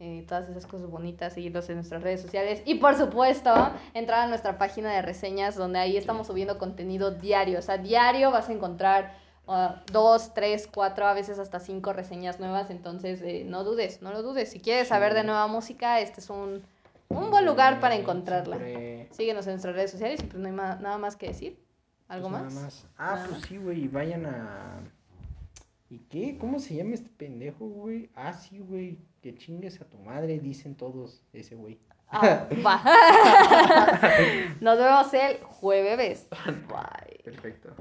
eh, 0.00 0.24
todas 0.28 0.48
esas 0.48 0.66
cosas 0.66 0.90
bonitas, 0.90 1.34
seguirnos 1.34 1.68
en 1.70 1.76
nuestras 1.76 2.02
redes 2.02 2.20
sociales. 2.20 2.62
Y 2.66 2.76
por 2.76 2.96
supuesto, 2.96 3.52
entrar 3.94 4.20
a 4.20 4.26
nuestra 4.26 4.58
página 4.58 4.92
de 4.94 5.02
reseñas, 5.02 5.56
donde 5.56 5.78
ahí 5.78 5.96
estamos 5.96 6.26
subiendo 6.26 6.58
contenido 6.58 7.10
diario. 7.10 7.58
O 7.58 7.62
sea, 7.62 7.78
diario 7.78 8.30
vas 8.30 8.48
a 8.48 8.52
encontrar 8.52 9.14
ah, 9.46 9.82
dos, 9.92 10.34
tres, 10.34 10.68
cuatro, 10.72 11.06
a 11.06 11.14
veces 11.14 11.38
hasta 11.38 11.58
cinco 11.58 11.92
reseñas 11.94 12.38
nuevas. 12.38 12.70
Entonces, 12.70 13.22
eh, 13.22 13.44
no 13.46 13.64
dudes, 13.64 14.02
no 14.02 14.12
lo 14.12 14.22
dudes. 14.22 14.50
Si 14.50 14.60
quieres 14.60 14.88
saber 14.88 15.14
de 15.14 15.24
nueva 15.24 15.46
música, 15.46 16.00
este 16.00 16.20
es 16.20 16.28
un, 16.28 16.62
un 17.08 17.30
buen 17.30 17.46
lugar 17.46 17.80
para 17.80 17.94
encontrarla. 17.94 18.58
Síguenos 19.10 19.46
en 19.46 19.52
nuestras 19.52 19.74
redes 19.74 19.90
sociales 19.90 20.20
y 20.22 20.26
pues 20.26 20.38
no 20.38 20.48
hay 20.48 20.54
nada 20.54 20.98
más 20.98 21.16
que 21.16 21.28
decir. 21.28 21.69
¿Algo 22.10 22.28
pues 22.28 22.42
más? 22.42 22.54
nada 22.54 22.68
Ah, 22.98 23.14
Nada 23.14 23.24
pues 23.26 23.38
más. 23.38 23.48
sí, 23.48 23.56
güey, 23.56 23.88
vayan 23.88 24.26
a... 24.26 24.80
¿Y 25.88 25.98
qué? 26.10 26.36
¿Cómo 26.38 26.58
se 26.60 26.74
llama 26.74 26.94
este 26.94 27.08
pendejo, 27.10 27.66
güey? 27.66 28.10
Ah, 28.14 28.32
sí, 28.32 28.58
güey, 28.58 28.98
que 29.22 29.34
chingues 29.34 29.80
a 29.80 29.84
tu 29.84 29.98
madre, 29.98 30.38
dicen 30.38 30.74
todos 30.76 31.22
ese 31.32 31.54
güey. 31.54 31.78
Ah, 32.08 32.46
va. 32.66 32.82
Nos 34.60 34.78
vemos 34.78 35.14
el 35.14 35.38
jueves. 35.44 36.28
Bye. 36.68 37.22
Perfecto. 37.24 37.74